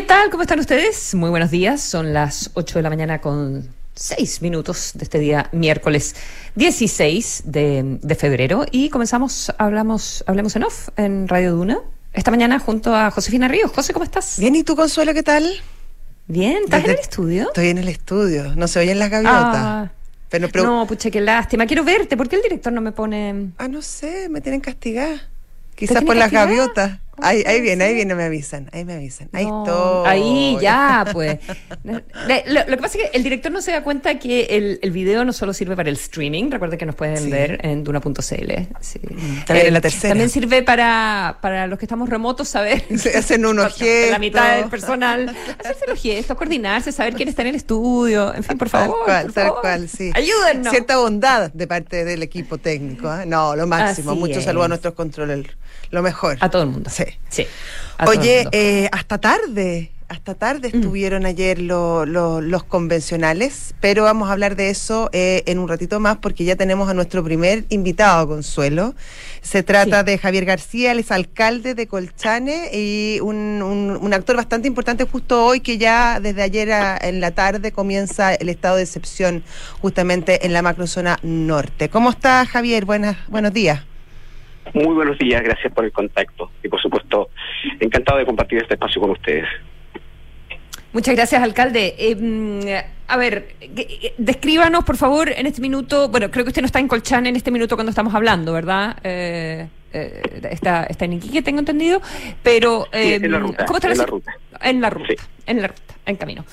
¿Qué 0.00 0.06
tal? 0.06 0.30
¿Cómo 0.30 0.42
están 0.42 0.58
ustedes? 0.58 1.14
Muy 1.14 1.28
buenos 1.28 1.50
días. 1.50 1.82
Son 1.82 2.14
las 2.14 2.52
8 2.54 2.78
de 2.78 2.82
la 2.82 2.88
mañana 2.88 3.20
con 3.20 3.68
6 3.96 4.40
minutos 4.40 4.92
de 4.94 5.04
este 5.04 5.18
día, 5.18 5.50
miércoles 5.52 6.16
16 6.54 7.42
de, 7.44 7.98
de 8.00 8.14
febrero. 8.14 8.64
Y 8.70 8.88
comenzamos, 8.88 9.52
hablamos, 9.58 10.24
hablemos 10.26 10.56
en 10.56 10.64
off 10.64 10.88
en 10.96 11.28
Radio 11.28 11.52
Duna. 11.54 11.80
Esta 12.14 12.30
mañana 12.30 12.58
junto 12.58 12.94
a 12.96 13.10
Josefina 13.10 13.46
Ríos. 13.46 13.70
José, 13.72 13.92
¿cómo 13.92 14.04
estás? 14.06 14.38
Bien, 14.38 14.56
¿y 14.56 14.64
tú, 14.64 14.74
Consuelo, 14.74 15.12
qué 15.12 15.22
tal? 15.22 15.44
Bien, 16.28 16.62
¿estás 16.64 16.80
Desde- 16.80 16.92
en 16.92 16.98
el 16.98 17.02
estudio? 17.02 17.42
Estoy 17.48 17.68
en 17.68 17.78
el 17.78 17.88
estudio. 17.88 18.54
No 18.56 18.68
se 18.68 18.78
oyen 18.80 18.98
las 18.98 19.10
gaviotas. 19.10 19.54
Ah, 19.54 19.90
pero, 20.30 20.48
pero- 20.48 20.64
no, 20.64 20.86
pucha, 20.86 21.10
qué 21.10 21.20
lástima. 21.20 21.66
Quiero 21.66 21.84
verte. 21.84 22.16
¿Por 22.16 22.26
qué 22.26 22.36
el 22.36 22.42
director 22.42 22.72
no 22.72 22.80
me 22.80 22.92
pone...? 22.92 23.50
Ah, 23.58 23.68
no 23.68 23.82
sé, 23.82 24.30
me 24.30 24.40
tienen 24.40 24.62
castigada. 24.62 25.28
Quizás 25.74 26.02
por 26.04 26.16
las 26.16 26.30
gaviotas. 26.32 26.98
¿Cómo 27.20 27.26
Ahí, 27.30 27.42
ahí 27.46 27.60
viene, 27.60 27.84
ahí 27.84 27.94
viene, 27.94 28.14
me 28.14 28.24
avisan. 28.24 28.68
Ahí 28.72 28.84
me 28.84 28.94
avisan. 28.94 29.28
Ahí 29.32 29.46
No, 29.46 29.64
estoy. 29.64 30.08
Ahí, 30.10 30.58
ya, 30.60 31.06
pues. 31.12 31.38
Lo, 31.84 32.60
lo 32.66 32.66
que 32.66 32.76
pasa 32.76 32.98
es 32.98 33.04
que 33.10 33.16
el 33.16 33.22
director 33.22 33.50
no 33.52 33.60
se 33.62 33.72
da 33.72 33.82
cuenta 33.82 34.18
que 34.18 34.42
el, 34.50 34.78
el 34.82 34.90
video 34.90 35.24
no 35.24 35.32
solo 35.32 35.52
sirve 35.52 35.76
para 35.76 35.88
el 35.88 35.96
streaming, 35.96 36.50
recuerda 36.50 36.76
que 36.76 36.86
nos 36.86 36.94
pueden 36.94 37.18
Sí. 37.18 37.30
ver 37.30 37.58
en 37.64 37.84
duna.cl. 37.84 38.12
Sí. 38.80 39.00
También 39.46 39.66
en 39.68 39.74
la 39.74 39.80
tercera. 39.80 40.10
También 40.10 40.30
sirve 40.30 40.62
para, 40.62 41.38
para 41.40 41.66
los 41.66 41.78
que 41.78 41.84
estamos 41.84 42.08
remotos 42.08 42.48
saber. 42.48 42.84
Se 42.98 43.16
hacen 43.16 43.44
unos 43.46 43.78
La 44.10 44.18
mitad 44.18 44.44
del 44.50 44.52
gestos. 44.62 44.70
personal. 44.70 45.36
Hacerse 45.58 45.86
los 45.88 46.00
gestos, 46.00 46.36
coordinarse, 46.36 46.92
saber 46.92 47.14
quién 47.14 47.28
está 47.28 47.42
en 47.42 47.48
el 47.48 47.54
estudio. 47.56 48.34
En 48.34 48.42
fin, 48.44 48.56
por 48.58 48.68
Tal 48.70 48.82
favor. 48.86 49.04
cual, 49.04 49.24
por 49.26 49.34
tal 49.34 49.44
favor. 49.46 49.60
cual, 49.60 49.88
sí. 49.88 50.10
Ayúdennos. 50.14 50.70
Cierta 50.70 50.96
bondad 50.98 51.52
de 51.52 51.66
parte 51.66 52.04
del 52.04 52.22
equipo 52.22 52.58
técnico. 52.58 53.12
¿eh? 53.14 53.26
No, 53.26 53.56
lo 53.56 53.66
máximo. 53.66 54.12
Así 54.12 54.20
Mucho 54.20 54.38
es. 54.38 54.44
saludo 54.44 54.64
a 54.64 54.68
nuestros 54.68 54.94
controles. 54.94 55.46
Lo 55.90 56.02
mejor. 56.02 56.36
A 56.40 56.48
todo 56.50 56.62
el 56.62 56.68
mundo. 56.68 56.90
Sí. 56.90 57.04
Sí. 57.28 57.46
Oye, 58.06 58.46
eh, 58.52 58.88
hasta 58.92 59.18
tarde, 59.18 59.90
hasta 60.08 60.34
tarde 60.34 60.70
Mm. 60.72 60.76
estuvieron 60.76 61.26
ayer 61.26 61.60
lo- 61.60 62.06
lo- 62.06 62.40
los 62.40 62.64
convencionales, 62.64 63.74
pero 63.80 64.04
vamos 64.04 64.28
a 64.28 64.32
hablar 64.32 64.56
de 64.56 64.70
eso 64.70 65.08
eh, 65.12 65.42
en 65.46 65.58
un 65.58 65.68
ratito 65.68 66.00
más 66.00 66.16
porque 66.16 66.44
ya 66.44 66.56
tenemos 66.56 66.88
a 66.88 66.94
nuestro 66.94 67.22
primer 67.22 67.64
invitado, 67.68 68.26
Consuelo. 68.26 68.94
Se 69.42 69.62
trata 69.62 70.00
Sí. 70.00 70.06
de 70.06 70.18
Javier 70.18 70.44
García, 70.44 70.92
él 70.92 71.00
es 71.00 71.10
alcalde 71.10 71.74
de 71.74 71.86
Colchane 71.86 72.70
y 72.72 73.18
un, 73.20 73.36
un- 73.62 73.98
un 74.00 74.14
actor 74.14 74.36
bastante 74.36 74.66
importante 74.68 75.04
justo 75.04 75.44
hoy 75.44 75.60
que 75.60 75.76
ya 75.78 76.18
desde 76.20 76.42
ayer 76.42 76.72
a- 76.72 76.96
en 76.96 77.20
la 77.20 77.32
tarde 77.32 77.70
comienza 77.72 78.34
el 78.34 78.48
estado 78.48 78.76
de 78.76 78.82
excepción 78.84 79.44
justamente 79.80 80.46
en 80.46 80.52
la 80.52 80.62
macrozona 80.62 81.18
norte. 81.22 81.88
¿Cómo 81.88 82.10
está 82.10 82.46
Javier? 82.46 82.84
Buenas, 82.84 83.16
buenos 83.28 83.52
días. 83.52 83.82
Muy 84.74 84.94
buenos 84.94 85.18
días, 85.18 85.42
gracias 85.42 85.72
por 85.72 85.84
el 85.84 85.92
contacto 85.92 86.50
y 86.62 86.68
por 86.68 86.80
supuesto 86.80 87.30
encantado 87.80 88.18
de 88.18 88.26
compartir 88.26 88.58
este 88.62 88.74
espacio 88.74 89.00
con 89.00 89.10
ustedes. 89.10 89.46
Muchas 90.92 91.14
gracias, 91.14 91.42
alcalde. 91.42 91.94
Eh, 91.98 92.16
mm, 92.16 92.60
a 93.08 93.16
ver, 93.16 93.54
descríbanos, 94.18 94.84
por 94.84 94.96
favor, 94.96 95.30
en 95.30 95.46
este 95.46 95.60
minuto. 95.60 96.08
Bueno, 96.08 96.30
creo 96.30 96.44
que 96.44 96.48
usted 96.48 96.62
no 96.62 96.66
está 96.66 96.80
en 96.80 96.88
Colchán 96.88 97.26
en 97.26 97.36
este 97.36 97.50
minuto 97.50 97.76
cuando 97.76 97.90
estamos 97.90 98.14
hablando, 98.14 98.52
¿verdad? 98.52 98.96
Eh, 99.04 99.68
eh, 99.92 100.22
está, 100.50 100.84
está 100.84 101.04
en 101.04 101.14
Iquique, 101.14 101.42
tengo 101.42 101.60
entendido. 101.60 102.00
Pero, 102.42 102.86
Sí, 102.92 103.14
en 103.14 103.30
la 103.30 103.38
ruta, 103.38 103.66
¿cómo 103.66 103.76
está 103.78 103.88
en 103.90 103.98
la 103.98 104.04
si- 104.04 104.10
ruta. 104.10 104.34
En 104.62 104.80
la 104.80 104.90
ruta, 104.90 105.06
Sí. 105.08 105.16
en 105.46 105.62
la 105.62 105.68
ruta, 105.68 105.94
en 106.06 106.16
camino. 106.16 106.44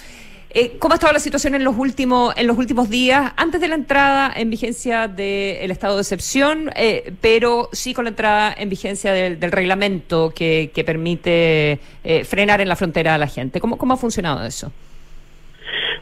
Eh, 0.50 0.78
¿Cómo 0.80 0.94
ha 0.94 0.95
estado 0.95 1.12
la 1.12 1.20
situación 1.20 1.56
en 1.56 1.64
los 1.66 1.76
últimos 1.78 2.34
en 2.38 2.48
los 2.48 2.58
últimos 2.58 2.90
días, 2.90 3.34
antes 3.36 3.59
de 3.59 3.67
la 3.67 3.76
entrada 3.76 4.31
en 4.34 4.50
vigencia 4.50 5.09
del 5.09 5.70
estado 5.72 5.95
de 5.95 6.02
excepción, 6.02 6.72
eh, 6.76 7.12
pero 7.20 7.67
sí 7.73 7.94
con 7.94 8.06
la 8.06 8.12
entrada 8.12 8.56
en 8.58 8.70
vigencia 8.70 9.12
del, 9.12 9.40
reglamento 9.52 10.31
que, 10.34 10.72
permite 10.86 11.80
eh, 12.03 12.23
frenar 12.23 12.62
en 12.62 12.70
la 12.70 12.78
frontera 12.78 13.16
a 13.16 13.18
la 13.18 13.28
gente? 13.28 13.59
¿Cómo, 13.59 13.78
cómo 13.78 13.94
ha 13.94 13.97
funcionado 13.97 14.46
eso? 14.46 14.72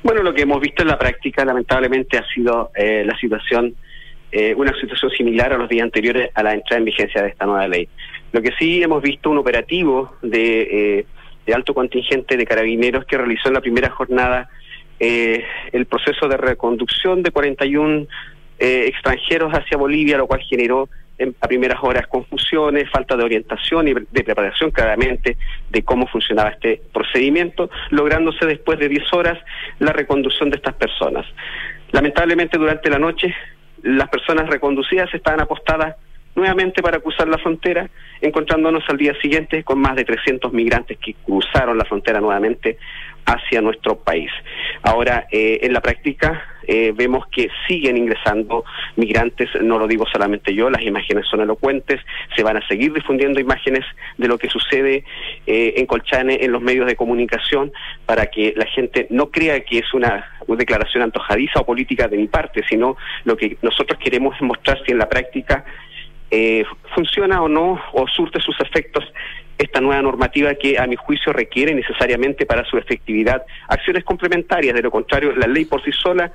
Bueno, 0.03 0.22
lo 0.22 0.31
que 0.31 0.44
hemos 0.44 0.61
visto 0.61 0.84
en 0.84 0.89
la 0.89 1.00
práctica 1.00 1.44
lamentablemente 1.44 2.17
ha 2.19 2.28
sido 2.28 2.69
la 2.75 3.17
situación, 3.17 3.73
una 4.55 4.79
situación 4.79 5.09
similar 5.09 5.53
a 5.53 5.57
los 5.57 5.67
días 5.67 5.84
anteriores 5.84 6.29
a 6.35 6.44
la 6.44 6.53
entrada 6.53 6.78
en 6.78 6.85
vigencia 6.85 7.23
de 7.23 7.29
esta 7.29 7.47
nueva 7.47 7.67
ley. 7.67 7.89
Lo 8.31 8.44
que 8.44 8.51
sí 8.59 8.84
hemos 8.84 9.01
visto 9.01 9.31
un 9.31 9.39
operativo 9.39 10.13
de, 10.22 11.07
de 11.45 11.53
alto 11.53 11.73
contingente 11.73 12.38
de 12.38 12.45
carabineros 12.45 13.06
que 13.06 13.17
realizó 13.17 13.47
en 13.50 13.53
la 13.53 13.61
primera 13.61 13.89
jornada 13.89 14.50
eh, 15.00 15.44
el 15.72 15.85
proceso 15.85 16.28
de 16.28 16.38
reconducción 16.38 17.22
de 17.22 17.31
41 17.31 18.07
eh, 18.57 18.85
extranjeros 18.88 19.53
hacia 19.53 19.78
Bolivia, 19.78 20.17
lo 20.17 20.28
cual 20.28 20.41
generó 20.41 20.89
en, 21.17 21.35
a 21.41 21.47
primeras 21.47 21.79
horas 21.84 22.07
confusiones, 22.07 22.89
falta 22.89 23.16
de 23.16 23.23
orientación 23.23 23.88
y 23.88 23.94
de 23.94 24.23
preparación 24.23 24.72
claramente 24.72 25.38
de 25.69 25.84
cómo 25.84 26.07
funcionaba 26.07 26.50
este 26.50 26.81
procedimiento, 26.94 27.69
lográndose 27.89 28.45
después 28.45 28.79
de 28.79 28.89
10 28.89 29.13
horas 29.13 29.38
la 29.79 29.91
reconducción 29.91 30.50
de 30.50 30.57
estas 30.57 30.75
personas. 30.75 31.25
Lamentablemente 31.91 32.57
durante 32.57 32.89
la 32.89 33.00
noche 33.00 33.34
las 33.84 34.09
personas 34.09 34.50
reconducidas 34.50 35.13
estaban 35.13 35.41
apostadas 35.41 35.95
nuevamente 36.35 36.81
para 36.81 37.00
cruzar 37.00 37.28
la 37.28 37.38
frontera, 37.38 37.90
encontrándonos 38.22 38.84
al 38.90 38.97
día 38.97 39.13
siguiente 39.22 39.63
con 39.63 39.79
más 39.79 39.96
de 39.96 40.06
300 40.06 40.51
migrantes 40.53 40.97
que 40.97 41.16
cruzaron 41.25 41.78
la 41.78 41.85
frontera 41.85 42.19
nuevamente 42.19 42.78
hacia 43.25 43.62
nuestro 43.62 43.97
país. 43.97 44.29
Ahora, 44.84 45.28
eh, 45.31 45.59
en 45.63 45.73
la 45.73 45.81
práctica, 45.81 46.44
eh, 46.68 46.94
vemos 46.96 47.25
que 47.28 47.50
siguen 47.68 47.97
ingresando 47.97 48.63
migrantes, 48.96 49.50
no 49.62 49.79
lo 49.79 49.88
digo 49.88 50.06
solamente 50.12 50.53
yo, 50.53 50.69
las 50.69 50.81
imágenes 50.84 51.25
son 51.28 51.41
elocuentes, 51.41 52.00
se 52.35 52.44
van 52.44 52.57
a 52.57 52.67
seguir 52.67 52.94
difundiendo 52.94 53.40
imágenes 53.40 53.84
de 54.17 54.28
lo 54.28 54.38
que 54.38 54.50
sucede 54.50 55.03
eh, 55.47 55.73
en 55.78 55.85
Colchane, 55.85 56.44
en 56.44 56.52
los 56.52 56.62
medios 56.62 56.85
de 56.85 56.96
comunicación, 56.96 57.72
para 58.06 58.28
que 58.28 58.53
la 58.56 58.66
gente 58.66 59.07
no 59.09 59.31
crea 59.31 59.59
que 59.62 59.79
es 59.79 59.94
una, 59.94 60.25
una 60.47 60.57
declaración 60.57 61.03
antojadiza 61.03 61.62
o 61.62 61.66
política 61.66 62.07
de 62.07 62.17
mi 62.17 62.28
parte, 62.28 62.63
sino 62.69 62.96
lo 63.23 63.35
que 63.38 63.57
nosotros 63.62 64.00
queremos 64.00 64.35
es 64.35 64.41
mostrar 64.41 64.78
si 64.85 64.91
en 64.91 65.00
la 65.00 65.09
práctica 65.09 65.66
eh, 66.31 66.63
funciona 66.93 67.41
o 67.41 67.47
no, 67.47 67.81
o 67.93 68.07
surte 68.07 68.39
sus 68.39 68.59
efectos 68.59 69.03
esta 69.57 69.79
nueva 69.79 70.01
normativa 70.01 70.53
que 70.55 70.77
a 70.77 70.85
mi 70.85 70.95
juicio 70.95 71.31
requiere 71.31 71.73
necesariamente 71.73 72.45
para 72.45 72.65
su 72.65 72.77
efectividad 72.77 73.45
acciones 73.69 74.03
complementarias, 74.03 74.75
de 74.75 74.81
lo 74.81 74.91
contrario 74.91 75.33
la 75.35 75.47
ley 75.47 75.65
por 75.65 75.81
sí 75.83 75.91
sola 75.91 76.31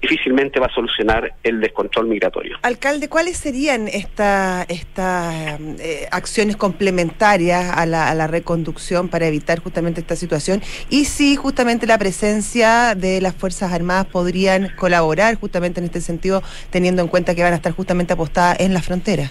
difícilmente 0.00 0.60
va 0.60 0.66
a 0.66 0.74
solucionar 0.74 1.34
el 1.42 1.60
descontrol 1.60 2.06
migratorio. 2.06 2.58
Alcalde, 2.62 3.08
¿cuáles 3.08 3.36
serían 3.36 3.88
estas 3.88 4.66
esta, 4.68 5.58
eh, 5.78 6.06
acciones 6.10 6.56
complementarias 6.56 7.76
a 7.76 7.86
la, 7.86 8.10
a 8.10 8.14
la 8.14 8.26
reconducción 8.26 9.08
para 9.08 9.26
evitar 9.26 9.60
justamente 9.60 10.00
esta 10.00 10.16
situación? 10.16 10.62
Y 10.90 11.06
si 11.06 11.36
justamente 11.36 11.86
la 11.86 11.98
presencia 11.98 12.94
de 12.94 13.20
las 13.20 13.34
Fuerzas 13.34 13.72
Armadas 13.72 14.06
podrían 14.06 14.70
colaborar 14.76 15.34
justamente 15.36 15.80
en 15.80 15.86
este 15.86 16.00
sentido, 16.00 16.42
teniendo 16.70 17.02
en 17.02 17.08
cuenta 17.08 17.34
que 17.34 17.42
van 17.42 17.52
a 17.52 17.56
estar 17.56 17.72
justamente 17.72 18.12
apostadas 18.12 18.60
en 18.60 18.74
la 18.74 18.82
frontera. 18.82 19.30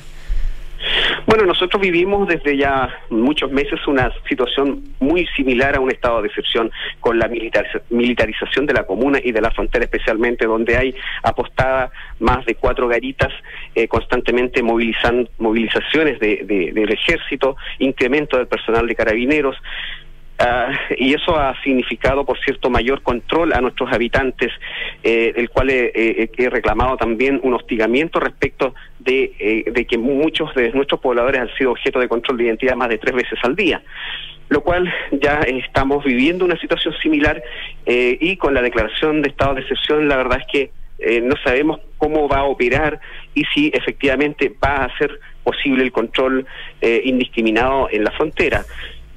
Bueno, 1.26 1.46
nosotros 1.46 1.81
vivimos 1.81 2.28
desde 2.28 2.58
ya 2.58 2.90
muchos 3.09 3.52
meses 3.52 3.80
una 3.88 4.12
situación 4.28 4.84
muy 5.00 5.26
similar 5.36 5.76
a 5.76 5.80
un 5.80 5.92
estado 5.92 6.22
de 6.22 6.28
excepción 6.28 6.72
con 7.00 7.18
la 7.18 7.28
militariza- 7.28 7.81
militarización 7.90 8.66
de 8.66 8.74
la 8.74 8.84
comuna 8.86 9.20
y 9.24 9.31
de 9.31 9.42
la 9.42 9.52
frontera 9.52 9.86
especialmente, 9.86 10.46
donde 10.46 10.78
hay 10.78 10.96
apostada 11.24 11.92
más 12.20 12.46
de 12.46 12.56
cuatro 12.56 12.88
garitas, 12.88 13.31
eh, 13.76 13.88
constantemente 13.88 14.62
movilizan, 14.62 15.28
movilizaciones 15.40 16.20
de- 16.20 16.72
del 16.74 16.92
ejército, 16.92 17.56
incremento 17.80 18.38
del 18.38 18.47
personal 18.47 18.88
de 18.88 18.96
carabineros. 18.96 19.56
Ah, 20.38 20.69
y 20.97 21.13
eso 21.13 21.40
ha 21.40 21.56
significado, 21.63 22.25
por 22.25 22.38
cierto, 22.40 22.69
mayor 22.69 23.01
control 23.01 23.53
a 23.53 23.62
nuestros 23.62 23.90
habitantes, 23.94 24.51
eh, 25.01 25.31
el 25.38 25.50
cual 25.50 25.69
he, 25.69 25.91
he- 25.96 26.29
he 26.38 26.50
reclamado 26.50 26.97
también 26.97 27.40
un 27.41 27.53
hostigamiento 27.53 28.19
respecto 28.19 28.75
de, 29.00 29.31
eh, 29.40 29.85
que 29.85 29.97
muchos 29.97 30.53
de 30.53 30.72
nuestros 30.73 30.99
pobladores 30.99 31.40
han 31.40 31.53
sido 31.58 31.72
objeto 31.72 31.99
de 31.99 32.09
control 32.09 32.37
de 32.37 32.43
identidad 32.46 32.76
más 32.76 32.90
de 32.90 32.97
tres 32.97 33.16
veces 33.16 33.40
al 33.43 33.55
día. 33.55 33.82
Lo 34.49 34.61
cual 34.61 34.93
ya 35.11 35.40
estamos 35.40 36.03
viviendo 36.03 36.43
una 36.43 36.59
situación 36.59 36.93
similar 37.02 37.41
eh, 37.85 38.17
y 38.20 38.35
con 38.35 38.53
la 38.53 38.61
declaración 38.61 39.22
de 39.22 39.29
estado 39.29 39.55
de 39.55 39.61
excepción, 39.61 40.08
la 40.09 40.17
verdad 40.17 40.40
es 40.41 40.47
que 40.52 40.72
eh, 40.99 41.22
no 41.22 41.35
sabemos 41.43 41.79
cómo 41.97 42.28
va 42.28 42.40
a 42.40 42.43
operar 42.43 42.99
y 43.34 43.43
si 43.53 43.72
efectivamente 43.73 44.52
va 44.64 44.85
a 44.85 44.97
ser 44.97 45.17
posible 45.43 45.84
el 45.84 45.91
control 45.91 46.46
eh, 46.82 47.02
indiscriminado 47.05 47.87
en 47.91 48.03
la 48.03 48.11
frontera. 48.11 48.64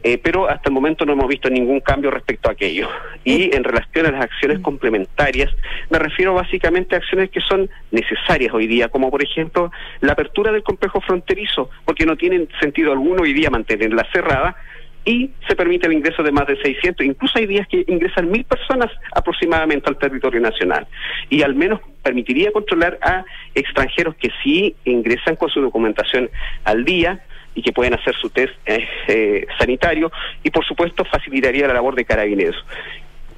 Eh, 0.03 0.19
pero 0.19 0.49
hasta 0.49 0.69
el 0.69 0.75
momento 0.75 1.05
no 1.05 1.13
hemos 1.13 1.29
visto 1.29 1.51
ningún 1.51 1.81
cambio 1.81 2.11
respecto 2.11 2.49
a 2.49 2.53
aquello. 2.53 2.89
Y 3.25 3.55
en 3.55 3.65
relación 3.65 4.07
a 4.07 4.13
las 4.13 4.23
acciones 4.23 4.61
complementarias, 4.61 5.53
me 5.91 5.99
refiero 5.99 6.35
básicamente 6.35 6.95
a 6.95 6.99
acciones 6.99 7.31
que 7.31 7.41
son 7.41 7.69
necesarias 7.91 8.55
hoy 8.55 8.67
día, 8.67 8.89
como 8.89 9.11
por 9.11 9.23
ejemplo 9.23 9.73
la 10.01 10.13
apertura 10.13 10.53
del 10.53 10.63
complejo 10.63 11.01
fronterizo, 11.01 11.71
porque 11.85 12.07
no 12.07 12.17
tiene 12.17 12.47
sentido 12.61 12.93
alguno 12.93 13.23
hoy 13.23 13.33
día 13.33 13.51
mantenerla 13.51 14.07
cerrada 14.13 14.57
y 15.05 15.31
se 15.49 15.57
permite 15.57 15.87
el 15.87 15.95
ingreso 15.95 16.23
de 16.23 16.33
más 16.33 16.47
de 16.47 16.61
600, 16.61 17.07
incluso 17.07 17.39
hay 17.39 17.47
días 17.47 17.67
que 17.67 17.83
ingresan 17.89 18.31
mil 18.31 18.45
personas 18.45 18.91
aproximadamente 19.15 19.89
al 19.89 19.97
territorio 19.97 20.39
nacional. 20.39 20.87
Y 21.31 21.43
al 21.43 21.55
menos 21.55 21.81
permitiría 22.03 22.53
controlar 22.53 22.99
a 23.01 23.25
extranjeros 23.55 24.17
que 24.17 24.29
sí 24.43 24.77
ingresan 24.85 25.37
con 25.37 25.49
su 25.49 25.63
documentación 25.63 26.29
al 26.65 26.85
día 26.85 27.25
y 27.59 27.63
que 27.63 27.73
pueden 27.73 27.95
hacer 27.95 28.15
su 28.15 28.31
test 28.31 28.55
eh, 28.67 29.45
sanitario 29.59 30.13
y 30.45 30.51
por 30.51 30.65
supuesto 30.65 31.05
facilitaría 31.05 31.67
la 31.67 31.75
labor 31.75 31.97
de 31.97 32.05
carabineros 32.05 32.57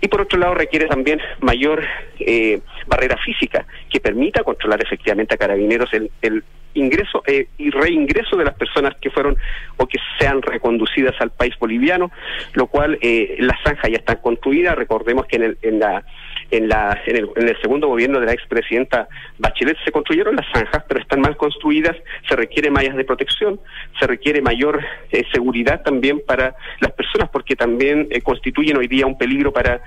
y 0.03 0.09
por 0.09 0.21
otro 0.21 0.39
lado 0.39 0.55
requiere 0.55 0.87
también 0.87 1.21
mayor 1.41 1.83
eh, 2.19 2.61
barrera 2.87 3.17
física 3.17 3.65
que 3.91 3.99
permita 4.01 4.45
controlar 4.45 4.83
efectivamente 4.83 5.35
a 5.35 5.39
carabineros 5.39 5.93
el, 5.95 6.11
el 6.21 6.45
ingreso 6.75 7.23
eh, 7.27 7.49
y 7.57 7.71
reingreso 7.71 8.37
de 8.37 8.45
las 8.45 8.55
personas 8.55 8.95
que 9.01 9.11
fueron 9.11 9.37
o 9.79 9.87
que 9.87 9.99
sean 10.19 10.43
reconducidas 10.43 11.15
al 11.21 11.31
país 11.31 11.55
boliviano, 11.59 12.11
lo 12.53 12.67
cual 12.67 12.99
eh, 13.01 13.37
las 13.41 13.59
zanjas 13.63 13.91
ya 13.91 13.97
están 13.97 14.19
construidas. 14.19 14.77
Recordemos 14.77 15.27
que 15.27 15.37
en, 15.37 15.43
el, 15.43 15.59
en 15.63 15.81
la 15.81 16.05
en, 16.51 16.69
la, 16.69 17.01
en, 17.07 17.17
el, 17.17 17.61
segundo 17.61 17.89
gobierno 17.89 18.21
de 18.21 18.27
la 18.27 18.33
expresidenta 18.33 19.09
Bachelet. 19.39 19.77
Se 19.85 19.93
construyeron 19.93 20.37
las 20.37 20.47
zanjas, 20.53 20.85
pero 20.89 21.01
están 21.01 21.21
mal 21.21 21.37
construidas, 21.37 21.97
se 22.29 22.37
requiere 22.37 22.71
mallas 22.71 22.97
de 22.97 23.05
protección, 23.05 23.61
se 23.99 24.07
requiere 24.07 24.43
mayor 24.43 24.81
eh, 25.11 25.25
seguridad 25.33 25.83
también 25.83 26.21
para 26.27 26.55
las 26.81 26.93
personas, 26.93 27.29
porque 27.31 27.57
también 27.57 28.09
eh, 28.11 28.21
constituyen 28.21 28.77
hoy 28.77 28.89
día 28.89 29.07
un 29.07 29.19
peligro 29.19 29.53
para 29.53 29.83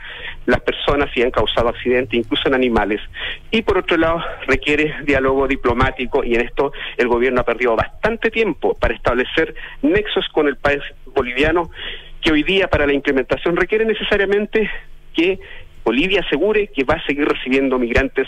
las 0.46 0.62
personas 0.62 1.10
y 1.16 1.22
han 1.22 1.32
causado 1.32 1.70
accidentes, 1.70 2.20
incluso 2.20 2.48
en 2.48 2.56
animales. 2.56 3.02
Y 3.52 3.62
por 3.62 3.78
otro 3.78 3.98
lado, 3.98 4.22
requiere 4.48 4.96
diálogo 5.04 5.48
diplomático 5.48 6.24
y 6.24 6.36
en 6.36 6.42
esto 6.42 6.72
el 6.98 7.08
gobierno 7.08 7.42
ha 7.42 7.46
perdido 7.46 7.76
bastante 7.76 8.32
tiempo 8.32 8.74
para 8.76 8.94
establecer 8.94 9.56
nexos 9.82 10.26
con 10.32 10.48
el 10.48 10.58
país 10.58 10.82
boliviano 11.14 11.70
que 12.22 12.32
hoy 12.32 12.44
día 12.44 12.68
para 12.68 12.88
la 12.88 12.94
implementación 12.94 13.56
requiere 13.56 13.86
necesariamente 13.86 14.70
que 15.14 15.40
Bolivia 15.84 16.22
asegure 16.22 16.68
que 16.68 16.84
va 16.84 16.96
a 16.96 17.06
seguir 17.06 17.28
recibiendo 17.28 17.78
migrantes 17.78 18.28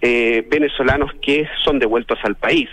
eh, 0.00 0.44
venezolanos 0.48 1.12
que 1.22 1.48
son 1.64 1.78
devueltos 1.78 2.18
al 2.24 2.36
país. 2.36 2.68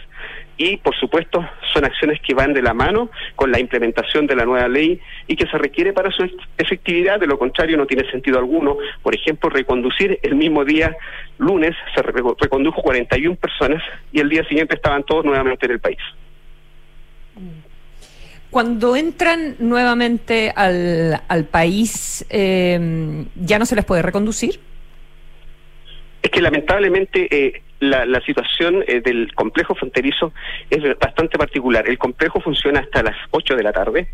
Y, 0.57 0.77
por 0.77 0.95
supuesto, 0.95 1.43
son 1.73 1.85
acciones 1.85 2.19
que 2.21 2.35
van 2.35 2.53
de 2.53 2.61
la 2.61 2.73
mano 2.73 3.09
con 3.35 3.51
la 3.51 3.59
implementación 3.59 4.27
de 4.27 4.35
la 4.35 4.45
nueva 4.45 4.67
ley 4.67 4.99
y 5.27 5.35
que 5.35 5.47
se 5.47 5.57
requiere 5.57 5.93
para 5.93 6.11
su 6.11 6.29
efectividad. 6.57 7.19
De 7.19 7.25
lo 7.25 7.39
contrario, 7.39 7.77
no 7.77 7.87
tiene 7.87 8.09
sentido 8.11 8.37
alguno. 8.37 8.77
Por 9.01 9.15
ejemplo, 9.15 9.49
reconducir 9.49 10.19
el 10.21 10.35
mismo 10.35 10.63
día, 10.65 10.95
lunes, 11.39 11.75
se 11.95 12.01
recondujo 12.03 12.81
41 12.81 13.35
personas 13.37 13.81
y 14.11 14.19
el 14.19 14.29
día 14.29 14.43
siguiente 14.43 14.75
estaban 14.75 15.03
todos 15.03 15.25
nuevamente 15.25 15.65
en 15.65 15.71
el 15.71 15.79
país. 15.79 15.99
Cuando 18.51 18.97
entran 18.97 19.55
nuevamente 19.59 20.51
al, 20.53 21.21
al 21.29 21.45
país, 21.45 22.25
eh, 22.29 23.25
¿ya 23.35 23.57
no 23.57 23.65
se 23.65 23.77
les 23.77 23.85
puede 23.85 24.01
reconducir? 24.01 24.59
Es 26.21 26.29
que 26.29 26.41
lamentablemente 26.41 27.27
eh, 27.31 27.63
la, 27.79 28.05
la, 28.05 28.19
situación 28.21 28.83
eh, 28.87 28.99
del 28.99 29.33
complejo 29.35 29.73
fronterizo 29.73 30.33
es 30.69 30.83
bastante 30.99 31.37
particular. 31.37 31.87
El 31.87 31.97
complejo 31.97 32.41
funciona 32.41 32.81
hasta 32.81 33.01
las 33.01 33.15
8 33.31 33.55
de 33.55 33.63
la 33.63 33.71
tarde, 33.71 34.09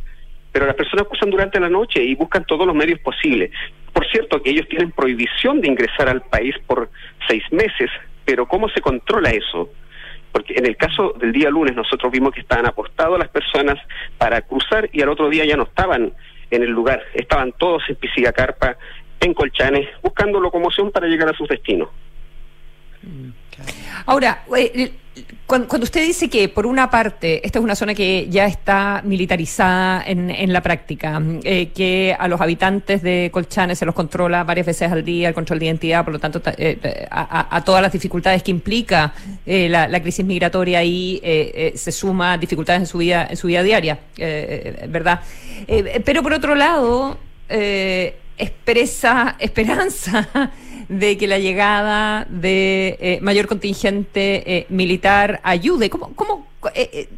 pero 0.51 0.67
las 0.67 0.75
personas 0.75 1.07
cruzan 1.07 1.31
durante 1.31 1.59
la 1.59 1.69
noche 1.69 2.03
y 2.03 2.13
buscan 2.13 2.45
todos 2.45 2.67
los 2.67 2.75
medios 2.75 2.99
posibles. 2.99 3.49
Por 3.91 4.07
cierto, 4.07 4.43
que 4.43 4.51
ellos 4.51 4.67
tienen 4.69 4.91
prohibición 4.91 5.61
de 5.61 5.67
ingresar 5.67 6.09
al 6.09 6.21
país 6.21 6.53
por 6.67 6.91
seis 7.27 7.41
meses, 7.49 7.89
pero 8.23 8.47
¿cómo 8.47 8.69
se 8.69 8.81
controla 8.81 9.31
eso? 9.31 9.71
Porque 10.37 10.53
en 10.55 10.67
el 10.67 10.77
caso 10.77 11.15
del 11.19 11.31
día 11.31 11.49
lunes 11.49 11.75
nosotros 11.75 12.11
vimos 12.11 12.31
que 12.31 12.41
estaban 12.41 12.67
apostados 12.67 13.17
las 13.17 13.29
personas 13.29 13.75
para 14.19 14.39
cruzar 14.43 14.87
y 14.93 15.01
al 15.01 15.09
otro 15.09 15.29
día 15.29 15.43
ya 15.45 15.57
no 15.57 15.63
estaban 15.63 16.13
en 16.51 16.61
el 16.61 16.69
lugar, 16.69 17.01
estaban 17.15 17.53
todos 17.53 17.81
en 17.89 17.95
Pisigacarpa, 17.95 18.77
en 19.19 19.33
Colchanes, 19.33 19.89
buscando 20.03 20.39
locomoción 20.39 20.91
para 20.91 21.07
llegar 21.07 21.27
a 21.27 21.35
sus 21.35 21.49
destinos. 21.49 21.89
Ahora, 24.05 24.43
eh, 24.55 24.91
cuando, 25.45 25.83
usted 25.83 26.05
dice 26.05 26.29
que, 26.29 26.47
por 26.47 26.67
una 26.67 26.89
parte, 26.89 27.45
esta 27.45 27.59
es 27.59 27.63
una 27.63 27.75
zona 27.75 27.95
que 27.95 28.27
ya 28.29 28.45
está 28.45 29.01
militarizada 29.03 30.03
en, 30.05 30.53
la 30.53 30.61
práctica, 30.61 31.21
eh, 31.43 31.69
que 31.73 32.15
a 32.17 32.27
los 32.27 32.39
habitantes 32.39 33.01
de 33.01 33.29
Colchanes 33.33 33.79
se 33.79 33.85
los 33.85 33.95
controla 33.95 34.43
varias 34.43 34.67
veces 34.67 34.91
al 34.91 35.03
día, 35.03 35.29
el 35.29 35.33
control 35.33 35.59
de 35.59 35.65
identidad, 35.65 36.03
por 36.03 36.13
lo 36.13 36.19
tanto, 36.19 36.41
eh, 36.57 37.07
a, 37.09 37.63
todas 37.65 37.81
las 37.81 37.91
dificultades 37.91 38.43
que 38.43 38.51
implica 38.51 39.13
la, 39.45 40.01
crisis 40.01 40.23
migratoria 40.23 40.79
ahí 40.79 41.19
se 41.75 41.91
suma 41.91 42.37
dificultades 42.37 42.81
en 42.81 42.87
su 42.87 42.99
vida, 42.99 43.27
en 43.29 43.37
su 43.37 43.47
vida 43.47 43.63
diaria, 43.63 43.99
¿verdad? 44.89 45.21
pero 46.05 46.21
por 46.21 46.33
otro 46.33 46.53
lado, 46.53 47.17
expresa 48.37 49.35
esperanza 49.39 50.51
de 50.89 51.17
que 51.17 51.27
la 51.27 51.39
llegada 51.39 52.25
de 52.29 52.97
eh, 52.99 53.19
mayor 53.21 53.47
contingente 53.47 54.57
eh, 54.57 54.65
militar 54.69 55.39
ayude. 55.43 55.89
¿Cómo, 55.89 56.13
cómo, 56.15 56.47
eh, 56.73 57.09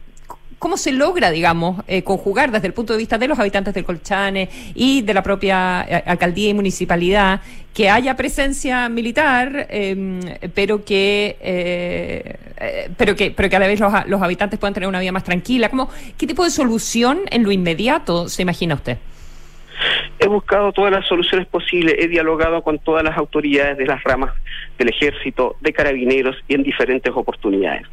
cómo 0.58 0.76
se 0.76 0.92
logra, 0.92 1.32
digamos, 1.32 1.84
conjugar 2.04 2.52
desde 2.52 2.68
el 2.68 2.74
punto 2.74 2.94
de 2.94 3.00
vista 3.00 3.18
de 3.18 3.28
los 3.28 3.40
habitantes 3.40 3.74
del 3.74 3.86
Colchane 3.86 4.50
y 4.76 5.02
de 5.04 5.14
la 5.14 5.24
propia 5.24 5.82
alcaldía 5.82 6.50
y 6.50 6.54
municipalidad 6.54 7.40
que 7.74 7.90
haya 7.90 8.18
presencia 8.18 8.90
militar, 8.90 9.68
em, 9.70 10.20
pero 10.54 10.84
que 10.84 12.38
pero 12.98 13.16
que 13.16 13.32
pero 13.32 13.50
que 13.50 13.56
a 13.56 13.60
la 13.60 13.68
vez 13.68 13.80
los, 13.80 13.94
los 14.08 14.22
habitantes 14.22 14.60
puedan 14.60 14.74
tener 14.74 14.90
una 14.90 15.00
vida 15.00 15.14
más 15.14 15.24
tranquila? 15.24 15.70
¿Cómo, 15.70 15.90
¿Qué 16.18 16.28
tipo 16.28 16.44
de 16.44 16.50
solución 16.50 17.22
en 17.32 17.44
lo 17.44 17.54
inmediato 17.54 18.28
se 18.28 18.42
imagina 18.42 18.76
usted? 18.76 18.98
He 20.20 20.28
buscado 20.28 20.72
todas 20.72 20.92
las 20.92 21.08
soluciones 21.08 21.48
posibles, 21.48 21.96
he 21.98 22.08
dialogado 22.08 22.62
con 22.62 22.80
todas 22.80 23.04
las 23.04 23.18
autoridades 23.18 23.78
de 23.78 23.86
las 23.86 24.04
ramas 24.04 24.34
del 24.78 24.90
ejército, 24.90 25.56
de 25.62 25.74
carabineros 25.74 26.36
y 26.48 26.56
en 26.56 26.64
diferentes 26.64 27.14
oportunidades. 27.16 27.84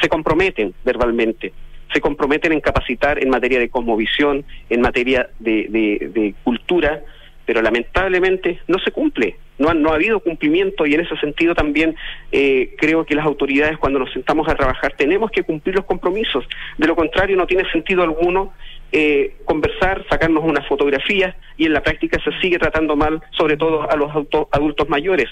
Se 0.00 0.08
comprometen 0.08 0.74
verbalmente, 0.84 1.52
se 1.92 2.00
comprometen 2.00 2.52
en 2.52 2.60
capacitar 2.60 3.22
en 3.22 3.30
materia 3.30 3.58
de 3.58 3.68
cosmovisión, 3.68 4.44
en 4.70 4.80
materia 4.80 5.28
de, 5.38 6.34
cultura, 6.42 7.02
pero 7.46 7.60
lamentablemente 7.62 8.60
no 8.66 8.78
se 8.78 8.90
cumple. 8.90 9.36
No 9.56 9.68
ha, 9.68 9.74
no 9.74 9.90
ha 9.92 9.94
habido 9.94 10.18
cumplimiento 10.18 10.84
y 10.84 10.94
en 10.94 11.02
ese 11.02 11.16
sentido 11.18 11.54
también 11.54 11.94
eh, 12.32 12.74
creo 12.76 13.04
que 13.04 13.14
las 13.14 13.24
autoridades 13.24 13.78
cuando 13.78 14.00
nos 14.00 14.12
sentamos 14.12 14.48
a 14.48 14.56
trabajar 14.56 14.94
tenemos 14.96 15.30
que 15.30 15.44
cumplir 15.44 15.76
los 15.76 15.84
compromisos. 15.84 16.44
De 16.76 16.88
lo 16.88 16.96
contrario 16.96 17.36
no 17.36 17.46
tiene 17.46 17.70
sentido 17.70 18.02
alguno 18.02 18.52
eh, 18.96 19.34
conversar, 19.44 20.06
sacarnos 20.08 20.44
una 20.44 20.62
fotografía 20.62 21.34
y 21.56 21.66
en 21.66 21.72
la 21.72 21.82
práctica 21.82 22.16
se 22.22 22.30
sigue 22.40 22.60
tratando 22.60 22.94
mal, 22.94 23.20
sobre 23.32 23.56
todo 23.56 23.90
a 23.90 23.96
los 23.96 24.08
adultos 24.52 24.88
mayores. 24.88 25.26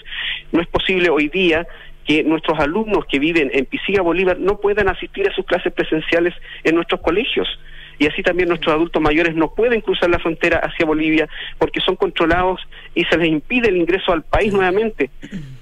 No 0.51 0.61
es 0.61 0.67
posible 0.67 1.11
hoy 1.11 1.29
día 1.29 1.65
que 2.05 2.25
nuestros 2.25 2.59
alumnos 2.59 3.05
que 3.07 3.21
viven 3.21 3.53
en 3.55 3.67
Pisiga 3.67 4.03
Bolívar 4.03 4.37
no 4.41 4.59
puedan 4.59 4.89
asistir 4.89 5.29
a 5.29 5.33
sus 5.33 5.47
clases 5.47 5.73
presenciales 5.73 6.35
en 6.65 6.75
nuestros 6.75 7.01
colegios. 7.03 7.47
Y 8.01 8.07
así 8.07 8.25
también 8.25 8.49
nuestros 8.49 8.75
adultos 8.75 9.01
mayores 9.01 9.37
no 9.37 9.55
pueden 9.55 9.81
cruzar 9.81 10.11
la 10.11 10.19
frontera 10.19 10.59
hacia 10.59 10.85
Bolivia 10.85 11.29
porque 11.59 11.81
son 11.81 11.95
controlados 11.95 12.61
y 12.97 13.05
se 13.05 13.17
les 13.17 13.29
impide 13.29 13.69
el 13.69 13.77
ingreso 13.77 14.13
al 14.13 14.25
país 14.25 14.53
nuevamente. 14.53 15.11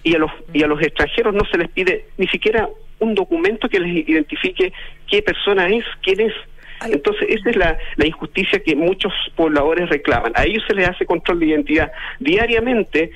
Y 0.03 0.15
a 0.15 0.19
los, 0.19 0.31
y 0.55 0.63
a 0.63 0.67
los 0.67 0.81
extranjeros 0.81 1.35
no 1.35 1.45
se 1.53 1.59
les 1.59 1.69
pide 1.69 2.07
ni 2.17 2.27
siquiera 2.29 2.67
un 3.01 3.15
documento 3.15 3.69
que 3.69 3.81
les 3.81 4.09
identifique 4.09 4.73
qué 5.07 5.23
persona 5.23 5.69
es, 5.69 5.85
quién 6.03 6.21
es. 6.21 6.33
Entonces, 6.87 7.27
esa 7.29 7.51
es 7.51 7.57
la, 7.57 7.79
injusticia 8.05 8.61
que 8.61 8.75
muchos 8.75 9.13
pobladores 9.37 9.89
reclaman. 9.89 10.33
A 10.35 10.45
ellos 10.45 10.63
se 10.67 10.75
les 10.75 10.89
hace 10.89 11.05
control 11.07 11.41
de 11.41 11.47
identidad 11.47 11.93
diariamente 12.19 13.13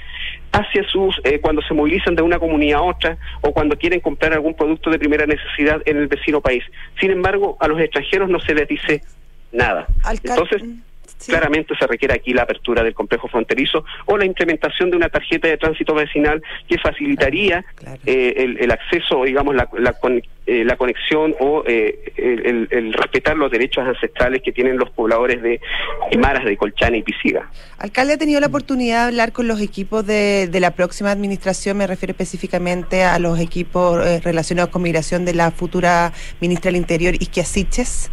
hacia 0.52 0.88
sus, 0.88 1.20
eh, 1.24 1.40
cuando 1.40 1.62
se 1.62 1.74
movilizan 1.74 2.14
de 2.14 2.22
una 2.22 2.38
comunidad 2.38 2.80
a 2.80 2.82
otra 2.82 3.18
o 3.40 3.52
cuando 3.52 3.76
quieren 3.76 4.00
comprar 4.00 4.32
algún 4.32 4.54
producto 4.54 4.90
de 4.90 4.98
primera 4.98 5.26
necesidad 5.26 5.82
en 5.86 5.96
el 5.96 6.06
vecino 6.06 6.40
país. 6.40 6.62
Sin 7.00 7.10
embargo, 7.10 7.56
a 7.60 7.68
los 7.68 7.80
extranjeros 7.80 8.28
no 8.28 8.38
se 8.40 8.54
les 8.54 8.68
dice 8.68 9.02
nada. 9.52 9.86
Entonces, 10.22 10.62
Claramente 11.26 11.74
se 11.78 11.86
requiere 11.86 12.14
aquí 12.14 12.32
la 12.32 12.42
apertura 12.42 12.82
del 12.82 12.94
complejo 12.94 13.28
fronterizo 13.28 13.84
o 14.06 14.16
la 14.16 14.24
implementación 14.24 14.90
de 14.90 14.96
una 14.96 15.08
tarjeta 15.08 15.48
de 15.48 15.56
tránsito 15.56 15.94
vecinal 15.94 16.42
que 16.68 16.78
facilitaría 16.78 17.64
eh, 18.04 18.56
el, 18.58 18.70
acceso, 18.70 19.24
digamos, 19.24 19.54
la, 19.54 19.68
la, 19.78 19.94
eh, 20.46 20.64
la 20.64 20.76
conexión 20.76 21.34
o 21.40 21.64
eh, 21.66 22.12
el, 22.16 22.92
respetar 22.92 23.36
los 23.36 23.50
derechos 23.50 23.86
ancestrales 23.86 24.42
que 24.42 24.52
tienen 24.52 24.76
los 24.76 24.90
pobladores 24.90 25.42
de 25.42 25.60
Imaras, 26.10 26.44
de 26.44 26.56
Colchane 26.56 26.98
y 26.98 27.02
Pisiga. 27.02 27.50
Alcalde, 27.78 28.14
¿ha 28.14 28.18
tenido 28.18 28.40
la 28.40 28.48
oportunidad 28.48 29.02
de 29.02 29.08
hablar 29.08 29.32
con 29.32 29.48
los 29.48 29.60
equipos 29.60 30.06
de, 30.06 30.48
de 30.48 30.60
la 30.60 30.72
próxima 30.72 31.10
administración? 31.10 31.76
Me 31.76 31.86
refiero 31.86 32.12
específicamente 32.12 33.04
a 33.04 33.18
los 33.18 33.38
equipos 33.40 34.22
relacionados 34.22 34.70
con 34.70 34.82
migración 34.82 35.24
de 35.24 35.34
la 35.34 35.50
futura 35.50 36.12
ministra 36.40 36.70
del 36.70 36.76
Interior, 36.76 37.14
Isquia 37.14 37.44
Siches. 37.44 38.10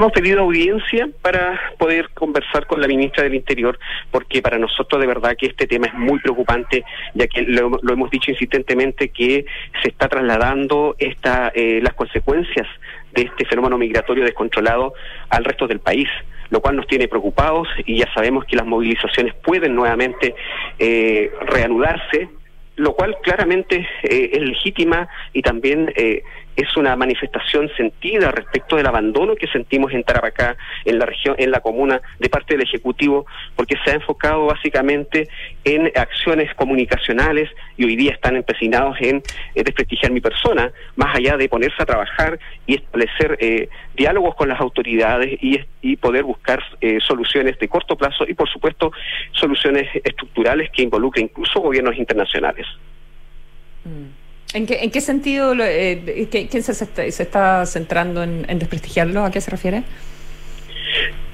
Hemos 0.00 0.12
pedido 0.12 0.40
audiencia 0.40 1.10
para 1.20 1.60
poder 1.76 2.08
conversar 2.14 2.66
con 2.66 2.80
la 2.80 2.88
ministra 2.88 3.22
del 3.22 3.34
Interior, 3.34 3.78
porque 4.10 4.40
para 4.40 4.56
nosotros 4.56 4.98
de 4.98 5.06
verdad 5.06 5.36
que 5.38 5.44
este 5.44 5.66
tema 5.66 5.88
es 5.88 5.92
muy 5.92 6.18
preocupante, 6.20 6.84
ya 7.12 7.26
que 7.26 7.42
lo, 7.42 7.78
hemos 7.86 8.10
dicho 8.10 8.30
insistentemente 8.30 9.10
que 9.10 9.44
se 9.82 9.90
está 9.90 10.08
trasladando 10.08 10.96
esta, 10.98 11.52
eh, 11.54 11.80
las 11.82 11.92
consecuencias 11.92 12.66
de 13.12 13.24
este 13.24 13.44
fenómeno 13.44 13.76
migratorio 13.76 14.24
descontrolado 14.24 14.94
al 15.28 15.44
resto 15.44 15.66
del 15.66 15.80
país 15.80 16.08
lo 16.48 16.62
cual 16.62 16.76
nos 16.76 16.86
tiene 16.86 17.06
preocupados 17.06 17.68
y 17.84 17.98
ya 17.98 18.12
sabemos 18.14 18.44
que 18.46 18.56
las 18.56 18.66
movilizaciones 18.66 19.34
pueden 19.34 19.76
nuevamente 19.76 20.34
eh, 20.78 21.30
reanudarse 21.42 22.28
lo 22.80 22.94
cual 22.94 23.18
claramente 23.22 23.86
eh, 24.02 24.30
es 24.32 24.40
legítima 24.40 25.06
y 25.34 25.42
también 25.42 25.92
eh, 25.96 26.22
es 26.56 26.76
una 26.76 26.96
manifestación 26.96 27.70
sentida 27.76 28.30
respecto 28.30 28.76
del 28.76 28.86
abandono 28.86 29.34
que 29.34 29.46
sentimos 29.46 29.92
en 29.92 30.02
Tarapacá, 30.02 30.56
en 30.84 30.98
la 30.98 31.06
región, 31.06 31.34
en 31.38 31.50
la 31.50 31.60
comuna, 31.60 32.00
de 32.18 32.28
parte 32.28 32.54
del 32.54 32.66
Ejecutivo, 32.66 33.26
porque 33.56 33.76
se 33.84 33.90
ha 33.90 33.94
enfocado 33.94 34.46
básicamente 34.46 35.28
en 35.64 35.90
acciones 35.96 36.54
comunicacionales 36.54 37.50
y 37.76 37.84
hoy 37.84 37.96
día 37.96 38.12
están 38.12 38.36
empecinados 38.36 38.96
en 39.00 39.22
eh, 39.54 39.64
desprestigiar 39.64 40.12
mi 40.12 40.20
persona, 40.20 40.72
más 40.96 41.16
allá 41.16 41.36
de 41.36 41.48
ponerse 41.48 41.82
a 41.82 41.86
trabajar 41.86 42.38
y 42.66 42.74
establecer 42.74 43.36
eh, 43.40 43.68
diálogos 43.94 44.34
con 44.34 44.48
las 44.48 44.60
autoridades 44.60 45.38
y, 45.40 45.60
poder 46.00 46.24
buscar 46.24 46.62
eh, 46.80 46.98
soluciones 47.06 47.58
de 47.58 47.68
corto 47.68 47.94
plazo 47.94 48.24
y, 48.26 48.32
por 48.32 48.48
supuesto, 48.48 48.90
soluciones 49.32 49.86
estructurales 50.02 50.70
que 50.70 50.82
involucren 50.82 51.26
incluso 51.26 51.60
gobiernos 51.60 51.96
internacionales. 51.98 52.66
Mm. 53.84 54.19
¿En 54.52 54.66
qué, 54.66 54.80
en 54.82 54.90
qué 54.90 55.00
sentido 55.00 55.54
eh, 55.60 56.28
quién 56.30 56.62
se, 56.62 56.74
se, 56.74 57.22
está 57.22 57.64
centrando 57.66 58.22
en, 58.22 58.58
desprestigiarlo? 58.58 59.24
¿A 59.24 59.30
qué 59.30 59.40
se 59.40 59.50
refiere? 59.50 59.84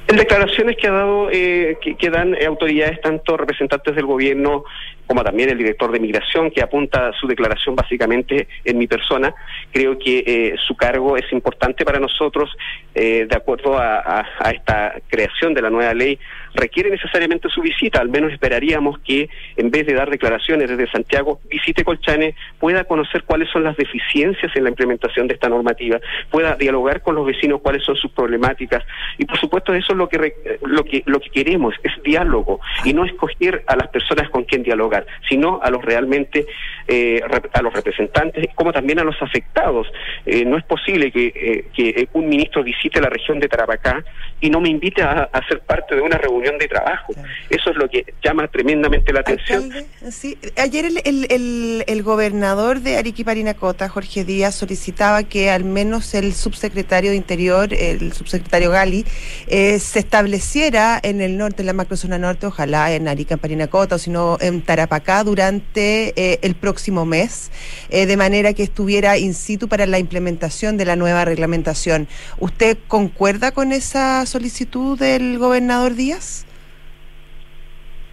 En 0.09 0.17
declaraciones 0.17 0.77
que 0.77 0.87
ha 0.87 0.93
dado 0.93 1.31
eh, 1.33 1.79
que, 1.81 2.11
dan 2.11 2.35
eh, 2.35 2.45
autoridades 2.45 3.01
tanto 3.01 3.37
representantes 3.37 3.97
del 3.97 4.05
gobierno 4.05 4.65
como 5.07 5.25
también 5.25 5.49
el 5.49 5.59
director 5.59 5.91
de 5.91 5.99
migración 5.99 6.51
que 6.51 6.63
apunta 6.63 7.13
su 7.19 7.27
declaración 7.27 7.75
básicamente 7.75 8.49
en 8.65 8.77
mi 8.77 8.87
persona 8.87 9.35
creo 9.73 9.99
que 9.99 10.55
su 10.67 10.77
cargo 10.77 11.17
es 11.17 11.33
importante 11.33 11.85
para 11.85 12.01
nosotros 12.01 12.51
de 12.93 13.29
acuerdo 13.33 13.79
a, 13.79 14.27
esta 14.53 14.97
creación 15.09 15.55
de 15.55 15.63
la 15.63 15.71
nueva 15.71 15.95
ley 15.95 16.19
requiere 16.57 16.91
necesariamente 16.91 17.49
su 17.49 17.61
visita. 17.61 18.01
Al 18.01 18.09
menos 18.09 18.33
esperaríamos 18.33 18.99
que, 19.01 19.29
en 19.57 19.71
vez 19.71 19.87
de 19.87 19.95
dar 19.95 20.11
declaraciones 20.11 20.69
desde 20.69 20.91
Santiago, 20.91 21.41
visite 21.49 21.85
Colchane, 21.85 22.35
pueda 22.59 22.85
conocer 22.85 23.25
cuáles 23.25 23.51
son 23.51 23.65
las 23.65 23.77
deficiencias 23.77 24.55
en 24.55 24.65
la 24.65 24.71
implementación 24.71 25.29
de 25.29 25.35
esta 25.35 25.49
normativa, 25.49 26.01
pueda 26.31 26.57
dialogar 26.57 27.03
con 27.03 27.15
los 27.15 27.27
vecinos 27.27 27.61
cuáles 27.61 27.85
son 27.85 27.97
sus 27.97 28.11
problemáticas. 28.13 28.85
Y 29.19 29.25
por 29.25 29.39
supuesto, 29.39 29.75
eso 29.75 29.93
es 29.93 29.99
lo 29.99 30.09
que, 30.09 30.59
lo 30.63 30.85
que, 30.85 31.03
lo 31.07 31.21
que 31.21 31.31
queremos, 31.31 31.75
es 31.83 31.93
diálogo, 32.03 32.61
y 32.85 32.93
no 32.93 33.05
escoger 33.05 33.63
a 33.67 33.77
las 33.77 33.89
personas 33.89 34.31
con 34.31 34.45
quien 34.45 34.63
dialogar, 34.63 35.07
sino 35.29 35.61
a 35.63 35.71
los 35.71 35.85
realmente, 35.85 36.47
eh, 36.89 37.21
a 37.53 37.63
los 37.63 37.73
representantes, 37.73 38.49
como 38.55 38.73
también 38.73 38.99
a 38.99 39.05
los 39.05 39.21
afectados. 39.21 39.87
Eh, 40.25 40.45
no 40.45 40.57
es 40.57 40.65
posible 40.65 41.11
que, 41.11 41.27
eh, 41.35 41.65
que 41.75 42.09
un 42.13 42.29
ministro 42.29 42.63
visite 42.63 43.01
la 43.01 43.09
región 43.09 43.39
de 43.41 43.49
Tarapacá 43.49 44.05
y 44.41 44.51
no 44.51 44.61
me 44.61 44.69
invite 44.69 45.03
a, 45.03 45.29
a 45.33 45.47
ser 45.49 45.61
parte 45.61 45.95
de 45.95 46.01
una 46.01 46.19
reunión 46.19 46.46
de 46.59 46.69
trabajo. 46.69 47.13
Eso 47.51 47.71
es 47.71 47.77
lo 47.77 47.89
que 47.89 48.15
llama 48.23 48.49
tremendamente 48.49 49.13
la 49.13 49.21
atención. 49.21 49.73
sí. 50.11 50.39
Ayer 50.57 50.87
el, 51.05 51.85
el, 51.87 52.03
gobernador 52.03 52.81
de 52.81 52.97
Arequipa 52.97 53.27
Parinacota, 53.27 53.89
Jorge 53.89 54.25
Díaz, 54.25 54.55
solicitaba 54.55 55.25
que 55.25 55.51
al 55.51 55.65
menos 55.65 56.15
el 56.15 56.33
subsecretario 56.33 57.11
de 57.11 57.17
Interior, 57.17 57.75
el 57.75 58.13
subsecretario 58.13 58.71
Gali, 58.71 59.05
eh, 59.49 59.81
se 59.81 59.99
estableciera 59.99 61.01
en 61.03 61.21
el 61.21 61.37
norte, 61.37 61.63
en 61.63 61.67
la 61.67 61.73
macrozona 61.73 62.19
norte, 62.19 62.47
ojalá 62.47 62.93
en 62.93 63.09
Arica 63.09 63.37
Parinacota 63.37 63.97
o 63.97 63.99
si 63.99 64.11
no 64.11 64.39
en 64.41 64.63
Tarapacá 64.63 65.25
durante 65.25 66.13
eh, 66.17 66.39
el 66.43 66.55
próximo 66.55 67.05
mes, 67.05 67.51
eh, 67.91 68.07
de 68.07 68.17
manera 68.17 68.53
que 68.53 68.63
estuviera 68.63 69.19
in 69.19 69.35
situ 69.35 69.69
para 69.69 69.87
la 69.87 69.99
implementación 69.99 70.77
de 70.77 70.85
la 70.85 70.97
nueva 70.97 71.25
reglamentación. 71.25 72.09
¿Usted 72.39 72.79
concuerda 72.87 73.51
con 73.53 73.73
esa 73.73 74.25
solicitud 74.27 74.99
del 74.99 75.39
gobernador 75.39 75.95
Díaz? 75.95 76.36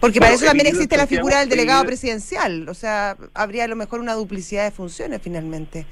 Porque 0.04 0.20
para 0.20 0.34
eso 0.34 0.44
también 0.44 0.66
existe 0.66 0.98
la 0.98 1.06
figura 1.06 1.40
del 1.40 1.48
delegado 1.48 1.82
presidencial, 1.86 2.68
o 2.68 2.74
sea, 2.74 3.16
habría 3.32 3.64
a 3.64 3.68
lo 3.68 3.74
mejor 3.74 4.00
una 4.00 4.12
duplicidad 4.12 4.64
de 4.64 4.70
funciones 4.70 5.22
finalmente. 5.22 5.86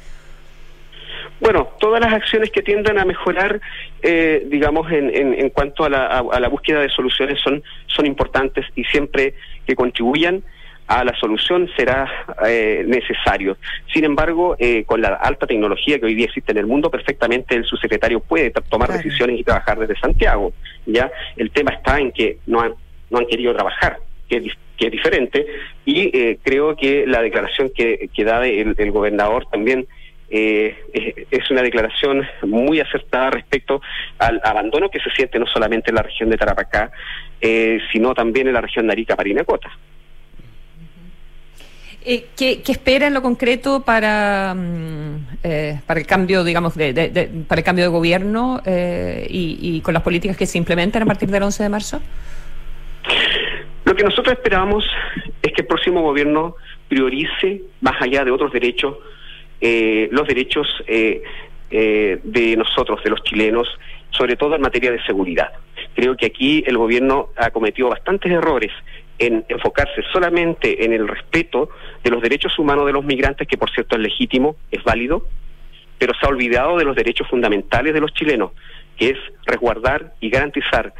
Bueno, 1.41 1.71
todas 1.81 1.99
las 1.99 2.13
acciones 2.13 2.51
que 2.51 2.61
tiendan 2.61 2.99
a 2.99 3.07
mejorar, 3.07 3.59
eh, 4.03 4.47
digamos, 4.51 4.93
en, 4.93 5.09
en, 5.15 5.49
cuanto 5.49 5.85
a 5.85 5.89
la, 5.89 6.19
a, 6.19 6.41
la, 6.41 6.49
búsqueda 6.49 6.81
de 6.81 6.91
soluciones 6.91 7.41
son, 7.41 7.63
son 7.87 8.05
importantes 8.05 8.67
y 8.77 8.85
siempre 8.85 9.33
que 9.67 9.75
contribuyan 9.75 10.45
a 10.89 11.05
la 11.05 11.17
solución 11.19 11.71
será 11.75 12.07
eh, 12.47 12.85
necesario. 12.87 13.57
Sin 13.95 14.05
embargo, 14.05 14.57
eh, 14.59 14.85
con 14.85 15.01
la 15.01 15.15
alta 15.15 15.47
tecnología 15.47 15.99
que 15.99 16.05
hoy 16.05 16.15
día 16.15 16.27
existe 16.27 16.53
en 16.53 16.59
el 16.59 16.67
mundo, 16.67 16.91
perfectamente 16.91 17.55
el 17.55 17.65
subsecretario 17.65 18.21
puede 18.21 18.51
tomar 18.51 18.93
decisiones 18.93 19.41
y 19.41 19.43
trabajar 19.43 19.79
desde 19.79 19.99
Santiago. 19.99 20.53
Ya 20.85 21.11
el 21.37 21.51
tema 21.51 21.73
está 21.73 21.99
en 21.99 22.13
que 22.13 22.37
no 22.47 22.61
han 22.61 22.75
no 23.13 23.19
han 23.19 23.27
querido 23.27 23.55
trabajar, 23.55 23.99
que 24.29 24.39
es, 24.39 24.91
diferente, 24.91 25.47
y 25.85 26.11
eh, 26.17 26.39
creo 26.43 26.75
que 26.75 27.05
la 27.07 27.23
declaración 27.23 27.71
que, 27.71 28.11
da 28.25 28.45
el, 28.45 28.91
gobernador 28.91 29.47
también 29.49 29.87
eh, 30.29 30.75
es, 31.31 31.51
una 31.53 31.63
declaración 31.63 32.27
muy 32.43 32.81
acertada 32.81 33.31
respecto 33.31 33.81
al 34.19 34.41
abandono 34.43 34.89
que 34.89 34.99
se 34.99 35.11
siente 35.11 35.39
no 35.39 35.47
solamente 35.47 35.91
en 35.91 35.97
la 35.97 36.03
región 36.03 36.31
de 36.31 36.37
Tarapacá, 36.37 36.91
eh, 37.41 37.79
sino 37.93 38.13
también 38.13 38.49
en 38.49 38.55
la 38.55 38.61
región 38.61 38.87
de 38.87 38.93
Arica, 38.93 39.15
Parinacota. 39.15 39.71
¿qué, 42.05 42.61
espera 42.67 43.07
en 43.07 43.15
lo 43.15 43.23
concreto 43.23 43.85
para, 43.85 44.53
mm, 44.57 45.83
para 45.87 46.01
el 46.01 46.07
cambio, 46.07 46.43
digamos, 46.43 46.75
de, 46.75 47.45
para 47.47 47.61
el 47.61 47.65
cambio 47.65 47.85
de 47.85 47.91
gobierno 47.91 48.61
y, 48.67 49.59
y, 49.61 49.81
con 49.83 49.95
las 49.95 50.03
políticas 50.03 50.37
que 50.37 50.47
se 50.47 50.59
implementan 50.59 51.03
a 51.03 51.07
partir 51.07 51.31
del 51.31 51.45
11 51.45 51.63
de 51.63 51.69
marzo? 51.69 52.01
Lo 53.85 53.95
que 53.95 54.05
nosotros 54.05 54.35
esperamos 54.35 54.85
es 55.43 55.53
que 55.53 55.63
el 55.63 55.67
próximo 55.67 56.03
gobierno 56.03 56.57
priorice, 56.89 57.63
más 57.81 58.01
allá 58.01 58.25
de 58.25 58.31
otros 58.31 58.53
derechos, 58.53 58.97
eh, 59.61 60.09
los 60.13 60.27
derechos 60.27 60.67
eh, 60.87 61.23
eh, 61.71 62.19
de 62.23 62.57
nosotros, 62.57 63.03
de 63.03 63.11
los 63.11 63.23
chilenos, 63.23 63.69
sobre 64.11 64.37
todo 64.37 64.55
en 64.55 64.61
materia 64.63 64.91
de 64.91 65.03
seguridad. 65.05 65.53
Creo 65.95 66.17
que 66.17 66.27
aquí 66.27 66.63
el 66.67 66.79
gobierno 66.79 67.29
ha 67.37 67.51
cometido 67.51 67.89
bastantes 67.89 68.31
errores 68.31 68.71
en 69.19 69.45
enfocarse 69.49 70.03
solamente 70.13 70.85
en 70.85 70.93
el 70.93 71.07
respeto 71.07 71.71
de 72.03 72.11
los 72.11 72.23
derechos 72.23 72.59
humanos 72.59 72.87
de 72.87 72.93
los 72.93 73.05
migrantes, 73.05 73.47
que 73.47 73.59
por 73.59 73.71
cierto 73.71 73.97
es 73.97 74.03
legítimo, 74.03 74.57
es 74.71 74.83
válido, 74.85 75.27
pero 75.99 76.13
se 76.15 76.27
ha 76.27 76.29
olvidado 76.29 76.77
de 76.77 76.85
los 76.85 76.97
derechos 76.97 77.29
fundamentales 77.29 77.95
de 77.95 78.01
los 78.01 78.13
chilenos, 78.13 78.53
que 78.97 79.11
es 79.11 79.19
resguardar 79.47 80.15
y 80.21 80.31
garantizar 80.31 80.93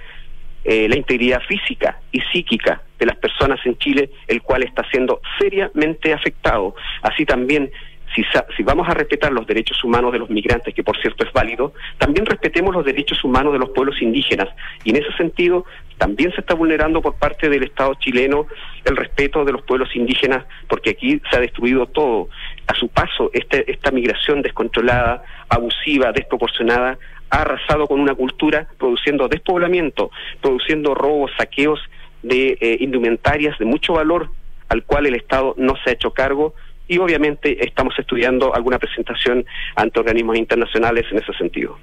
eh, 0.65 0.89
la 0.89 0.97
integridad 0.97 1.41
física 1.43 2.01
y 2.13 2.21
psíquica 2.33 2.83
de 2.99 3.07
las 3.07 3.17
personas 3.17 3.59
en 3.65 3.77
Chile, 3.79 4.11
el 4.29 4.43
cual 4.43 4.63
está 4.63 4.89
siendo 4.91 5.21
seriamente 5.39 6.13
afectado. 6.13 6.75
Así 7.03 7.27
también, 7.27 7.71
si, 8.15 8.25
si 8.57 8.63
vamos 8.63 8.89
a 8.89 8.95
respetar 8.95 9.33
los 9.33 9.47
derechos 9.47 9.83
humanos 9.83 10.13
de 10.13 10.21
los 10.21 10.31
migrantes, 10.31 10.73
que 10.75 10.85
por 10.85 10.97
cierto 11.01 11.25
es 11.25 11.33
válido, 11.33 11.73
también 11.99 12.27
respetemos 12.27 12.73
los 12.75 12.85
derechos 12.85 13.25
humanos 13.25 13.53
de 13.53 13.59
los 13.59 13.71
pueblos 13.71 14.01
indígenas. 14.01 14.49
Y 14.85 14.91
en 14.91 14.97
ese 14.97 15.13
sentido, 15.17 15.65
también 15.99 16.33
se 16.33 16.41
está 16.41 16.55
vulnerando 16.55 17.03
por 17.03 17.15
parte 17.17 17.49
del 17.49 17.65
Estado 17.65 17.95
chileno 17.95 18.47
el 18.85 18.97
respeto 18.97 19.45
de 19.45 19.53
los 19.53 19.63
pueblos 19.63 19.95
indígenas, 19.97 20.45
porque 20.69 20.91
aquí 20.91 21.21
se 21.31 21.37
ha 21.37 21.41
destruido 21.41 21.87
todo. 21.87 22.29
A 22.67 22.75
su 22.75 22.89
paso, 22.89 23.31
este, 23.33 23.71
esta 23.71 23.91
migración 23.91 24.43
descontrolada, 24.43 25.25
abusiva, 25.49 26.13
desproporcionada, 26.13 26.99
ha 27.33 27.41
arrasado 27.41 27.87
con 27.87 27.99
una 27.99 28.15
cultura 28.15 28.69
produciendo 28.79 29.27
despoblamiento, 29.27 30.11
produciendo 30.41 30.95
robos, 30.95 31.31
saqueos 31.37 31.81
de 32.23 32.59
eh, 32.61 32.77
indumentarias 32.81 33.59
de 33.59 33.65
mucho 33.65 33.95
valor 33.95 34.29
al 34.69 34.85
cual 34.85 35.07
el 35.07 35.15
Estado 35.15 35.55
no 35.57 35.75
se 35.83 35.91
ha 35.91 35.93
hecho 35.95 36.13
cargo 36.13 36.55
y 36.87 36.99
obviamente 36.99 37.65
estamos 37.65 37.99
estudiando 37.99 38.55
alguna 38.55 38.79
presentación 38.79 39.47
ante 39.75 39.99
organismos 39.99 40.37
internacionales 40.37 41.07
en 41.11 41.19
ese 41.19 41.33
sentido. 41.33 41.79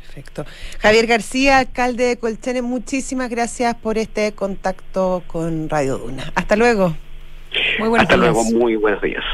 Perfecto. 0.00 0.46
Javier 0.80 1.06
García, 1.06 1.58
alcalde 1.58 2.04
de 2.04 2.18
Colchane, 2.18 2.62
muchísimas 2.62 3.28
gracias 3.28 3.74
por 3.76 3.98
este 3.98 4.32
contacto 4.32 5.22
con 5.26 5.68
Radio 5.68 5.98
Duna. 5.98 6.32
Hasta 6.34 6.56
luego. 6.56 6.96
Muy 7.78 7.88
buenos 7.88 8.04
Hasta 8.04 8.16
luego, 8.16 8.44
muy 8.44 8.76
buenos 8.76 9.02
días. 9.02 9.24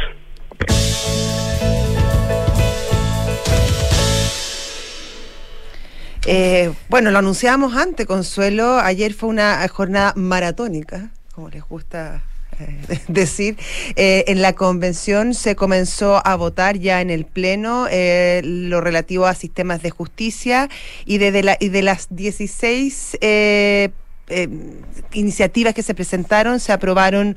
Eh, 6.28 6.72
bueno, 6.88 7.12
lo 7.12 7.18
anunciábamos 7.18 7.76
antes, 7.76 8.04
Consuelo. 8.04 8.78
Ayer 8.78 9.14
fue 9.14 9.28
una 9.28 9.66
jornada 9.68 10.12
maratónica, 10.16 11.10
como 11.32 11.48
les 11.50 11.62
gusta 11.62 12.24
eh, 12.58 12.98
decir. 13.08 13.56
Eh, 13.94 14.24
en 14.26 14.42
la 14.42 14.52
convención 14.54 15.34
se 15.34 15.54
comenzó 15.54 16.20
a 16.26 16.34
votar 16.34 16.78
ya 16.78 17.00
en 17.00 17.10
el 17.10 17.26
Pleno 17.26 17.86
lo 18.42 18.80
relativo 18.80 19.26
a 19.26 19.34
sistemas 19.34 19.82
de 19.82 19.90
justicia 19.90 20.68
y 21.04 21.18
de, 21.18 21.42
la, 21.44 21.56
y 21.60 21.68
de 21.68 21.82
las 21.82 22.08
16 22.10 23.18
eh, 24.28 24.48
iniciativas 25.12 25.72
que 25.72 25.82
se 25.82 25.94
presentaron, 25.94 26.58
se 26.58 26.72
aprobaron 26.72 27.36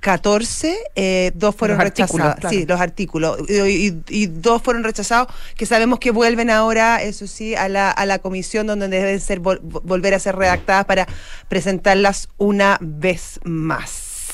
14, 0.00 0.76
eh, 0.94 1.32
dos 1.34 1.54
fueron 1.54 1.78
rechazados. 1.78 2.36
Sí, 2.48 2.64
los 2.66 2.80
artículos. 2.80 3.38
Y, 3.48 4.26
dos 4.26 4.62
fueron 4.62 4.82
rechazados, 4.84 5.28
que 5.56 5.66
sabemos 5.66 5.98
que 5.98 6.10
vuelven 6.10 6.50
ahora, 6.50 7.02
eso 7.02 7.26
sí, 7.26 7.54
a 7.54 7.68
la, 7.68 7.90
a 7.90 8.06
la 8.06 8.18
comisión 8.18 8.66
donde 8.66 8.88
deben 8.88 9.20
ser 9.20 9.40
volver 9.40 10.14
a 10.14 10.18
ser 10.18 10.36
redactadas 10.36 10.86
para 10.86 11.06
presentarlas 11.48 12.28
una 12.38 12.78
vez 12.80 13.38
más. 13.44 13.90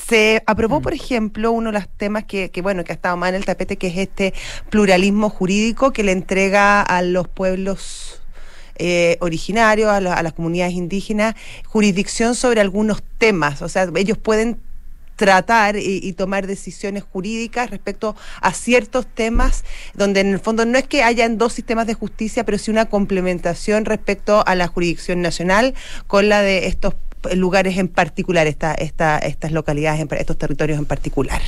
se 0.09 0.43
aprobó, 0.47 0.81
mm. 0.81 0.83
por 0.83 0.95
ejemplo, 0.95 1.53
uno 1.53 1.73
de 1.73 1.79
los 1.79 1.89
temas 1.89 2.25
que, 2.25 2.51
que, 2.51 2.63
bueno, 2.63 2.85
que 2.85 2.93
ha 2.93 2.95
estado 2.95 3.17
más 3.17 3.31
en 3.31 3.35
el 3.35 3.45
tapete, 3.45 3.77
que 3.77 3.89
es 3.89 3.99
este 3.99 4.35
pluralismo 4.71 5.31
jurídico 5.31 5.93
que 5.93 6.03
le 6.03 6.13
entrega 6.13 6.81
a 6.81 7.03
los 7.03 7.29
pueblos 7.29 8.18
eh, 8.79 9.17
originarios, 9.21 9.89
a, 9.91 9.97
a, 9.97 10.23
las 10.23 10.33
comunidades 10.33 10.75
indígenas, 10.75 11.35
jurisdicción 11.67 12.35
sobre 12.35 12.61
algunos 12.61 13.03
temas. 13.19 13.63
O 13.63 13.69
sea, 13.69 13.89
ellos 13.95 14.19
pueden 14.19 14.59
tratar 15.19 15.77
y, 15.77 16.13
tomar 16.13 16.47
decisiones 16.47 17.03
jurídicas 17.03 17.71
respecto 17.71 18.15
a 18.41 18.53
ciertos 18.53 19.05
temas 19.05 19.65
donde 19.95 20.21
en 20.21 20.29
el 20.33 20.39
fondo 20.39 20.65
no 20.65 20.79
es 20.79 20.87
que 20.87 21.03
hayan 21.03 21.39
dos 21.39 21.53
sistemas 21.55 21.89
de 21.89 21.95
justicia, 21.95 22.45
pero 22.45 22.57
sí 22.57 22.71
una 22.71 22.87
complementación 22.87 23.85
respecto 23.85 24.45
a 24.47 24.55
la 24.55 24.69
jurisdicción 24.69 25.21
nacional 25.21 25.75
con 26.07 26.29
la 26.29 26.41
de 26.43 26.69
estos 26.69 26.95
lugares 27.35 27.79
en 27.79 27.89
particular, 27.89 28.47
esta, 28.47 28.73
esta, 28.75 29.19
estas 29.19 29.51
localidades, 29.51 30.07
estos 30.13 30.39
territorios 30.39 30.79
en 30.79 30.87
particular. 30.87 31.43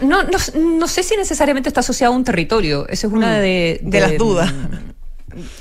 No, 0.00 0.22
no, 0.22 0.38
no, 0.54 0.86
sé 0.86 1.02
si 1.02 1.16
necesariamente 1.16 1.68
está 1.68 1.80
asociado 1.80 2.14
a 2.14 2.16
un 2.16 2.22
territorio. 2.22 2.86
Esa 2.88 3.08
es 3.08 3.12
una 3.12 3.38
mm. 3.38 3.40
de, 3.40 3.80
de, 3.82 4.00
las 4.00 4.16
dudas. 4.16 4.54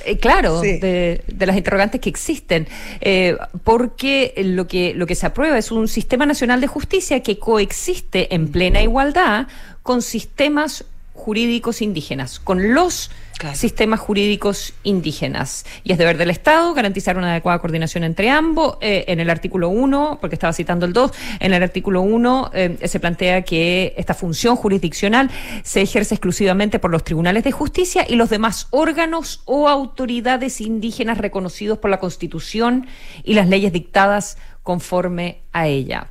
Eh, 0.06 0.18
claro, 0.18 0.62
de, 0.62 1.24
las 1.40 1.58
interrogantes 1.58 2.00
que 2.00 2.10
existen, 2.10 2.68
eh, 3.02 3.36
porque 3.64 4.34
lo 4.38 4.68
que, 4.68 4.94
lo 4.94 5.08
que 5.08 5.16
se 5.16 5.26
aprueba 5.26 5.58
es 5.58 5.72
un 5.72 5.88
sistema 5.88 6.26
nacional 6.26 6.62
de 6.62 6.68
justicia 6.68 7.22
que 7.24 7.40
coexiste 7.40 8.34
en 8.36 8.50
plena 8.50 8.82
igualdad 8.82 9.48
con 9.82 10.02
sistemas 10.02 10.86
jurídicos 11.14 11.82
indígenas, 11.82 12.40
con 12.40 12.74
los 12.74 13.10
sistemas 13.54 14.00
jurídicos 14.00 14.74
indígenas. 14.84 15.66
Y 15.84 15.92
es 15.92 15.98
deber 15.98 16.18
del 16.18 16.30
Estado 16.30 16.74
garantizar 16.74 17.18
una 17.18 17.32
adecuada 17.32 17.60
coordinación 17.60 18.04
entre 18.04 18.30
ambos. 18.30 18.78
Eh, 18.82 19.06
en 19.08 19.20
el 19.20 19.30
artículo 19.30 19.70
1, 19.70 20.20
porque 20.22 20.36
estaba 20.36 20.54
citando 20.54 20.86
el 20.86 20.94
2, 20.94 21.12
en 21.40 21.54
el 21.54 21.62
artículo 21.62 22.02
1 22.02 22.52
eh, 22.54 22.78
se 22.86 23.00
plantea 23.00 23.44
que 23.44 23.94
esta 23.98 24.14
función 24.14 24.56
jurisdiccional 24.56 25.30
se 25.64 25.82
ejerce 25.82 26.16
exclusivamente 26.16 26.80
por 26.80 26.92
los 26.92 27.04
tribunales 27.04 27.44
de 27.44 27.52
justicia 27.52 28.06
y 28.08 28.16
los 28.16 28.30
demás 28.30 28.68
órganos 28.72 29.42
o 29.46 29.68
autoridades 29.70 30.62
indígenas 30.62 31.18
reconocidos 31.18 31.78
por 31.78 31.92
la 31.92 32.00
Constitución 32.00 32.88
y 33.24 33.34
las 33.34 33.48
leyes 33.48 33.72
dictadas 33.72 34.38
conforme 34.64 35.42
a 35.52 35.68
ella. 35.68 36.08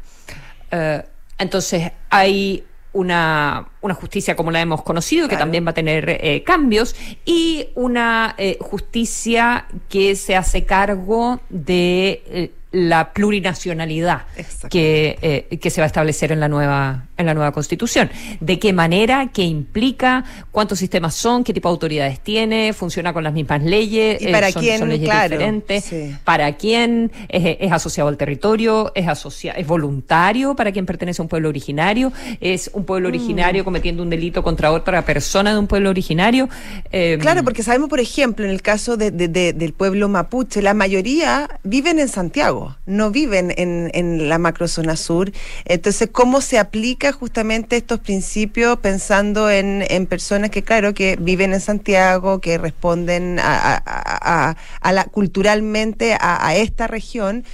Eh, 0.71 1.03
entonces, 1.39 1.93
hay 2.11 2.65
una, 2.95 3.69
una, 3.83 3.95
justicia 3.95 4.35
como 4.35 4.51
la 4.51 4.61
hemos 4.61 4.83
conocido, 4.83 5.29
que 5.29 5.37
también 5.37 5.67
va 5.67 5.71
a 5.71 5.75
tener 5.75 6.09
eh, 6.09 6.43
cambios, 6.45 6.97
y 7.25 7.69
una 7.75 8.35
eh, 8.39 8.57
justicia 8.61 9.67
que 9.89 10.17
se 10.17 10.37
hace 10.37 10.65
cargo 10.65 11.41
de 11.51 12.23
eh, 12.27 12.51
la 12.75 13.13
plurinacionalidad 13.13 14.23
que, 14.69 15.17
eh, 15.23 15.59
que 15.59 15.71
se 15.71 15.81
va 15.81 15.85
a 15.85 15.87
establecer 15.87 16.33
en 16.33 16.41
la 16.41 16.49
nueva 16.49 17.05
en 17.17 17.27
la 17.27 17.35
nueva 17.35 17.53
constitución. 17.53 18.11
¿De 18.41 18.59
qué 18.59 18.73
manera? 18.73 19.31
¿Qué 19.33 19.43
implica? 19.43 20.25
¿Cuántos 20.51 20.79
sistemas 20.79 21.15
son? 21.15 21.45
¿Qué 21.45 21.53
tipo 21.53 21.69
de 21.69 21.73
autoridades 21.73 22.21
tiene? 22.21 22.73
¿Funciona 22.73 23.13
con 23.13 23.25
las 23.25 23.33
mismas 23.33 23.63
leyes? 23.63 24.21
¿Y 24.21 24.29
para 24.29 24.51
son, 24.51 24.63
quién? 24.63 24.79
Son 24.79 24.89
leyes 24.89 25.11
diferentes. 25.11 25.95
¿Para 26.25 26.53
quién? 26.57 27.13
¿Es, 27.29 27.73
asociado 27.73 28.09
al 28.09 28.17
territorio? 28.17 28.93
¿Es, 28.95 29.09
asociado, 29.09 29.59
¿Es 29.59 29.67
voluntario 29.67 30.55
para 30.57 30.73
quien 30.73 30.87
pertenece 30.87 31.23
a 31.23 31.25
un 31.25 31.29
pueblo 31.29 31.49
originario? 31.49 32.13
¿Es 32.41 32.71
un 32.73 32.85
pueblo 32.85 33.09
mm. 33.09 33.13
originario 33.13 33.65
cometiendo 33.65 34.03
un 34.03 34.11
delito 34.11 34.43
contra 34.43 34.73
otra 34.73 35.05
persona 35.05 35.53
de 35.53 35.59
un 35.59 35.67
pueblo 35.67 35.91
originario? 35.91 36.49
Em, 36.91 37.21
claro, 37.21 37.45
porque 37.45 37.63
sabemos, 37.63 37.89
por 37.89 38.01
ejemplo, 38.01 38.45
en 38.45 38.51
el 38.51 38.63
caso 38.63 38.97
de, 38.97 39.11
del 39.11 39.73
pueblo 39.73 40.09
mapuche, 40.09 40.63
la 40.63 40.75
mayoría 40.75 41.49
viven 41.63 41.99
en 41.99 42.09
Santiago 42.09 42.77
no 42.87 43.11
viven 43.11 43.53
en, 43.57 43.91
en 43.95 44.29
la 44.29 44.39
macrozona 44.39 44.97
sur. 44.97 45.33
Entonces, 45.65 46.09
¿cómo 46.13 46.41
se 46.41 46.59
aplica 46.59 47.04
justamente 47.13 47.77
estos 47.77 48.01
principios 48.01 48.79
pensando 48.79 49.51
en, 49.51 49.85
en 49.89 50.07
personas 50.07 50.51
que, 50.51 50.63
claro, 50.63 50.95
que 50.95 51.17
viven 51.17 51.53
en 51.53 51.61
Santiago, 51.61 52.41
que 52.41 52.59
responden 52.59 53.39
a, 53.41 54.57
la, 54.83 55.05
culturalmente 55.05 56.17
a, 56.21 56.55
esta 56.57 56.87
región? 56.87 57.45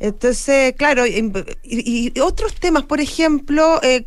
Entonces, 0.00 0.74
claro, 0.76 1.04
y, 1.06 2.12
otros 2.20 2.54
temas, 2.54 2.84
por 2.84 3.00
ejemplo, 3.00 3.80
eh, 3.82 4.06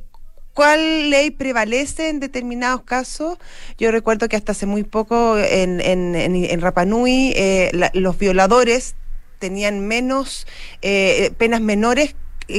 ¿Cuál 0.53 1.09
ley 1.09 1.31
prevalece 1.31 2.09
en 2.09 2.19
determinados 2.19 2.81
casos? 2.81 3.37
Yo 3.77 3.89
recuerdo 3.89 4.27
que 4.27 4.35
hasta 4.35 4.51
hace 4.51 4.65
muy 4.65 4.83
poco 4.83 5.37
en, 5.37 5.79
en, 5.79 6.13
en, 6.13 6.61
Rapanui 6.61 7.31
eh, 7.37 7.71
los 7.93 8.17
violadores 8.17 8.95
tenían 9.39 9.87
menos 9.87 10.45
eh, 10.81 11.31
penas 11.37 11.61
menores 11.61 12.15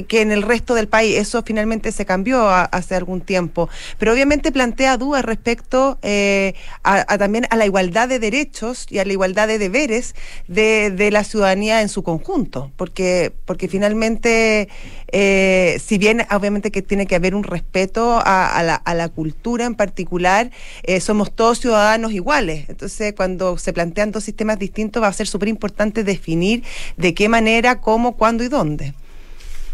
que 0.09 0.21
en 0.23 0.33
el 0.33 0.43
resto 0.43 0.75
del 0.75 0.89
país. 0.89 1.17
Eso 1.17 1.43
finalmente 1.43 1.93
se 1.93 2.05
cambió 2.07 2.49
hace 2.49 2.95
algún 2.95 3.21
tiempo. 3.21 3.69
Pero 3.99 4.13
obviamente 4.13 4.53
plantea 4.53 4.97
dudas 4.97 5.25
respecto 5.25 5.99
eh, 6.03 6.55
a, 6.83 7.19
también 7.19 7.47
a 7.51 7.57
la 7.57 7.67
igualdad 7.67 8.09
de 8.09 8.19
derechos 8.19 8.87
y 8.91 8.99
a 8.99 9.05
la 9.05 9.13
igualdad 9.13 9.49
de 9.49 9.59
deberes 9.59 10.15
de, 10.49 11.11
la 11.13 11.25
ciudadanía 11.25 11.83
en 11.83 11.89
su 11.89 12.03
conjunto. 12.03 12.73
Porque, 12.77 13.33
porque 13.45 13.69
finalmente, 13.69 14.69
eh, 15.09 15.81
si 15.85 15.99
bien 15.99 16.27
obviamente 16.31 16.71
que 16.71 16.83
tiene 16.83 17.07
que 17.07 17.17
haber 17.17 17.35
un 17.35 17.45
respeto 17.45 18.21
a, 18.25 18.63
la, 18.63 18.75
a 18.77 18.95
la, 18.95 19.09
cultura 19.09 19.67
en 19.67 19.75
particular, 19.75 20.51
eh, 20.85 21.01
somos 21.01 21.33
todos 21.33 21.61
ciudadanos 21.61 22.13
iguales. 22.13 22.69
Entonces, 22.69 23.13
cuando 23.15 23.59
se 23.59 23.73
plantean 23.73 24.13
dos 24.13 24.25
sistemas 24.25 24.59
distintos, 24.59 25.03
va 25.03 25.09
a 25.09 25.13
ser 25.13 25.27
súper 25.27 25.49
importante 25.49 26.05
definir 26.05 26.63
de 26.97 27.15
qué 27.15 27.29
manera, 27.29 27.81
cómo, 27.81 28.17
cuándo 28.17 28.45
y 28.45 28.49
dónde. 28.49 28.95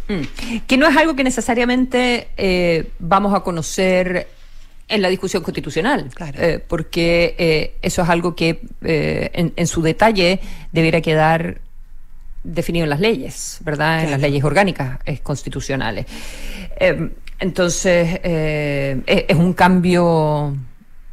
Mm. 0.09 0.64
Que 0.66 0.77
no 0.77 0.88
es 0.88 0.97
algo 0.97 1.14
que 1.14 1.23
necesariamente 1.23 2.29
eh, 2.37 2.90
vamos 2.99 3.35
a 3.35 3.40
conocer 3.40 4.29
en 4.88 5.03
la 5.03 5.09
discusión 5.09 5.42
constitucional, 5.42 6.09
eh, 6.38 6.64
porque 6.66 7.35
eh, 7.37 7.75
eso 7.83 8.03
es 8.03 8.09
algo 8.09 8.35
que 8.35 8.62
en, 8.81 9.66
su 9.66 9.83
detalle 9.83 10.40
debiera 10.73 11.03
quedar 11.03 11.61
definido 12.42 12.85
en 12.85 12.90
las 12.90 13.01
leyes, 13.01 13.59
¿verdad? 13.61 14.03
En 14.05 14.11
las 14.11 14.21
leyes 14.21 14.42
orgánicas 14.44 14.99
constitucionales. 15.23 16.07
entonces, 17.38 18.18
es, 18.25 19.37
un 19.37 19.53
cambio 19.53 20.57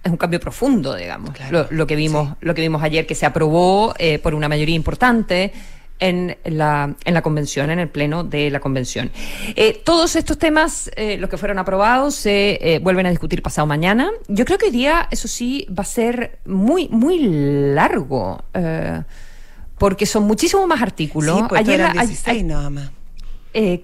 es 0.02 0.12
un 0.12 0.18
cambio 0.18 0.40
profundo, 0.40 0.96
digamos. 0.96 1.32
Lo, 1.70 1.86
que 1.86 1.98
vimos, 1.98 2.38
lo 2.40 2.56
que 2.56 2.62
vimos 2.62 2.82
ayer 2.82 3.06
que 3.06 3.16
se 3.16 3.26
aprobó 3.26 3.94
por 4.24 4.36
una 4.36 4.48
mayoría 4.48 4.76
importante 4.76 5.52
en 6.00 6.38
la, 6.44 6.96
en 7.06 7.14
la 7.14 7.22
convención, 7.22 7.70
en 7.70 7.80
el 7.80 7.90
pleno 7.90 8.24
de 8.24 8.50
la 8.50 8.60
convención. 8.60 9.12
Eh, 9.56 9.82
todos 9.84 10.16
estos 10.16 10.38
temas, 10.38 10.92
eh, 10.96 11.18
los 11.18 11.30
que 11.30 11.38
fueron 11.38 11.60
aprobados, 11.60 12.16
se 12.16 12.60
eh, 12.62 12.80
vuelven 12.80 13.06
a 13.06 13.10
discutir 13.10 13.42
pasado 13.42 13.66
mañana. 13.66 14.12
Yo 14.28 14.46
creo 14.46 14.58
que 14.58 14.66
hoy 14.66 14.72
día, 14.72 15.08
eso 15.12 15.28
sí, 15.28 15.68
va 15.70 15.84
a 15.84 15.86
ser 15.86 16.40
muy, 16.46 16.90
muy 16.90 17.20
largo, 17.20 18.44
porque 19.78 20.06
son 20.06 20.24
muchísimos 20.24 20.68
más 20.68 20.82
artículos. 20.82 21.38
Sí, 21.38 21.44
pues 21.50 21.62
Ayer 21.62 21.80
eran 21.80 21.94
16 21.94 22.44
nada 22.44 22.70
más. 22.70 22.92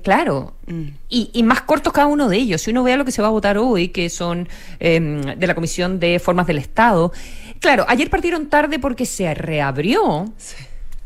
claro, 0.03 0.53
mm. 0.67 0.87
y, 1.09 1.29
y, 1.33 1.43
más 1.43 1.61
cortos 1.61 1.93
cada 1.93 2.07
uno 2.07 2.27
de 2.27 2.37
ellos. 2.37 2.61
Si 2.61 2.71
uno 2.71 2.83
vea 2.83 2.97
lo 2.97 3.05
que 3.05 3.11
se 3.11 3.21
va 3.21 3.29
a 3.29 3.31
votar 3.31 3.57
hoy, 3.57 3.89
que 3.89 4.09
son 4.09 4.49
em, 4.79 5.21
de 5.21 5.47
la 5.47 5.55
Comisión 5.55 5.99
de 5.99 6.19
Formas 6.19 6.47
del 6.47 6.57
Estado, 6.57 7.11
claro, 7.59 7.85
ayer 7.87 8.09
partieron 8.09 8.47
tarde 8.47 8.79
porque 8.79 9.05
se 9.05 9.33
reabrió 9.33 10.25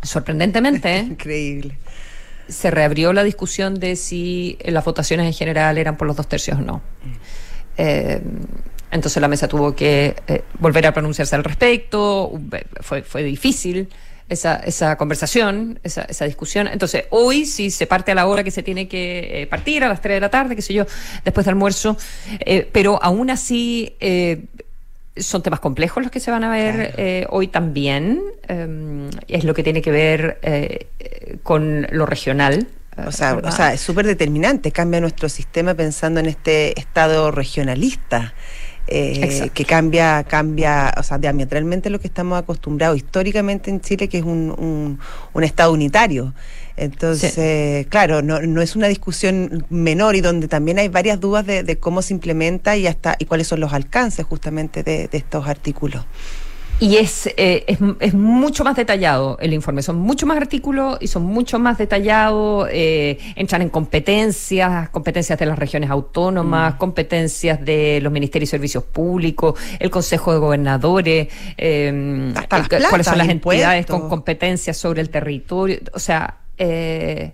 sorprendentemente. 0.05 0.97
Increíble. 1.09 1.77
Se 2.47 2.69
reabrió 2.71 3.11
la 3.13 3.23
discusión 3.23 3.79
de 3.79 3.95
si 3.95 4.57
las 4.65 4.85
votaciones 4.85 5.25
en 5.25 5.33
general 5.33 5.77
eran 5.77 5.97
por 5.97 6.07
los 6.07 6.15
dos 6.15 6.27
tercios 6.27 6.59
o 6.59 6.61
no. 6.61 6.81
Eh, 7.77 8.21
entonces 8.91 9.19
la 9.19 9.27
mesa 9.27 9.47
tuvo 9.47 9.75
que 9.75 10.15
eh, 10.27 10.43
volver 10.59 10.85
a 10.87 10.93
pronunciarse 10.93 11.35
al 11.35 11.43
respecto. 11.43 12.31
Fue, 12.81 13.01
fue 13.01 13.23
difícil 13.23 13.89
esa, 14.29 14.57
esa 14.57 14.95
conversación, 14.95 15.79
esa, 15.83 16.03
esa 16.03 16.25
discusión. 16.25 16.67
Entonces, 16.67 17.05
hoy 17.09 17.45
si 17.45 17.71
se 17.71 17.87
parte 17.87 18.11
a 18.11 18.15
la 18.15 18.27
hora 18.27 18.43
que 18.43 18.51
se 18.51 18.61
tiene 18.61 18.87
que 18.87 19.41
eh, 19.41 19.47
partir, 19.47 19.83
a 19.83 19.89
las 19.89 20.01
3 20.01 20.17
de 20.17 20.21
la 20.21 20.29
tarde, 20.29 20.55
qué 20.55 20.61
sé 20.61 20.73
yo, 20.73 20.85
después 21.23 21.45
de 21.45 21.49
almuerzo, 21.49 21.97
pero 22.71 23.01
aún 23.01 23.31
así 23.31 23.95
son 25.17 25.41
temas 25.41 25.59
complejos 25.59 26.03
los 26.03 26.11
que 26.11 26.19
se 26.19 26.31
van 26.31 26.43
a 26.43 26.49
ver 26.49 26.93
eh, 26.97 27.25
hoy 27.29 27.47
también. 27.47 28.21
Em, 28.47 29.09
es 29.27 29.43
lo 29.43 29.53
que 29.53 29.63
tiene 29.63 29.81
que 29.81 29.91
ver 29.91 30.39
eh, 30.41 30.87
con 31.43 31.87
lo 31.91 32.05
regional. 32.05 32.67
O 33.05 33.11
sea, 33.11 33.35
o 33.35 33.51
sea, 33.51 33.73
es 33.73 33.81
súper 33.81 34.07
determinante, 34.07 34.71
cambia 34.71 35.01
nuestro 35.01 35.27
sistema 35.27 35.73
pensando 35.73 36.21
en 36.21 36.27
este 36.27 36.79
estado 36.79 37.31
regionalista. 37.31 38.33
Eh, 38.87 39.49
que 39.51 39.65
cambia, 39.65 40.23
cambia, 40.25 40.93
o 40.97 41.01
sea, 41.01 41.17
diametralmente 41.17 41.89
lo 41.89 41.99
que 41.99 42.07
estamos 42.07 42.37
acostumbrados 42.37 42.97
históricamente 42.97 43.71
en 43.71 43.81
Chile, 43.81 44.07
que 44.07 44.19
es 44.19 44.23
un, 44.23 44.53
un, 44.57 44.99
un 45.33 45.43
Estado 45.43 45.73
unitario. 45.73 46.33
Entonces, 46.77 47.87
claro, 47.87 48.21
no, 48.21 48.41
no, 48.41 48.61
es 48.61 48.75
una 48.75 48.87
discusión 48.87 49.65
menor 49.69 50.15
y 50.15 50.21
donde 50.21 50.47
también 50.47 50.77
hay 50.79 50.89
varias 50.89 51.19
dudas 51.19 51.45
de, 51.45 51.77
cómo 51.79 52.01
se 52.01 52.13
implementa 52.13 52.75
y 52.75 52.87
hasta 52.87 53.15
y 53.17 53.25
cuáles 53.25 53.47
son 53.47 53.59
los 53.59 53.73
alcances 53.73 54.25
justamente 54.25 54.83
de, 54.83 55.09
estos 55.11 55.47
artículos. 55.47 56.05
Y 56.77 56.97
es, 56.97 57.27
eh, 57.37 57.63
es, 57.67 57.79
es, 58.01 58.13
mucho 58.13 58.65
más 58.65 58.75
detallado 58.75 59.37
el 59.39 59.53
informe, 59.53 59.81
son 59.81 59.95
mucho 59.95 60.25
más 60.25 60.35
artículos 60.35 60.97
y 60.99 61.07
son 61.07 61.23
mucho 61.23 61.57
más 61.57 61.77
detallados, 61.77 62.67
eh, 62.69 63.17
entran 63.37 63.61
en 63.61 63.69
competencias, 63.69 64.89
competencias 64.89 65.39
de 65.39 65.45
las 65.45 65.57
regiones 65.57 65.89
autónomas, 65.89 66.75
mm. 66.75 66.77
competencias 66.77 67.63
de 67.63 68.01
los 68.01 68.11
ministerios 68.11 68.49
y 68.49 68.51
servicios 68.51 68.83
públicos, 68.83 69.57
el 69.79 69.89
Consejo 69.89 70.33
de 70.33 70.39
Gobernadores, 70.39 71.29
eh, 71.57 72.33
cuáles 72.89 73.07
son 73.07 73.19
las 73.19 73.29
entidades 73.29 73.85
con 73.85 74.09
competencias 74.09 74.75
sobre 74.75 74.99
el 74.99 75.09
territorio, 75.09 75.79
o 75.93 75.99
sea... 75.99 76.39
Eh, 76.57 77.33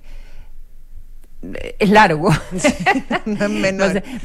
es 1.80 1.90
largo. 1.90 2.30
va, 2.30 2.42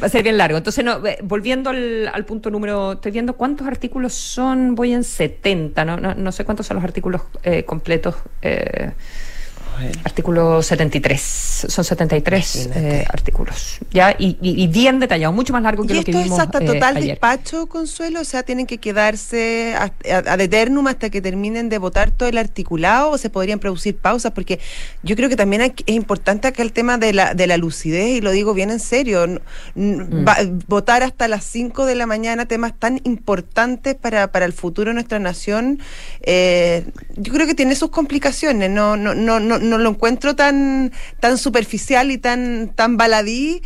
a 0.03 0.09
ser, 0.09 0.23
bien 0.23 0.37
largo. 0.37 0.59
Entonces, 0.59 0.85
no, 0.85 1.01
volviendo 1.23 1.71
al, 1.71 2.25
punto 2.27 2.51
número, 2.51 2.93
estoy 2.93 3.13
viendo 3.13 3.35
cuántos 3.35 3.67
artículos 3.67 4.13
son, 4.13 4.75
voy 4.75 4.93
en 4.93 5.03
70, 5.05 5.85
no, 5.85 5.97
no, 5.97 6.15
no 6.15 6.33
sé 6.33 6.45
cuántos 6.45 6.67
son 6.67 6.77
los 6.77 6.85
artículos 6.85 7.23
eh, 7.43 7.65
completos. 7.65 8.17
Eh, 8.43 8.93
Artículo 10.05 10.63
73. 10.63 11.67
Son 11.69 11.85
73 11.85 12.71
eh, 12.75 13.05
artículos. 13.09 13.79
¿ya? 13.91 14.15
Y, 14.19 14.67
bien 14.69 14.99
detallado, 14.99 15.33
mucho 15.33 15.53
más 15.53 15.63
largo 15.63 15.87
que 15.87 15.95
lo 15.95 16.05
que 16.05 16.13
vimos 16.13 16.39
es 16.39 16.39
hasta 16.39 16.59
eh, 16.59 16.67
total 16.67 16.95
despacho, 16.95 17.67
Consuelo? 17.67 18.21
O 18.21 18.25
sea, 18.25 18.43
¿tienen 18.43 18.67
que 18.67 18.79
quedarse 18.79 19.75
a, 19.77 19.93
a, 20.11 20.35
eternum 20.35 20.87
hasta 20.87 21.11
que 21.11 21.21
terminen 21.21 21.69
de 21.69 21.79
votar 21.79 22.11
todo 22.11 22.29
el 22.29 22.39
articulado 22.39 23.11
o 23.11 23.19
se 23.19 23.31
podrían 23.31 23.59
producir 23.59 23.97
pausas? 23.97 24.33
Porque 24.33 24.61
yo 25.03 25.17
creo 25.17 25.29
que 25.29 25.37
también 25.37 25.63
es 25.63 25.73
importante 25.87 26.49
acá 26.49 26.63
el 26.63 26.73
tema 26.73 26.99
de 26.99 27.13
la, 27.13 27.35
de 27.35 27.47
la 27.47 27.57
lucidez 27.57 28.17
y 28.17 28.21
lo 28.21 28.31
digo 28.31 28.55
bien 28.55 28.71
en 28.71 28.81
serio. 28.81 29.27
Mm. 29.75 30.25
votar 30.67 31.03
hasta 31.03 31.29
las 31.29 31.45
5 31.45 31.87
de 31.87 31.95
la 31.95 32.07
mañana 32.07 32.47
temas 32.47 32.73
tan 32.79 33.01
importantes 33.05 33.95
para, 33.95 34.33
para 34.33 34.45
el 34.45 34.53
futuro 34.53 34.91
de 34.91 34.95
nuestra 34.95 35.19
nación, 35.19 35.81
eh, 36.23 36.87
yo 37.17 37.33
creo 37.33 37.47
que 37.47 37.55
tiene 37.55 37.75
sus 37.75 37.91
complicaciones. 37.91 38.71
No, 38.71 38.97
no, 38.97 39.15
no, 39.15 39.41
no 39.41 39.59
no 39.69 39.79
lo 39.79 39.91
encuentro 39.91 40.35
tan, 40.37 40.93
tan 41.21 41.39
superficial 41.39 42.11
y 42.11 42.19
tan, 42.19 42.73
tan 42.75 42.97
baladí 42.97 43.63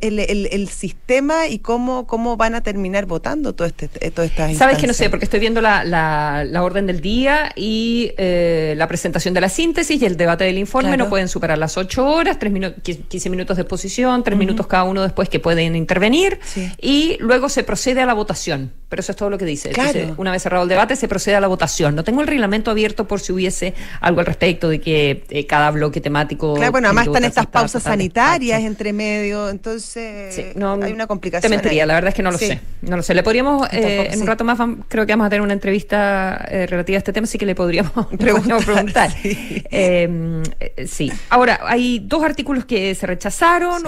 el, 0.00 0.18
el, 0.18 0.68
sistema 0.68 1.46
y 1.46 1.58
cómo, 1.58 2.06
cómo 2.06 2.36
van 2.36 2.54
a 2.54 2.62
terminar 2.62 3.06
votando 3.06 3.54
todo 3.54 3.66
este, 3.66 3.88
todas 4.10 4.30
estas 4.30 4.56
Sabes 4.56 4.78
que 4.78 4.86
no 4.86 4.92
sé, 4.92 5.10
porque 5.10 5.24
estoy 5.24 5.40
viendo 5.40 5.60
la, 5.60 5.84
la, 5.84 6.62
orden 6.62 6.86
del 6.86 7.00
día 7.00 7.52
y 7.56 8.12
eh, 8.16 8.74
la 8.76 8.88
presentación 8.88 9.34
de 9.34 9.40
la 9.40 9.48
síntesis 9.48 10.00
y 10.00 10.04
el 10.04 10.16
debate 10.16 10.44
del 10.44 10.58
informe. 10.58 10.96
No 10.96 11.08
pueden 11.08 11.28
superar 11.28 11.58
las 11.58 11.76
8 11.76 12.06
horas, 12.06 12.38
3 12.38 12.52
minutos, 12.52 12.82
15 12.82 13.30
minutos 13.30 13.56
de 13.56 13.62
exposición, 13.62 14.22
3 14.22 14.38
minutos 14.38 14.66
cada 14.66 14.84
uno 14.84 15.02
después 15.02 15.28
que 15.28 15.40
pueden 15.40 15.76
intervenir. 15.76 16.38
Y 16.80 17.16
luego 17.20 17.48
se 17.48 17.64
procede 17.64 18.00
a 18.02 18.06
la 18.06 18.14
votación. 18.14 18.72
Pero 18.94 19.00
eso 19.00 19.10
es 19.10 19.16
todo 19.16 19.28
lo 19.28 19.38
que 19.38 19.44
dice. 19.44 19.72
una 20.18 20.30
vez 20.30 20.40
cerrado 20.40 20.62
el 20.62 20.68
debate, 20.68 20.94
se 20.94 21.08
procede 21.08 21.34
a 21.34 21.40
la 21.40 21.48
votación. 21.48 21.96
No 21.96 22.04
tengo 22.04 22.20
el 22.20 22.28
reglamento 22.28 22.70
abierto 22.70 23.08
por 23.08 23.18
si 23.18 23.32
hubiese 23.32 23.74
algo 24.00 24.20
al 24.20 24.26
respecto 24.26 24.68
de 24.68 24.80
que 24.80 25.24
eh, 25.30 25.46
cada 25.48 25.72
bloque 25.72 26.00
temático. 26.00 26.54
Claro, 26.54 26.70
bueno, 26.70 26.86
además 26.86 27.08
están 27.08 27.24
estas 27.24 27.46
pausas 27.46 27.82
sanitarias 27.82 28.62
entre 28.62 28.92
medio, 28.92 29.48
entonces 29.48 30.54
no, 30.54 30.74
hay 30.80 30.92
una 30.92 31.08
complicación. 31.08 31.50
Te 31.50 31.56
mentiría, 31.56 31.86
la 31.86 31.94
verdad 31.94 32.10
es 32.10 32.14
que 32.14 32.22
no 32.22 32.30
lo 32.30 32.38
sé. 32.38 32.60
No 32.82 32.96
lo 32.96 33.02
sé. 33.02 33.14
Le 33.16 33.24
podríamos, 33.24 33.66
eh, 33.72 34.10
en 34.12 34.20
un 34.20 34.28
rato 34.28 34.44
más, 34.44 34.60
creo 34.86 35.04
que 35.04 35.12
vamos 35.12 35.26
a 35.26 35.30
tener 35.30 35.42
una 35.42 35.54
entrevista 35.54 36.46
eh, 36.48 36.68
relativa 36.68 36.94
a 36.94 36.98
este 36.98 37.12
tema, 37.12 37.24
así 37.24 37.36
que 37.36 37.46
le 37.46 37.56
podríamos 37.56 38.06
preguntar. 38.16 39.10
Em, 39.24 40.40
sí. 40.86 41.10
Ahora, 41.30 41.58
hay 41.66 41.98
dos 41.98 42.22
artículos 42.22 42.64
que 42.64 42.94
se 42.94 43.08
rechazaron 43.08 43.82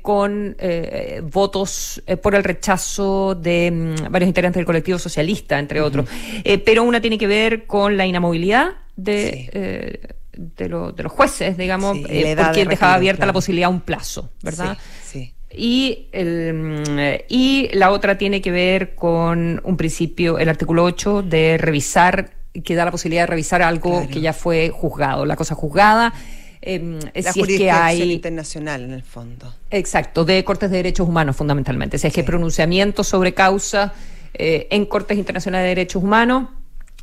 con 0.00 0.56
votos 1.32 2.00
por 2.22 2.36
el 2.36 2.44
rechazo 2.44 3.34
de 3.34 3.70
mm, 3.72 4.12
varios 4.12 4.27
integrantes 4.28 4.60
del 4.60 4.66
colectivo 4.66 4.98
socialista, 4.98 5.58
entre 5.58 5.80
otros. 5.80 6.08
pero 6.64 6.84
una 6.84 7.00
tiene 7.00 7.18
que 7.18 7.26
ver 7.26 7.66
con 7.66 7.96
la 7.96 8.06
inamovilidad 8.06 8.76
de 8.96 10.16
de, 10.38 10.68
de 10.68 11.02
los 11.02 11.12
jueces, 11.12 11.56
digamos, 11.58 11.98
eh, 12.08 12.36
porque 12.36 12.64
dejaba 12.64 12.94
abierta 12.94 13.26
la 13.26 13.32
posibilidad 13.32 13.66
a 13.66 13.70
un 13.70 13.80
plazo, 13.80 14.30
¿verdad? 14.42 14.78
Sí. 15.04 15.34
Y, 15.50 16.08
el, 16.12 17.24
y 17.28 17.68
la 17.72 17.90
otra 17.90 18.16
tiene 18.18 18.40
que 18.40 18.50
ver 18.50 18.94
con 18.94 19.60
un 19.64 19.76
principio, 19.76 20.38
el 20.38 20.48
artículo 20.48 20.84
8, 20.84 21.22
de 21.22 21.58
revisar, 21.58 22.30
que 22.64 22.74
da 22.74 22.84
la 22.84 22.90
posibilidad 22.90 23.22
de 23.22 23.26
revisar 23.26 23.62
algo 23.62 24.06
que 24.08 24.20
ya 24.20 24.32
fue 24.32 24.70
juzgado. 24.70 25.26
La 25.26 25.36
cosa 25.36 25.54
juzgada 25.54 26.12
eh, 26.60 26.98
la 27.14 27.32
si 27.32 27.40
es 27.40 27.46
que 27.46 27.70
hay 27.70 28.12
internacional 28.12 28.82
en 28.82 28.92
el 28.92 29.02
fondo. 29.02 29.52
Exacto, 29.70 30.24
de 30.24 30.44
cortes 30.44 30.70
de 30.70 30.76
derechos 30.76 31.08
humanos 31.08 31.34
fundamentalmente. 31.34 31.98
Si 31.98 32.06
es 32.06 32.12
que 32.12 32.20
hay 32.20 32.26
pronunciamientos 32.26 33.08
sobre 33.08 33.34
causa 33.34 33.94
eh, 34.34 34.68
en 34.70 34.86
cortes 34.86 35.18
internacionales 35.18 35.64
de 35.64 35.68
derechos 35.68 36.02
humanos 36.02 36.48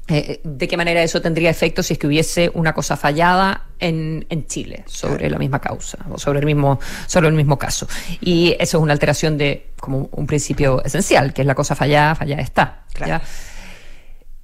eh, 0.07 0.39
de 0.43 0.67
qué 0.67 0.77
manera 0.77 1.01
eso 1.01 1.19
tendría 1.19 1.49
efecto 1.49 1.81
si 1.81 1.93
es 1.93 1.99
que 1.99 2.05
hubiese 2.05 2.51
una 2.53 2.73
cosa 2.73 2.95
fallada 2.95 3.63
en, 3.79 4.27
en 4.29 4.45
Chile 4.45 4.83
sobre 4.85 5.31
la 5.31 5.39
misma 5.39 5.59
causa 5.59 5.97
o 6.11 6.19
sobre 6.19 6.39
el 6.39 6.45
mismo 6.45 6.79
sobre 7.07 7.27
el 7.27 7.33
mismo 7.33 7.57
caso. 7.57 7.87
Y 8.21 8.55
eso 8.59 8.77
es 8.77 8.83
una 8.83 8.93
alteración 8.93 9.35
de 9.39 9.71
como 9.79 10.09
un 10.11 10.27
principio 10.27 10.83
esencial 10.83 11.33
que 11.33 11.41
es 11.41 11.47
la 11.47 11.55
cosa 11.55 11.75
fallada 11.75 12.13
fallada 12.13 12.41
está 12.43 12.83
claro. 12.93 13.23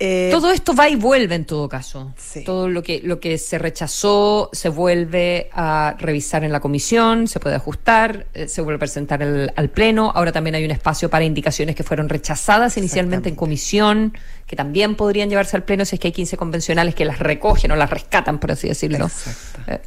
Eh, 0.03 0.29
todo 0.31 0.49
esto 0.49 0.73
va 0.73 0.89
y 0.89 0.95
vuelve 0.95 1.35
en 1.35 1.45
todo 1.45 1.69
caso. 1.69 2.11
Todo 2.43 2.67
lo 2.67 2.81
que, 2.81 3.01
lo 3.03 3.19
que 3.19 3.37
se 3.37 3.59
rechazó 3.59 4.49
se 4.51 4.67
vuelve 4.67 5.51
a 5.53 5.95
revisar 5.99 6.43
en 6.43 6.51
la 6.51 6.59
comisión, 6.59 7.27
se 7.27 7.39
puede 7.39 7.55
ajustar, 7.55 8.25
eh, 8.33 8.47
se 8.47 8.61
vuelve 8.63 8.77
a 8.77 8.79
presentar 8.79 9.21
al 9.21 9.69
Pleno. 9.69 10.11
Ahora 10.15 10.31
también 10.31 10.55
hay 10.55 10.65
un 10.65 10.71
espacio 10.71 11.11
para 11.11 11.23
indicaciones 11.23 11.75
que 11.75 11.83
fueron 11.83 12.09
rechazadas 12.09 12.77
inicialmente 12.77 13.29
en 13.29 13.35
comisión, 13.35 14.17
que 14.47 14.55
también 14.55 14.95
podrían 14.95 15.29
llevarse 15.29 15.55
al 15.55 15.65
Pleno 15.65 15.85
si 15.85 15.97
es 15.97 15.99
que 15.99 16.07
hay 16.07 16.13
15 16.13 16.35
convencionales 16.35 16.95
que 16.95 17.05
las 17.05 17.19
recogen 17.19 17.69
o 17.69 17.75
las 17.75 17.91
rescatan, 17.91 18.39
por 18.39 18.53
así 18.53 18.69
decirlo. 18.69 19.07
Eh, 19.67 19.81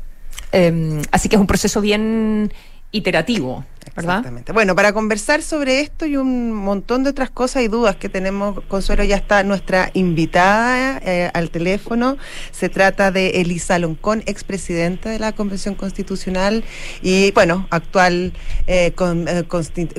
em, 0.52 1.02
así 1.10 1.28
que 1.28 1.34
es 1.34 1.40
un 1.40 1.48
proceso 1.48 1.80
bien 1.80 2.52
iterativo. 2.94 3.64
¿verdad? 3.96 4.18
Exactamente. 4.18 4.52
Bueno, 4.52 4.74
para 4.74 4.92
conversar 4.92 5.42
sobre 5.42 5.80
esto 5.80 6.06
y 6.06 6.16
un 6.16 6.52
montón 6.52 7.04
de 7.04 7.10
otras 7.10 7.30
cosas 7.30 7.62
y 7.62 7.68
dudas 7.68 7.96
que 7.96 8.08
tenemos, 8.08 8.60
Consuelo, 8.64 9.04
ya 9.04 9.16
está 9.16 9.44
nuestra 9.44 9.90
invitada 9.94 11.00
eh, 11.04 11.30
al 11.32 11.50
teléfono. 11.50 12.16
Se 12.50 12.68
trata 12.68 13.12
de 13.12 13.40
Elisa 13.40 13.78
Loncón, 13.78 14.22
expresidenta 14.26 15.10
de 15.10 15.18
la 15.20 15.32
Convención 15.32 15.74
Constitucional 15.76 16.64
y, 17.02 17.30
bueno, 17.32 17.66
actual 17.70 18.32
eh, 18.66 18.92
eh, 18.96 19.44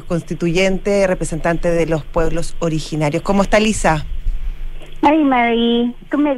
constituyente, 0.07 1.07
representante 1.07 1.69
de 1.69 1.85
los 1.85 2.03
pueblos 2.03 2.57
originarios. 2.59 3.23
¿Cómo 3.23 3.43
está 3.43 3.57
Elisa? 3.57 4.05
Ay, 5.01 5.23
Mari, 5.23 5.95
¿cómo 6.11 6.29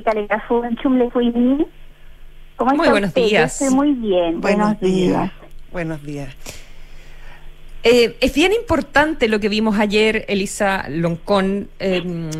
Muy 2.76 2.89
buenos 2.89 3.13
días. 3.13 3.62
Estoy 3.62 3.76
muy 3.76 3.93
bien. 3.93 4.41
Buenos, 4.41 4.80
días. 4.80 5.32
Buenos 5.77 6.01
días. 6.01 6.33
Eh, 7.83 8.17
es 8.19 8.33
bien 8.33 8.51
importante 8.51 9.27
lo 9.27 9.39
que 9.39 9.47
vimos 9.47 9.77
ayer, 9.77 10.25
Elisa 10.27 10.89
Loncón, 10.89 11.69
em, 11.77 12.31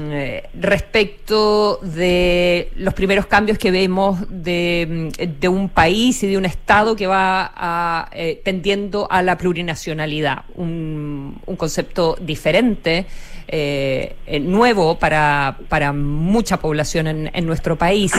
respecto 0.60 1.78
de 1.84 2.72
los 2.78 2.96
primeros 2.96 3.28
cambios 3.28 3.60
que 3.60 3.70
vemos 3.70 4.22
de, 4.28 5.12
un 5.48 5.70
país 5.70 6.24
y 6.24 6.28
de 6.28 6.38
un 6.40 6.46
Estado 6.46 6.96
que 6.96 7.06
va 7.06 8.10
eh, 8.12 8.42
tendiendo 8.44 9.08
a 9.08 9.22
la 9.22 9.38
plurinacionalidad, 9.38 10.46
un, 10.56 11.40
concepto 11.58 12.18
diferente. 12.20 13.06
Eh, 13.50 14.16
nuevo 14.42 14.98
para, 15.00 15.58
para 15.70 15.94
mucha 15.94 16.58
población 16.58 17.06
en, 17.06 17.32
en 17.34 17.46
nuestro 17.46 17.78
país. 17.78 18.12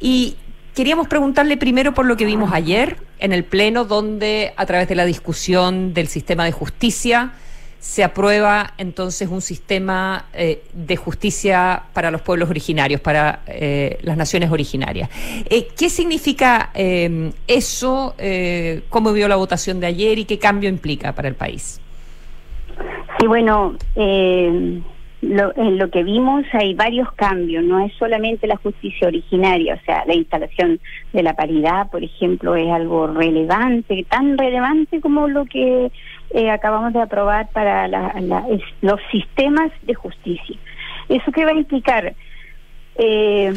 Y 0.00 0.36
Queríamos 0.76 1.08
preguntarle 1.08 1.56
primero 1.56 1.94
por 1.94 2.04
lo 2.04 2.18
que 2.18 2.26
vimos 2.26 2.52
ayer 2.52 2.98
en 3.18 3.32
el 3.32 3.44
Pleno, 3.44 3.86
donde 3.86 4.52
a 4.58 4.66
través 4.66 4.86
de 4.88 4.94
la 4.94 5.06
discusión 5.06 5.94
del 5.94 6.06
sistema 6.06 6.44
de 6.44 6.52
justicia 6.52 7.32
se 7.78 8.04
aprueba 8.04 8.74
entonces 8.76 9.30
un 9.30 9.40
sistema 9.40 10.26
eh, 10.34 10.62
de 10.74 10.96
justicia 10.96 11.84
para 11.94 12.10
los 12.10 12.20
pueblos 12.20 12.50
originarios, 12.50 13.00
para 13.00 13.40
eh, 13.46 13.98
las 14.02 14.18
naciones 14.18 14.52
originarias. 14.52 15.08
Eh, 15.48 15.68
¿Qué 15.74 15.88
significa 15.88 16.72
eso? 16.74 18.14
¿Cómo 18.90 19.14
vio 19.14 19.28
la 19.28 19.36
votación 19.36 19.80
de 19.80 19.86
ayer 19.86 20.18
y 20.18 20.26
qué 20.26 20.38
cambio 20.38 20.68
implica 20.68 21.14
para 21.14 21.28
el 21.28 21.36
país? 21.36 21.80
Sí, 23.18 23.26
bueno, 23.26 23.76
lo, 25.22 25.56
en 25.56 25.78
lo 25.78 25.90
que 25.90 26.02
vimos 26.04 26.44
hay 26.52 26.74
varios 26.74 27.10
cambios, 27.12 27.64
no 27.64 27.80
es 27.84 27.92
solamente 27.94 28.46
la 28.46 28.56
justicia 28.56 29.08
originaria, 29.08 29.74
o 29.74 29.84
sea, 29.84 30.04
la 30.06 30.14
instalación 30.14 30.78
de 31.12 31.22
la 31.22 31.34
paridad, 31.34 31.90
por 31.90 32.04
ejemplo, 32.04 32.54
es 32.54 32.70
algo 32.70 33.06
relevante, 33.06 34.04
tan 34.08 34.36
relevante 34.36 35.00
como 35.00 35.28
lo 35.28 35.46
que 35.46 35.90
eh, 36.30 36.50
acabamos 36.50 36.92
de 36.92 37.00
aprobar 37.00 37.48
para 37.52 37.88
los 37.88 39.00
sistemas 39.10 39.70
de 39.82 39.94
justicia. 39.94 40.56
¿Eso 41.08 41.32
qué 41.32 41.44
va 41.44 41.52
a 41.52 41.54
implicar? 41.54 42.14
Eh, 42.96 43.52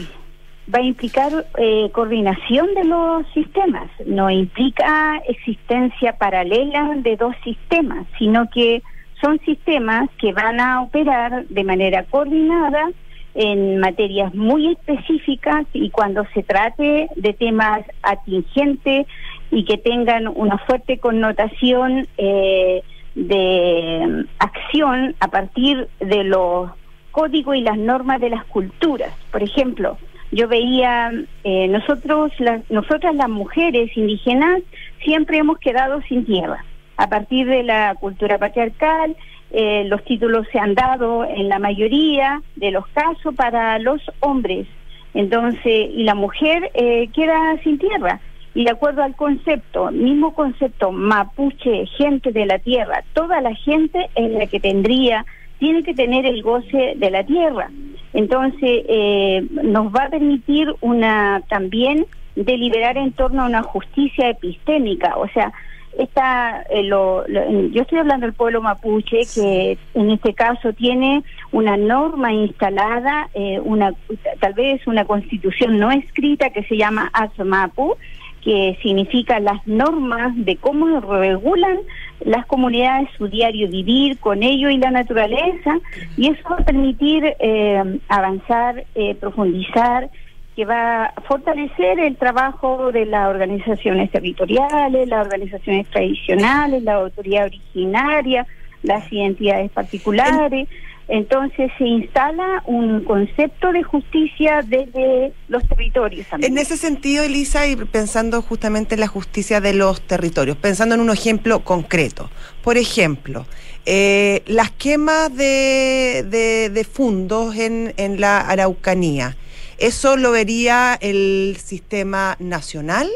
va 0.74 0.80
a 0.80 0.84
implicar 0.84 1.46
eh, 1.58 1.90
coordinación 1.92 2.74
de 2.76 2.84
los 2.86 3.26
sistemas, 3.34 3.90
no 4.06 4.30
implica 4.30 5.18
existencia 5.28 6.14
paralela 6.14 6.96
de 6.98 7.16
dos 7.16 7.36
sistemas, 7.44 8.06
sino 8.18 8.50
que 8.50 8.82
son 9.22 9.40
sistemas 9.40 10.10
que 10.20 10.34
van 10.34 10.60
a 10.60 10.82
operar 10.82 11.46
de 11.48 11.64
manera 11.64 12.04
coordinada 12.04 12.90
en 13.36 13.80
materias 13.80 14.34
muy 14.34 14.72
específicas 14.72 15.66
y 15.74 15.90
cuando 15.92 16.26
se 16.34 16.44
trate 16.44 17.10
de 17.16 17.34
temas 17.34 17.82
atingentes 18.02 19.08
y 19.52 19.66
que 19.66 19.78
tengan 19.78 20.28
una 20.28 20.58
fuerte 20.60 20.98
connotación 20.98 22.08
eh, 22.18 22.82
de 23.16 24.26
acción 24.40 25.16
a 25.20 25.28
partir 25.28 25.88
de 26.00 26.24
los 26.24 26.72
códigos 27.12 27.56
y 27.56 27.62
las 27.62 27.78
normas 27.78 28.20
de 28.22 28.30
las 28.30 28.46
culturas. 28.46 29.14
Por 29.32 29.44
ejemplo, 29.44 29.98
yo 30.32 30.48
veía, 30.48 31.12
eh, 31.44 31.68
nosotros, 31.68 32.32
las, 32.40 32.70
nosotras 32.70 33.16
las 33.16 33.30
mujeres 33.30 33.96
indígenas 33.98 34.62
siempre 35.04 35.38
hemos 35.38 35.58
quedado 35.60 36.02
sin 36.04 36.26
tierra. 36.26 36.64
A 37.00 37.08
partir 37.08 37.48
de 37.48 37.64
la 37.64 37.96
cultura 37.96 38.38
patriarcal, 38.38 39.16
eh, 39.52 39.86
los 39.86 40.04
títulos 40.04 40.46
se 40.52 40.60
han 40.60 40.76
dado 40.76 41.24
en 41.24 41.48
la 41.48 41.58
mayoría 41.58 42.42
de 42.58 42.72
los 42.72 42.86
casos 42.88 43.34
para 43.36 43.80
los 43.80 44.02
hombres. 44.20 44.68
Entonces, 45.14 45.92
y 45.96 46.04
la 46.04 46.14
mujer 46.14 46.70
eh, 46.74 47.08
queda 47.16 47.56
sin 47.64 47.80
tierra. 47.80 48.20
Y 48.54 48.66
de 48.66 48.72
acuerdo 48.72 49.02
al 49.02 49.16
concepto, 49.16 49.92
mismo 49.92 50.34
concepto, 50.34 50.92
mapuche, 50.92 51.86
gente 51.98 52.34
de 52.34 52.46
la 52.46 52.60
tierra, 52.60 53.06
toda 53.14 53.40
la 53.40 53.56
gente 53.56 54.10
es 54.16 54.32
la 54.32 54.48
que 54.48 54.60
tendría, 54.60 55.26
tiene 55.58 55.84
que 55.84 55.94
tener 55.94 56.26
el 56.26 56.42
goce 56.42 56.96
de 56.98 57.12
la 57.12 57.24
tierra. 57.24 57.72
Entonces, 58.14 58.84
eh, 58.90 59.48
nos 59.64 59.88
va 59.96 60.04
a 60.04 60.10
permitir 60.10 60.68
una 60.82 61.44
también 61.48 62.06
deliberar 62.36 62.98
en 62.98 63.14
torno 63.14 63.44
a 63.44 63.46
una 63.46 63.64
justicia 63.64 64.30
epistémica, 64.30 65.16
o 65.16 65.30
sea, 65.30 65.54
esta, 65.98 66.62
eh, 66.70 66.84
lo, 66.84 67.28
yo 67.28 67.82
estoy 67.82 68.00
hablando 68.00 68.26
del 68.26 68.36
pueblo 68.36 68.62
mapuche 68.62 69.22
que 69.34 69.78
en 69.94 70.12
este 70.12 70.34
caso 70.34 70.74
tiene 70.74 71.24
una 71.52 71.78
norma 71.78 72.32
instalada, 72.32 73.30
eh, 73.34 73.60
una 73.60 73.94
tal 74.40 74.54
vez 74.54 74.86
una 74.88 75.06
constitución 75.06 75.78
no 75.78 75.92
escrita 75.92 76.52
que 76.52 76.64
se 76.64 76.78
llama 76.78 77.10
ASMAPU, 77.14 77.98
que 78.42 78.78
significa 78.82 79.40
las 79.40 79.66
normas 79.68 80.34
de 80.36 80.56
cómo 80.58 81.00
regulan 81.02 81.80
las 82.22 82.46
comunidades 82.46 83.10
su 83.18 83.28
diario 83.28 83.70
vivir 83.70 84.18
con 84.20 84.44
ello 84.44 84.70
y 84.70 84.78
la 84.78 84.92
naturaleza, 84.92 85.80
y 86.18 86.28
eso 86.28 86.42
va 86.50 86.58
a 86.58 86.66
permitir 86.66 87.36
eh, 87.40 88.00
avanzar, 88.08 88.86
eh, 88.96 89.16
profundizar, 89.16 90.10
que 90.60 90.66
va 90.66 91.06
a 91.06 91.22
fortalecer 91.22 92.02
el 92.02 92.18
trabajo 92.18 92.92
de 92.92 93.06
las 93.06 93.30
organizaciones 93.30 94.12
territoriales, 94.12 95.08
las 95.08 95.26
organizaciones 95.26 95.88
tradicionales, 95.88 96.84
la 96.84 96.96
autoridad 96.96 97.46
originaria, 97.46 98.46
las 98.84 99.10
identidades 99.10 99.72
particulares. 99.72 100.68
Entonces 101.08 101.72
se 101.78 101.86
instala 101.86 102.62
un 102.66 103.06
concepto 103.06 103.72
de 103.72 103.84
justicia 103.84 104.60
desde 104.68 105.32
los 105.48 105.66
territorios. 105.66 106.28
En 106.42 106.58
ese 106.58 106.76
sentido, 106.76 107.24
Elisa, 107.24 107.66
y 107.66 107.78
pensando 107.78 108.42
justamente 108.42 108.96
en 108.96 109.00
la 109.00 109.08
justicia 109.08 109.62
de 109.62 109.74
los 109.74 110.02
territorios, 110.02 110.58
pensando 110.58 110.96
en 110.96 111.00
un 111.00 111.10
ejemplo 111.10 111.62
concreto. 111.62 112.30
Por 112.66 112.76
ejemplo, 112.76 113.46
eh, 113.86 114.44
las 114.46 114.72
quemas 114.72 115.34
de, 115.34 116.26
de, 116.70 116.84
fundos 116.84 117.56
en, 117.56 117.94
en 117.96 118.20
la 118.20 118.42
Araucanía, 118.42 119.38
¿eso 119.80 120.18
lo 120.18 120.32
vería 120.32 120.98
el 121.02 121.58
sistema 121.58 122.36
nacional? 122.40 123.08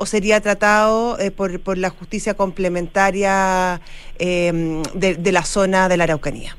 o 0.00 0.06
sería 0.06 0.40
tratado 0.40 1.18
eh, 1.18 1.32
por, 1.32 1.60
por, 1.60 1.76
la 1.76 1.90
justicia 1.90 2.34
complementaria 2.34 3.80
eh, 4.20 4.80
de, 4.94 5.16
de, 5.16 5.32
la 5.32 5.42
zona 5.42 5.88
de 5.88 5.96
la 5.96 6.04
Araucanía? 6.04 6.56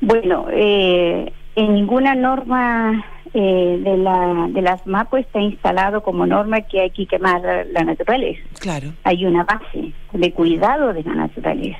Bueno, 0.00 0.46
eh, 0.52 1.32
en 1.56 1.74
ninguna 1.74 2.14
norma 2.14 3.04
eh, 3.34 3.80
de, 3.82 3.96
la, 3.98 4.46
de 4.48 4.62
las 4.62 4.86
MAPO 4.86 5.16
está 5.18 5.40
instalado 5.40 6.02
como 6.02 6.24
norma 6.24 6.60
que 6.62 6.80
hay 6.80 6.90
que 6.90 7.06
quemar 7.06 7.42
la 7.72 7.82
naturaleza. 7.82 8.40
Claro. 8.60 8.92
Hay 9.04 9.26
una 9.26 9.44
base 9.44 9.92
de 10.12 10.32
cuidado 10.32 10.92
de 10.92 11.02
la 11.02 11.14
naturaleza. 11.14 11.78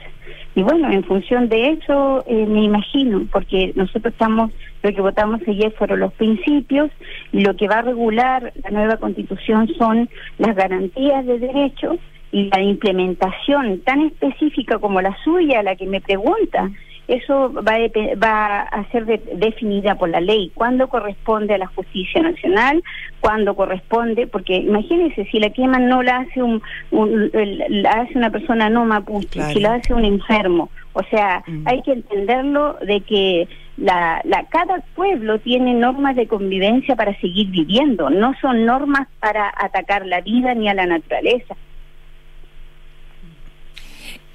Y 0.59 0.63
bueno, 0.65 0.91
en 0.91 1.05
función 1.05 1.49
de 1.49 1.71
eso, 1.71 2.25
eh, 2.27 2.45
me 2.45 2.65
imagino, 2.65 3.25
porque 3.31 3.71
nosotros 3.77 4.13
estamos, 4.13 4.51
lo 4.83 4.93
que 4.93 5.01
votamos 5.01 5.41
ayer 5.47 5.71
fueron 5.79 6.01
los 6.01 6.13
principios, 6.15 6.91
y 7.31 7.43
lo 7.43 7.55
que 7.55 7.69
va 7.69 7.79
a 7.79 7.83
regular 7.83 8.53
la 8.65 8.71
nueva 8.71 8.97
constitución 8.97 9.69
son 9.79 10.09
las 10.39 10.57
garantías 10.57 11.25
de 11.27 11.39
derechos 11.39 11.99
y 12.33 12.51
la 12.51 12.61
implementación 12.61 13.83
tan 13.85 14.01
específica 14.01 14.81
como 14.81 15.01
la 15.01 15.17
suya, 15.23 15.63
la 15.63 15.77
que 15.77 15.87
me 15.87 16.01
pregunta, 16.01 16.69
eso 17.09 17.51
va 17.53 17.75
a, 17.75 18.17
va 18.17 18.61
a 18.61 18.91
ser 18.91 19.07
definida 19.07 19.95
por 19.95 20.11
la 20.11 20.21
ley, 20.21 20.53
cuándo 20.55 20.89
corresponde 20.89 21.55
a 21.55 21.59
la 21.59 21.67
justicia 21.67 22.23
nacional, 22.23 22.83
cuándo 23.21 23.57
corresponde, 23.57 24.27
porque 24.27 24.57
imagínense, 24.57 25.25
si 25.31 25.41
la 25.41 25.51
quema 25.51 25.79
no 25.79 26.03
la 26.03 26.19
hace 26.19 26.43
un, 26.43 26.63
la 26.91 27.91
hace 27.93 28.17
una 28.17 28.31
persona 28.31 28.69
no 28.69 28.85
mapuche, 28.85 29.43
si 29.53 29.61
la 29.61 29.75
hace 29.75 29.95
un 29.95 30.05
enfermo, 30.05 30.71
o 30.93 31.03
sea, 31.05 31.43
mm. 31.47 31.67
hay 31.67 31.83
que 31.83 31.93
entenderlo 31.93 32.77
de 32.87 33.01
que 33.01 33.49
la, 33.79 34.21
la, 34.25 34.45
cada 34.51 34.81
pueblo 34.95 35.39
tiene 35.39 35.73
normas 35.73 36.15
de 36.15 36.27
convivencia 36.27 36.95
para 36.95 37.19
seguir 37.21 37.49
viviendo, 37.49 38.11
no 38.11 38.35
son 38.41 38.67
normas 38.67 39.09
para 39.21 39.51
atacar 39.57 40.05
la 40.05 40.21
vida 40.21 40.55
ni 40.55 40.69
a 40.69 40.75
la 40.75 40.87
naturaleza. 40.87 41.57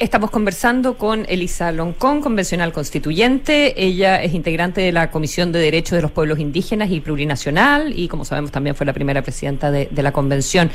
Estamos 0.03 0.31
conversando 0.31 0.97
con 0.97 1.25
Elisa 1.29 1.71
Loncón, 1.71 2.19
convencional 2.19 2.73
constituyente. 2.73 3.81
Ella 3.81 4.21
es 4.21 4.33
integrante 4.33 4.81
de 4.81 4.91
la 4.91 5.09
Comisión 5.09 5.53
de 5.53 5.59
Derechos 5.59 5.95
de 5.95 6.01
los 6.01 6.11
Pueblos 6.11 6.39
Indígenas 6.39 6.91
y 6.91 6.99
Plurinacional 6.99 7.97
y, 7.97 8.09
como 8.09 8.25
sabemos, 8.25 8.51
también 8.51 8.75
fue 8.75 8.85
la 8.85 8.91
primera 8.91 9.21
presidenta 9.21 9.71
de, 9.71 9.87
la 9.95 10.11
convención. 10.11 10.69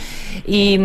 Y, 0.46 0.80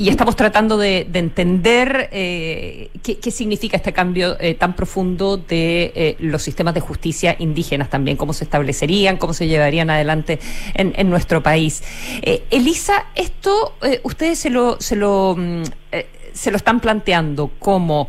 estamos 0.00 0.34
tratando 0.34 0.76
de, 0.76 1.06
entender 1.14 2.08
eh, 2.10 2.90
qué, 3.04 3.30
significa 3.30 3.76
este 3.76 3.92
cambio 3.92 4.36
eh, 4.40 4.54
tan 4.54 4.74
profundo 4.74 5.36
de 5.36 5.92
eh, 5.94 6.16
los 6.18 6.42
sistemas 6.42 6.74
de 6.74 6.80
justicia 6.80 7.36
indígenas 7.38 7.88
también, 7.88 8.16
cómo 8.16 8.32
se 8.32 8.42
establecerían, 8.42 9.16
cómo 9.16 9.32
se 9.32 9.46
llevarían 9.46 9.90
adelante 9.90 10.40
en, 10.74 11.08
nuestro 11.08 11.40
país. 11.40 11.84
Elisa, 12.50 13.06
esto 13.14 13.74
ustedes 14.02 14.40
se 14.40 14.50
lo... 14.50 14.80
Se 14.80 14.96
lo 14.96 15.36
mm, 15.38 15.62
se 16.32 16.50
lo 16.50 16.56
están 16.56 16.80
planteando 16.80 17.50
como 17.58 18.08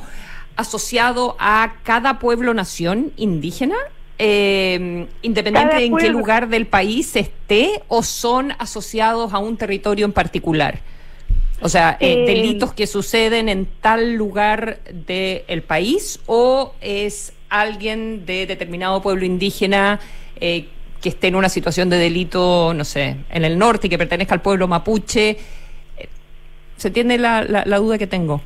asociado 0.55 1.35
a 1.39 1.75
cada 1.83 2.19
pueblo-nación 2.19 3.11
indígena, 3.17 3.75
eh, 4.19 5.07
independiente 5.21 5.75
de 5.75 5.85
en 5.85 5.97
qué 5.97 6.09
lugar 6.09 6.47
del 6.47 6.67
país 6.67 7.15
esté, 7.15 7.83
o 7.87 8.03
son 8.03 8.53
asociados 8.59 9.33
a 9.33 9.39
un 9.39 9.57
territorio 9.57 10.05
en 10.05 10.13
particular? 10.13 10.79
O 11.61 11.69
sea, 11.69 11.97
eh, 11.99 12.23
eh, 12.23 12.25
delitos 12.25 12.73
que 12.73 12.87
suceden 12.87 13.49
en 13.49 13.67
tal 13.81 14.13
lugar 14.15 14.79
del 14.91 15.63
país, 15.63 16.19
o 16.25 16.73
es 16.81 17.33
alguien 17.49 18.25
de 18.25 18.45
determinado 18.45 19.01
pueblo 19.01 19.25
indígena 19.25 19.99
que 20.39 21.09
esté 21.09 21.27
en 21.27 21.35
una 21.35 21.49
situación 21.49 21.89
de 21.89 21.97
delito, 21.97 22.73
no 22.73 22.83
sé, 22.83 23.17
en 23.29 23.45
el 23.45 23.57
norte 23.57 23.87
y 23.87 23.89
que 23.89 23.97
pertenezca 23.97 24.33
al 24.33 24.41
pueblo 24.41 24.67
mapuche 24.67 25.37
¿Se 26.83 26.89
entiende 26.89 27.17
la, 27.17 27.43
la, 27.43 27.77
duda 27.77 27.97
que 27.97 28.07
tengo? 28.07 28.41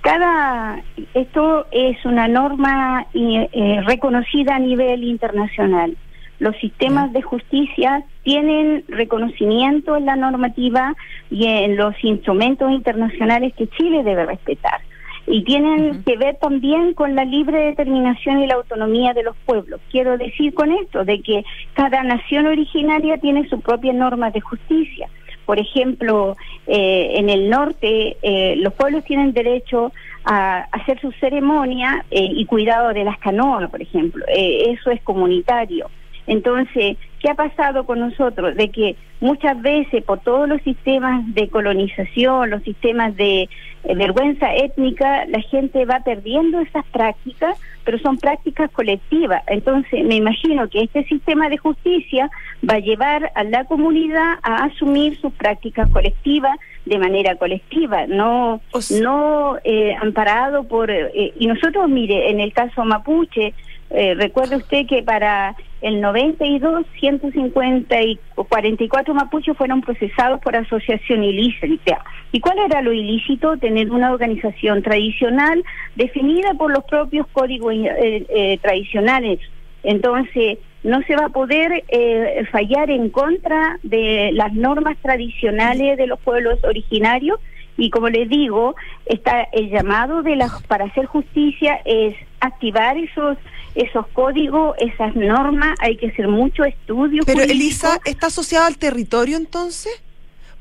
Cada 0.00 0.82
esto 1.14 1.66
es 1.70 2.04
una 2.04 2.26
norma 2.26 3.06
eh, 3.14 3.80
reconocida 3.86 4.56
a 4.56 4.58
nivel 4.58 5.04
internacional. 5.04 5.96
Los 6.40 6.56
sistemas 6.56 7.12
de 7.12 7.22
justicia 7.22 8.02
tienen 8.24 8.82
reconocimiento 8.88 9.96
en 9.96 10.06
la 10.06 10.16
normativa 10.16 10.96
y 11.30 11.46
en 11.46 11.76
los 11.76 11.94
instrumentos 12.02 12.72
internacionales 12.72 13.54
que 13.56 13.68
Chile 13.68 14.02
debe 14.02 14.26
respetar. 14.26 14.80
Y 15.28 15.44
tienen 15.44 16.02
que 16.02 16.16
ver 16.16 16.38
también 16.40 16.92
con 16.94 17.14
la 17.14 17.24
libre 17.24 17.66
determinación 17.66 18.40
y 18.40 18.48
la 18.48 18.54
autonomía 18.54 19.14
de 19.14 19.22
los 19.22 19.36
pueblos. 19.46 19.80
Quiero 19.92 20.18
decir 20.18 20.54
con 20.54 20.72
esto, 20.72 21.04
de 21.04 21.22
que 21.22 21.44
cada 21.74 22.02
nación 22.02 22.46
originaria 22.46 23.18
tiene 23.18 23.48
su 23.48 23.60
propia 23.60 23.92
norma 23.92 24.32
de 24.32 24.40
justicia 24.40 25.08
por 25.44 25.58
ejemplo, 25.58 26.36
eh, 26.66 27.12
en 27.16 27.28
el 27.28 27.50
norte 27.50 28.16
eh, 28.22 28.56
los 28.56 28.72
pueblos 28.74 29.04
tienen 29.04 29.32
derecho 29.32 29.92
a 30.24 30.68
hacer 30.72 31.00
su 31.00 31.10
ceremonia 31.12 32.04
eh, 32.10 32.28
y 32.30 32.46
cuidado 32.46 32.92
de 32.92 33.04
las 33.04 33.18
canoas, 33.18 33.68
por 33.70 33.82
ejemplo. 33.82 34.24
eso 34.28 34.90
es 34.90 35.02
comunitario. 35.02 35.90
Entonces, 36.26 36.96
¿qué 37.22 37.30
ha 37.30 37.34
pasado 37.34 37.86
con 37.86 38.00
nosotros? 38.00 38.56
De 38.56 38.68
que 38.70 38.96
muchas 39.20 39.60
veces 39.62 40.02
por 40.02 40.18
todos 40.20 40.48
los 40.48 40.60
sistemas 40.62 41.22
de 41.34 41.48
colonización, 41.48 42.50
los 42.50 42.62
sistemas 42.64 43.16
de 43.16 43.42
eh, 43.42 43.94
vergüenza 43.94 44.52
étnica, 44.54 45.24
la 45.26 45.40
gente 45.40 45.84
va 45.84 46.00
perdiendo 46.00 46.58
esas 46.60 46.84
prácticas, 46.86 47.56
pero 47.84 47.98
son 48.00 48.18
prácticas 48.18 48.70
colectivas. 48.72 49.42
Entonces, 49.46 50.04
me 50.04 50.16
imagino 50.16 50.68
que 50.68 50.82
este 50.82 51.04
sistema 51.04 51.48
de 51.48 51.58
justicia 51.58 52.28
va 52.68 52.74
a 52.74 52.80
llevar 52.80 53.30
a 53.36 53.44
la 53.44 53.64
comunidad 53.64 54.38
a 54.42 54.64
asumir 54.64 55.18
sus 55.20 55.32
prácticas 55.34 55.88
colectivas 55.90 56.58
de 56.84 56.98
manera 56.98 57.36
colectiva, 57.36 58.06
no, 58.08 58.60
no 59.00 59.56
eh, 59.62 59.94
amparado 60.00 60.64
por... 60.64 60.90
Eh, 60.90 61.32
y 61.38 61.46
nosotros, 61.46 61.88
mire, 61.88 62.30
en 62.30 62.40
el 62.40 62.52
caso 62.52 62.84
mapuche, 62.84 63.54
Eh, 63.94 64.14
recuerde 64.14 64.56
usted 64.56 64.86
que 64.86 65.02
para 65.02 65.54
el 65.82 66.00
92, 66.00 66.86
150 66.98 68.02
y 68.02 68.18
44 68.36 69.14
mapuches 69.14 69.56
fueron 69.56 69.80
procesados 69.82 70.40
por 70.40 70.56
asociación 70.56 71.24
ilícita. 71.24 72.04
¿Y 72.30 72.40
cuál 72.40 72.58
era 72.60 72.80
lo 72.82 72.92
ilícito? 72.92 73.56
Tener 73.58 73.90
una 73.90 74.12
organización 74.12 74.82
tradicional 74.82 75.62
definida 75.96 76.54
por 76.54 76.70
los 76.70 76.84
propios 76.84 77.26
códigos 77.32 77.74
eh, 77.74 78.24
eh, 78.28 78.58
tradicionales. 78.62 79.40
Entonces, 79.82 80.58
no 80.84 81.02
se 81.02 81.16
va 81.16 81.26
a 81.26 81.30
poder 81.30 81.84
eh, 81.88 82.44
fallar 82.50 82.90
en 82.90 83.10
contra 83.10 83.78
de 83.82 84.30
las 84.32 84.52
normas 84.52 84.96
tradicionales 85.02 85.98
de 85.98 86.06
los 86.06 86.20
pueblos 86.20 86.62
originarios 86.64 87.38
y 87.76 87.90
como 87.90 88.08
les 88.08 88.28
digo, 88.28 88.76
está 89.06 89.48
el 89.52 89.70
llamado 89.70 90.22
de 90.22 90.36
la, 90.36 90.48
para 90.68 90.84
hacer 90.84 91.06
justicia 91.06 91.80
es 91.84 92.14
activar 92.40 92.96
esos 92.98 93.38
esos 93.74 94.06
códigos, 94.08 94.76
esas 94.78 95.14
normas, 95.14 95.74
hay 95.80 95.96
que 95.96 96.08
hacer 96.08 96.28
mucho 96.28 96.64
estudio. 96.64 97.22
Pero 97.24 97.42
Elisa, 97.42 98.00
¿está 98.04 98.26
asociado 98.28 98.66
al 98.66 98.76
territorio 98.76 99.36
entonces? 99.36 99.92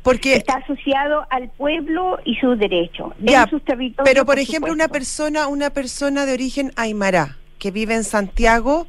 Porque 0.03 0.35
está 0.35 0.55
asociado 0.55 1.25
al 1.29 1.49
pueblo 1.49 2.17
y 2.25 2.35
sus 2.37 2.57
derechos. 2.57 3.13
Ya, 3.19 3.47
sus 3.47 3.63
territorios, 3.63 4.03
pero 4.03 4.25
por, 4.25 4.39
ejemplo, 4.39 4.71
una 4.71 4.87
persona, 4.87 5.47
una 5.47 5.69
persona 5.69 6.25
de 6.25 6.33
origen 6.33 6.71
aymara 6.75 7.37
que 7.59 7.69
vive 7.69 7.93
en 7.93 8.03
Santiago, 8.03 8.87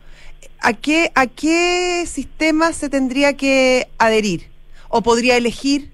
¿a 0.60 0.72
qué 0.72 1.12
a 1.14 1.26
qué 1.26 2.04
sistema 2.06 2.72
se 2.72 2.88
tendría 2.88 3.36
que 3.36 3.88
adherir 3.98 4.46
o 4.88 5.02
podría 5.02 5.36
elegir 5.36 5.90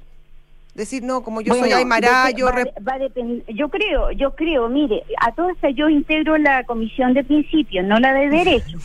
decir, 0.78 1.02
no, 1.02 1.22
como 1.22 1.40
yo 1.40 1.54
soy 1.54 1.72
Aymara, 1.72 2.30
yo... 2.30 2.48
yo 3.48 3.68
creo, 3.68 4.10
yo 4.12 4.34
creo, 4.34 4.68
mire, 4.68 5.02
a 5.20 5.32
todas 5.32 5.56
yo 5.74 5.88
integro 5.88 6.38
la 6.38 6.64
comisión 6.64 7.14
de 7.14 7.24
principios, 7.24 7.84
no 7.84 7.98
la 7.98 8.14
de 8.14 8.28
derecho. 8.38 8.78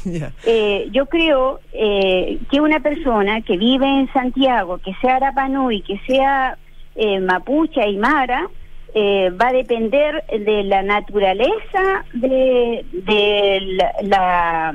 eh, 0.45 0.87
yo 0.91 1.05
creo 1.05 1.59
eh, 1.71 2.39
que 2.51 2.59
una 2.59 2.79
persona 2.79 3.41
que 3.41 3.57
vive 3.57 3.87
en 3.87 4.11
Santiago, 4.11 4.79
que 4.79 4.93
sea 5.01 5.17
Arapanui, 5.17 5.81
que 5.81 5.99
sea 6.07 6.57
eh, 6.95 7.19
Mapuche, 7.19 7.81
Aymara, 7.81 8.49
eh, 8.95 9.29
va 9.31 9.47
a 9.47 9.53
depender 9.53 10.23
de 10.27 10.63
la 10.63 10.83
naturaleza 10.83 12.05
de, 12.13 12.85
de 12.91 13.77
la 14.03 14.73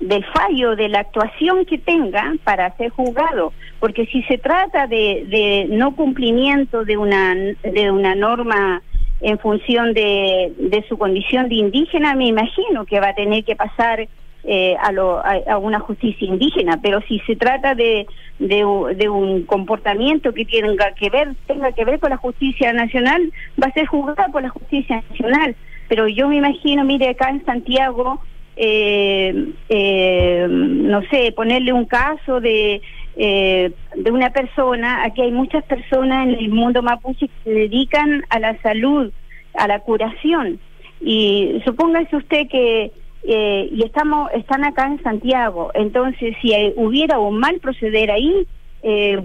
del 0.00 0.24
fallo 0.24 0.76
de 0.76 0.88
la 0.88 1.00
actuación 1.00 1.64
que 1.64 1.78
tenga 1.78 2.34
para 2.44 2.76
ser 2.76 2.90
juzgado, 2.90 3.52
porque 3.78 4.06
si 4.06 4.22
se 4.24 4.38
trata 4.38 4.86
de, 4.86 5.24
de 5.28 5.66
no 5.70 5.94
cumplimiento 5.94 6.84
de 6.84 6.96
una 6.96 7.34
de 7.34 7.90
una 7.90 8.14
norma 8.14 8.82
en 9.20 9.38
función 9.38 9.94
de, 9.94 10.52
de 10.58 10.84
su 10.88 10.98
condición 10.98 11.48
de 11.48 11.56
indígena, 11.56 12.14
me 12.14 12.26
imagino 12.26 12.84
que 12.84 13.00
va 13.00 13.08
a 13.08 13.14
tener 13.14 13.44
que 13.44 13.56
pasar 13.56 14.06
eh, 14.48 14.76
a, 14.80 14.92
lo, 14.92 15.20
a, 15.24 15.58
una 15.58 15.80
justicia 15.80 16.26
indígena, 16.26 16.78
pero 16.80 17.00
si 17.08 17.18
se 17.20 17.34
trata 17.34 17.74
de, 17.74 18.06
de, 18.38 18.64
de, 18.94 19.08
un 19.08 19.44
comportamiento 19.44 20.32
que 20.32 20.44
tenga 20.44 20.92
que 20.92 21.10
ver 21.10 21.34
tenga 21.46 21.72
que 21.72 21.84
ver 21.84 21.98
con 21.98 22.10
la 22.10 22.16
justicia 22.16 22.72
nacional, 22.72 23.32
va 23.60 23.68
a 23.68 23.72
ser 23.72 23.86
juzgada 23.86 24.28
por 24.28 24.42
la 24.42 24.50
justicia 24.50 25.02
nacional. 25.10 25.56
Pero 25.88 26.06
yo 26.08 26.28
me 26.28 26.36
imagino, 26.36 26.84
mire, 26.84 27.08
acá 27.08 27.30
en 27.30 27.44
Santiago 27.44 28.20
eh, 28.56 29.52
eh, 29.68 30.46
no 30.48 31.02
sé, 31.10 31.32
ponerle 31.32 31.72
un 31.72 31.84
caso 31.84 32.40
de, 32.40 32.80
eh, 33.16 33.72
de 33.94 34.10
una 34.10 34.30
persona, 34.30 35.04
aquí 35.04 35.20
hay 35.20 35.30
muchas 35.30 35.62
personas 35.64 36.26
en 36.26 36.34
el 36.34 36.48
mundo 36.48 36.82
mapuche 36.82 37.28
que 37.28 37.34
se 37.44 37.50
dedican 37.50 38.24
a 38.30 38.38
la 38.40 38.60
salud, 38.62 39.12
a 39.54 39.68
la 39.68 39.80
curación. 39.80 40.58
Y 41.00 41.60
supóngase 41.64 42.16
usted 42.16 42.48
que, 42.48 42.92
eh, 43.28 43.68
y 43.70 43.84
estamos, 43.84 44.30
están 44.32 44.64
acá 44.64 44.86
en 44.86 45.02
Santiago, 45.02 45.70
entonces 45.74 46.34
si 46.40 46.52
hubiera 46.76 47.18
un 47.18 47.38
mal 47.38 47.58
proceder 47.60 48.10
ahí, 48.10 48.46
eh, 48.82 49.20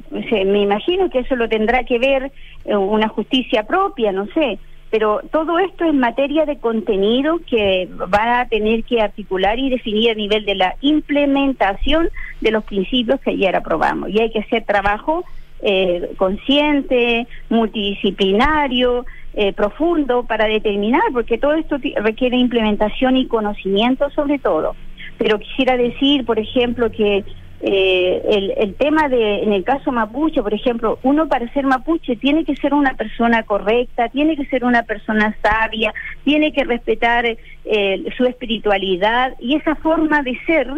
me 0.45 0.61
imagino 0.61 1.09
que 1.09 1.19
eso 1.19 1.35
lo 1.35 1.47
tendrá 1.47 1.83
que 1.83 1.99
ver 1.99 2.31
eh, 2.65 2.75
una 2.75 3.07
justicia 3.07 3.63
propia, 3.63 4.11
no 4.11 4.25
sé 4.33 4.59
pero 4.91 5.21
todo 5.31 5.57
esto 5.57 5.85
es 5.85 5.93
materia 5.93 6.45
de 6.45 6.57
contenido 6.57 7.39
que 7.47 7.89
va 8.13 8.41
a 8.41 8.47
tener 8.47 8.83
que 8.83 9.01
articular 9.01 9.57
y 9.57 9.69
definir 9.69 10.11
a 10.11 10.15
nivel 10.15 10.43
de 10.43 10.55
la 10.55 10.75
implementación 10.81 12.09
de 12.41 12.51
los 12.51 12.65
principios 12.65 13.21
que 13.21 13.31
ayer 13.31 13.55
aprobamos. 13.55 14.09
Y 14.09 14.19
hay 14.19 14.31
que 14.31 14.39
hacer 14.39 14.65
trabajo 14.65 15.23
eh, 15.61 16.11
consciente, 16.17 17.25
multidisciplinario, 17.49 19.05
eh, 19.33 19.53
profundo 19.53 20.23
para 20.23 20.45
determinar, 20.45 21.03
porque 21.13 21.37
todo 21.37 21.53
esto 21.53 21.77
requiere 22.03 22.35
implementación 22.35 23.15
y 23.15 23.27
conocimiento 23.27 24.09
sobre 24.09 24.39
todo. 24.39 24.75
Pero 25.17 25.39
quisiera 25.39 25.77
decir, 25.77 26.25
por 26.25 26.37
ejemplo, 26.37 26.91
que 26.91 27.23
eh, 27.63 28.21
el, 28.27 28.53
el, 28.57 28.73
tema 28.73 29.07
de, 29.07 29.43
en 29.43 29.53
el 29.53 29.63
caso 29.63 29.91
mapuche, 29.91 30.41
por 30.41 30.53
ejemplo, 30.53 30.97
uno 31.03 31.27
para 31.27 31.51
ser 31.53 31.65
mapuche 31.65 32.15
tiene 32.15 32.43
que 32.43 32.55
ser 32.55 32.73
una 32.73 32.95
persona 32.95 33.43
correcta, 33.43 34.09
tiene 34.09 34.35
que 34.35 34.45
ser 34.45 34.63
una 34.63 34.81
persona 34.81 35.35
sabia, 35.43 35.93
tiene 36.23 36.53
que 36.53 36.63
respetar 36.63 37.25
eh, 37.25 38.03
su 38.17 38.25
espiritualidad 38.25 39.35
y 39.39 39.55
esa 39.55 39.75
forma 39.75 40.23
de 40.23 40.39
ser, 40.47 40.71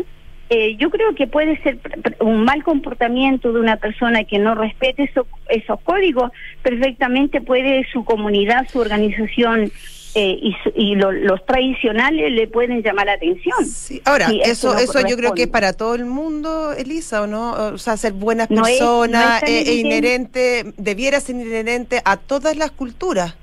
eh, 0.49 0.75
yo 0.75 0.89
creo 0.89 1.15
que 1.15 1.25
puede 1.25 1.57
ser 1.63 1.79
un 2.19 2.43
mal 2.43 2.63
comportamiento 2.63 3.53
de 3.53 3.61
una 3.61 3.77
persona 3.77 4.25
que 4.25 4.37
no 4.39 4.53
respete 4.53 5.09
esos 5.47 5.79
códigos, 5.83 6.31
perfectamente 6.63 7.39
puede 7.39 7.87
su 7.93 8.03
comunidad, 8.03 8.67
su 8.67 8.79
organización 8.79 9.71
eh, 10.15 10.39
y, 10.75 10.95
los 10.95 11.45
tradicionales 11.45 12.31
le 12.31 12.47
pueden 12.47 12.83
llamar 12.83 13.07
la 13.07 13.13
atención. 13.13 13.57
Ahora, 14.05 14.27
eso 14.45 14.77
eso 14.77 14.99
yo 15.07 15.17
creo 15.17 15.33
que 15.33 15.43
es 15.43 15.47
para 15.47 15.73
todo 15.73 15.95
el 15.95 16.05
mundo, 16.05 16.73
Elisa, 16.73 17.23
¿o 17.23 17.27
no? 17.27 17.53
O 17.73 17.77
sea, 17.77 17.97
ser 17.97 18.13
buenas 18.13 18.47
personas 18.47 19.41
es, 19.43 19.67
eh, 19.67 19.75
inherente, 19.75 20.73
debiera 20.77 21.19
ser 21.19 21.35
inherente 21.35 22.01
a 22.05 22.17
todas 22.17 22.55
las 22.57 22.71
culturas. 22.71 23.35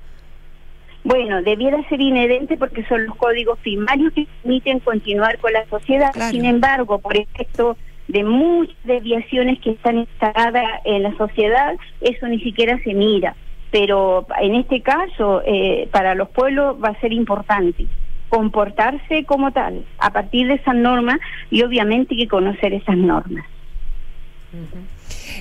Bueno, 1.02 1.42
debiera 1.42 1.82
ser 1.88 2.00
inherente 2.00 2.56
porque 2.56 2.84
son 2.86 3.06
los 3.06 3.16
códigos 3.16 3.58
primarios 3.60 4.12
que 4.12 4.26
permiten 4.42 4.78
continuar 4.80 5.38
con 5.38 5.52
la 5.52 5.66
sociedad. 5.68 6.12
Sin 6.30 6.44
embargo, 6.44 6.98
por 6.98 7.16
efecto 7.16 7.76
de 8.06 8.22
muchas 8.22 8.76
desviaciones 8.84 9.58
que 9.60 9.70
están 9.70 9.98
instaladas 9.98 10.64
en 10.84 11.02
la 11.02 11.16
sociedad, 11.16 11.74
eso 12.00 12.26
ni 12.28 12.40
siquiera 12.40 12.78
se 12.84 12.94
mira 12.94 13.34
pero 13.70 14.26
en 14.40 14.54
este 14.54 14.82
caso 14.82 15.42
eh, 15.44 15.88
para 15.92 16.14
los 16.14 16.28
pueblos 16.30 16.76
va 16.82 16.88
a 16.88 17.00
ser 17.00 17.12
importante 17.12 17.86
comportarse 18.28 19.24
como 19.24 19.52
tal 19.52 19.84
a 19.98 20.12
partir 20.12 20.46
de 20.46 20.54
esas 20.54 20.76
normas 20.76 21.18
y 21.50 21.62
obviamente 21.62 22.16
que 22.16 22.28
conocer 22.28 22.72
esas 22.72 22.96
normas. 22.96 23.44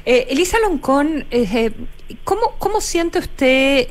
Eh, 0.06 0.28
Elisa 0.30 0.58
Loncón, 0.60 1.26
eh, 1.30 1.72
¿cómo, 2.24 2.54
¿cómo 2.58 2.82
siente 2.82 3.20
usted 3.20 3.88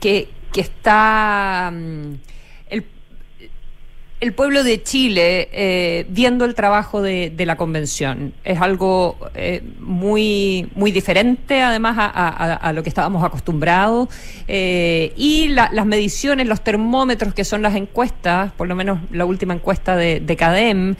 que, 0.00 0.28
que 0.52 0.60
está... 0.60 1.70
Mm, 1.72 2.14
el 4.24 4.32
pueblo 4.32 4.64
de 4.64 4.82
Chile 4.82 5.50
eh, 5.52 6.06
viendo 6.08 6.46
el 6.46 6.54
trabajo 6.54 7.02
de, 7.02 7.32
la 7.44 7.56
convención? 7.56 8.32
¿Es 8.42 8.58
algo 8.58 9.18
eh, 9.34 9.62
muy, 9.80 10.70
muy 10.74 10.92
diferente 10.92 11.60
además 11.60 11.96
a, 11.98 12.72
lo 12.72 12.82
que 12.82 12.88
estábamos 12.88 13.22
acostumbrados? 13.22 14.08
Eh, 14.48 15.12
y 15.16 15.48
las 15.48 15.86
mediciones, 15.86 16.46
los 16.46 16.62
termómetros 16.62 17.34
que 17.34 17.44
son 17.44 17.60
las 17.60 17.74
encuestas, 17.74 18.50
por 18.52 18.66
lo 18.66 18.74
menos 18.74 18.98
la 19.10 19.26
última 19.26 19.52
encuesta 19.52 19.94
de, 19.94 20.20
de 20.20 20.36
CADEM, 20.36 20.96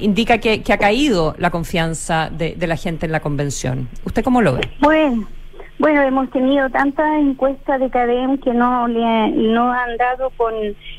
indica 0.00 0.38
que, 0.38 0.62
ha 0.68 0.78
caído 0.78 1.36
la 1.38 1.50
confianza 1.50 2.28
de, 2.30 2.56
de 2.56 2.66
la 2.66 2.76
gente 2.76 3.06
en 3.06 3.12
la 3.12 3.20
convención. 3.20 3.88
¿Usted 4.04 4.24
cómo 4.24 4.42
lo 4.42 4.54
ve? 4.54 4.68
Bueno. 4.80 5.35
Bueno, 5.78 6.00
hemos 6.02 6.30
tenido 6.30 6.70
tantas 6.70 7.20
encuestas 7.20 7.78
de 7.80 7.90
CADEM 7.90 8.38
que 8.38 8.54
no 8.54 8.88
le 8.88 9.28
no 9.30 9.70
han 9.70 9.96
dado 9.98 10.30
con 10.30 10.54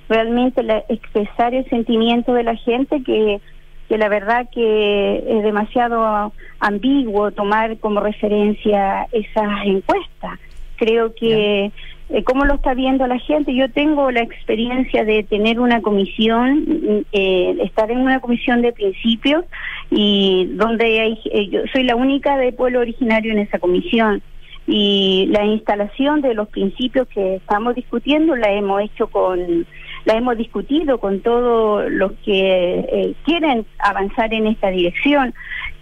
realmente 0.07 0.61
la, 0.61 0.83
expresar 0.87 1.55
el 1.55 1.67
sentimiento 1.69 2.33
de 2.33 2.43
la 2.43 2.55
gente 2.55 3.01
que, 3.03 3.41
que 3.89 3.97
la 3.97 4.07
verdad 4.07 4.47
que 4.53 5.23
es 5.27 5.43
demasiado 5.43 6.31
ambiguo 6.59 7.31
tomar 7.31 7.79
como 7.79 8.01
referencia 8.01 9.07
esas 9.11 9.65
encuestas. 9.65 10.39
Creo 10.75 11.15
que 11.15 11.71
eh, 12.09 12.23
cómo 12.23 12.45
lo 12.45 12.53
está 12.53 12.75
viendo 12.75 13.07
la 13.07 13.17
gente. 13.17 13.55
Yo 13.55 13.71
tengo 13.71 14.11
la 14.11 14.21
experiencia 14.21 15.03
de 15.03 15.23
tener 15.23 15.59
una 15.59 15.81
comisión, 15.81 17.03
eh, 17.11 17.57
estar 17.63 17.89
en 17.89 17.97
una 17.97 18.19
comisión 18.19 18.61
de 18.61 18.73
principios 18.73 19.43
y 19.89 20.51
donde 20.53 20.99
hay, 20.99 21.19
eh, 21.31 21.49
yo 21.49 21.61
soy 21.73 21.83
la 21.83 21.95
única 21.95 22.37
de 22.37 22.53
pueblo 22.53 22.81
originario 22.81 23.31
en 23.31 23.39
esa 23.39 23.57
comisión 23.57 24.21
y 24.67 25.27
la 25.31 25.45
instalación 25.45 26.21
de 26.21 26.33
los 26.33 26.49
principios 26.49 27.07
que 27.07 27.35
estamos 27.35 27.73
discutiendo 27.73 28.35
la 28.35 28.51
hemos 28.51 28.81
hecho 28.81 29.07
con 29.07 29.65
la 30.03 30.13
hemos 30.13 30.37
discutido 30.37 30.99
con 30.99 31.21
todos 31.21 31.89
los 31.91 32.13
que 32.23 32.79
eh, 32.79 33.13
quieren 33.25 33.65
avanzar 33.79 34.33
en 34.33 34.47
esta 34.47 34.69
dirección 34.69 35.33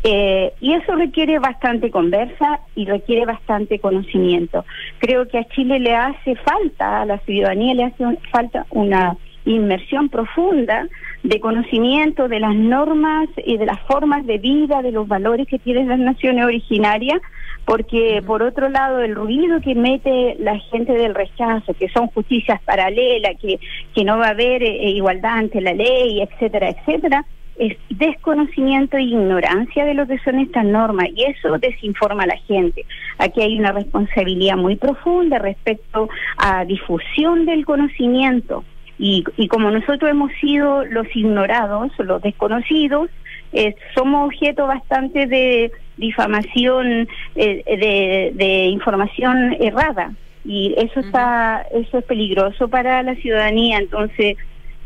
eh, 0.03 0.53
y 0.61 0.73
eso 0.73 0.95
requiere 0.95 1.39
bastante 1.39 1.91
conversa 1.91 2.59
y 2.75 2.85
requiere 2.85 3.25
bastante 3.25 3.79
conocimiento. 3.79 4.65
Creo 4.99 5.27
que 5.27 5.39
a 5.39 5.45
Chile 5.45 5.79
le 5.79 5.95
hace 5.95 6.35
falta, 6.35 7.01
a 7.01 7.05
la 7.05 7.17
ciudadanía 7.19 7.73
le 7.73 7.83
hace 7.85 8.03
falta 8.31 8.65
una 8.69 9.17
inmersión 9.45 10.09
profunda 10.09 10.87
de 11.23 11.39
conocimiento 11.39 12.27
de 12.27 12.39
las 12.39 12.55
normas 12.55 13.27
y 13.45 13.57
de 13.57 13.65
las 13.65 13.79
formas 13.81 14.25
de 14.25 14.37
vida, 14.37 14.81
de 14.81 14.91
los 14.91 15.07
valores 15.07 15.47
que 15.47 15.59
tienen 15.59 15.87
las 15.87 15.99
naciones 15.99 16.45
originarias, 16.45 17.21
porque 17.65 18.21
por 18.25 18.43
otro 18.43 18.69
lado 18.69 19.01
el 19.01 19.15
ruido 19.15 19.59
que 19.61 19.75
mete 19.75 20.35
la 20.39 20.57
gente 20.71 20.93
del 20.93 21.15
rechazo, 21.15 21.73
que 21.73 21.89
son 21.89 22.07
justicias 22.07 22.61
paralelas, 22.63 23.39
que, 23.41 23.59
que 23.93 24.03
no 24.03 24.17
va 24.17 24.27
a 24.27 24.31
haber 24.31 24.63
eh, 24.63 24.89
igualdad 24.89 25.37
ante 25.37 25.61
la 25.61 25.73
ley, 25.73 26.21
etcétera, 26.21 26.69
etcétera, 26.69 27.25
es 27.57 27.77
desconocimiento 27.89 28.97
e 28.97 29.03
ignorancia 29.03 29.85
de 29.85 29.93
lo 29.93 30.05
que 30.05 30.19
son 30.19 30.39
estas 30.39 30.65
normas 30.65 31.07
y 31.15 31.23
eso 31.23 31.57
desinforma 31.57 32.23
a 32.23 32.27
la 32.27 32.37
gente. 32.37 32.85
Aquí 33.17 33.41
hay 33.41 33.57
una 33.57 33.71
responsabilidad 33.71 34.57
muy 34.57 34.75
profunda 34.75 35.39
respecto 35.39 36.09
a 36.37 36.65
difusión 36.65 37.45
del 37.45 37.65
conocimiento 37.65 38.63
y, 38.97 39.23
y 39.37 39.47
como 39.47 39.71
nosotros 39.71 40.09
hemos 40.09 40.31
sido 40.41 40.85
los 40.85 41.07
ignorados, 41.15 41.91
los 41.99 42.21
desconocidos, 42.21 43.09
eh, 43.53 43.75
somos 43.93 44.27
objeto 44.27 44.67
bastante 44.67 45.27
de 45.27 45.71
difamación, 45.97 47.07
eh, 47.35 47.63
de, 47.65 48.31
de 48.33 48.65
información 48.65 49.55
errada. 49.59 50.11
Y 50.43 50.75
eso 50.77 50.99
está 50.99 51.65
eso 51.73 51.97
es 51.97 52.05
peligroso 52.05 52.67
para 52.67 53.01
la 53.01 53.15
ciudadanía. 53.15 53.79
Entonces 53.79 54.37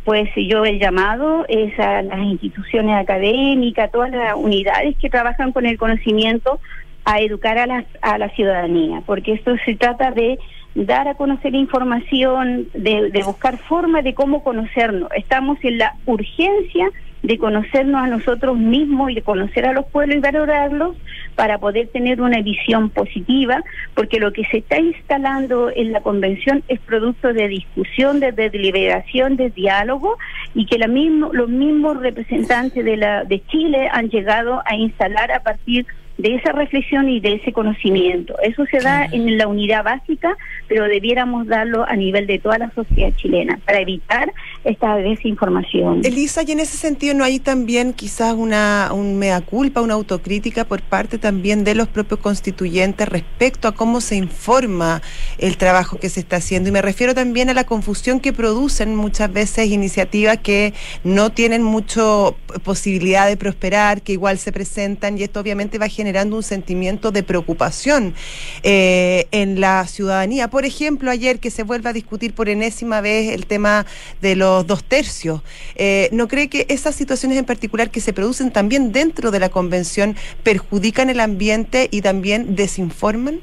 pues 0.06 0.30
yo 0.36 0.66
el 0.66 0.80
llamado 0.80 1.46
es 1.50 1.78
a 1.80 2.02
las 2.02 2.20
instituciones 2.20 2.96
académicas, 2.96 3.92
todas 3.92 4.10
las 4.12 4.34
unidades 4.36 4.96
que 4.98 5.10
trabajan 5.10 5.52
con 5.52 5.66
el 5.66 5.78
conocimiento, 5.78 6.60
a 7.06 7.20
educar 7.20 7.58
a 7.58 7.66
la, 7.66 7.86
a 8.02 8.18
la 8.18 8.30
ciudadanía, 8.30 9.02
porque 9.06 9.34
esto 9.34 9.56
se 9.66 9.76
trata 9.76 10.12
de 10.12 10.38
dar 10.76 11.08
a 11.08 11.16
conocer 11.16 11.56
información, 11.56 12.68
de, 12.74 13.10
de 13.12 13.24
buscar 13.24 13.58
formas 13.58 14.04
de 14.04 14.14
cómo 14.14 14.44
conocernos. 14.44 15.10
Estamos 15.16 15.58
en 15.64 15.78
la 15.78 15.96
urgencia 16.06 16.90
de 17.24 17.38
conocernos 17.38 18.02
a 18.02 18.08
nosotros 18.08 18.58
mismos 18.58 19.12
y 19.12 19.16
de 19.16 19.22
conocer 19.22 19.66
a 19.66 19.74
los 19.74 19.86
pueblos 19.88 20.18
y 20.18 20.20
valorarlos 20.20 20.96
para 21.36 21.58
poder 21.58 21.88
tener 21.88 22.22
una 22.22 22.42
visión 22.42 22.90
positiva, 22.90 23.62
porque 23.94 24.20
lo 24.20 24.32
que 24.32 24.46
se 24.46 24.60
está 24.60 24.80
instalando 24.80 25.70
en 25.74 25.92
la 25.92 26.02
convención 26.02 26.64
es 26.68 26.80
producto 26.80 27.34
de 27.34 27.48
discusión, 27.48 28.20
de, 28.20 28.32
deliberación, 28.32 29.36
de 29.36 29.50
diálogo 29.50 30.18
y 30.54 30.66
que 30.66 30.78
la 30.78 30.88
mismo, 30.88 31.32
los 31.34 31.50
mismos 31.50 32.00
representantes 32.00 32.84
de, 32.84 32.98
la, 32.98 33.26
de 33.26 33.42
Chile 33.48 33.90
han 33.92 34.10
llegado 34.10 34.62
a 34.66 34.76
instalar 34.76 35.32
a 35.32 35.42
partir 35.42 35.86
de 36.20 36.36
esa 36.36 36.52
reflexión 36.52 37.08
y 37.08 37.22
de 37.22 37.36
ese 37.36 37.54
conocimiento. 37.54 38.36
Eso 38.44 38.66
se 38.66 38.80
da 38.80 39.06
en 39.06 39.38
la 39.38 39.48
unidad 39.48 39.86
básica, 39.86 40.36
pero 40.68 40.84
debiéramos 40.84 41.48
darlo 41.48 41.86
a 41.88 41.96
nivel 41.96 42.28
de 42.28 42.40
toda 42.40 42.58
la 42.58 42.70
sociedad 42.72 43.14
chilena 43.16 43.58
para 43.66 43.80
evitar 43.80 44.34
esta 44.66 44.98
desinformación. 44.98 46.02
Elisa, 46.04 46.42
y 46.46 46.52
en 46.52 46.60
ese 46.60 46.76
sentido 46.76 47.14
no 47.14 47.24
hay 47.24 47.40
también 47.40 47.94
quizás 47.94 48.34
una 48.34 48.90
un 48.92 49.18
mea 49.18 49.40
culpa, 49.40 49.80
una 49.80 49.94
autocrítica 49.94 50.66
por 50.66 50.82
parte 50.82 51.18
también 51.18 51.64
de 51.64 51.74
los 51.74 51.88
propios 51.88 52.20
constituyentes 52.20 53.08
respecto 53.08 53.70
a 53.70 53.72
cómo 53.72 54.02
se 54.02 54.18
informa 54.18 55.02
el 55.38 55.56
trabajo 55.56 56.00
que 56.00 56.10
se 56.10 56.20
está 56.20 56.36
haciendo. 56.36 56.68
Y 56.68 56.74
me 56.74 56.82
refiero 56.82 57.16
también 57.16 57.50
a 57.50 57.54
la 57.54 57.64
confusión 57.64 58.20
que 58.20 58.34
producen 58.34 58.94
muchas 58.94 59.32
veces 59.32 59.68
iniciativas 59.68 60.40
que 60.40 60.74
no 61.06 61.30
tienen 61.30 61.64
mucho 61.64 62.36
posibilidad 62.66 63.26
de 63.26 63.38
prosperar, 63.38 64.02
que 64.02 64.12
igual 64.12 64.38
se 64.38 64.52
presentan 64.52 65.18
y 65.18 65.24
esto 65.24 65.40
obviamente 65.40 65.78
va 65.78 65.86
a 65.86 65.90
generar 65.90 66.09
generando 66.10 66.38
un 66.38 66.42
sentimiento 66.44 67.12
de 67.12 67.22
preocupación 67.22 68.16
eh, 68.64 69.28
en 69.30 69.62
la 69.62 69.86
ciudadanía. 69.86 70.48
Por 70.48 70.66
ejemplo, 70.66 71.12
ayer 71.12 71.40
que 71.40 71.52
se 71.52 71.62
vuelve 71.62 71.88
a 71.88 71.94
discutir 71.94 72.34
por 72.34 72.50
enésima 72.50 73.00
vez 73.00 73.32
el 73.32 73.46
tema 73.46 73.86
de 74.20 74.36
los 74.36 74.66
dos 74.66 74.84
tercios. 74.84 75.44
Eh, 75.76 76.10
¿No 76.12 76.28
cree 76.28 76.50
que 76.50 76.66
esas 76.70 76.96
situaciones 76.96 77.38
en 77.38 77.46
particular 77.46 77.92
que 77.92 78.00
se 78.00 78.12
producen 78.12 78.52
también 78.52 78.92
dentro 78.92 79.30
de 79.30 79.40
la 79.40 79.50
convención 79.50 80.16
perjudican 80.42 81.12
el 81.12 81.20
ambiente 81.20 81.90
y 81.92 82.02
también 82.02 82.56
desinforman? 82.56 83.40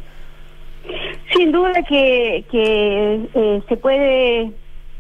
Sin 1.37 1.53
duda 1.53 1.73
que, 1.89 2.45
que 2.51 3.29
eh, 3.33 3.63
se 3.69 3.77
puede, 3.77 4.51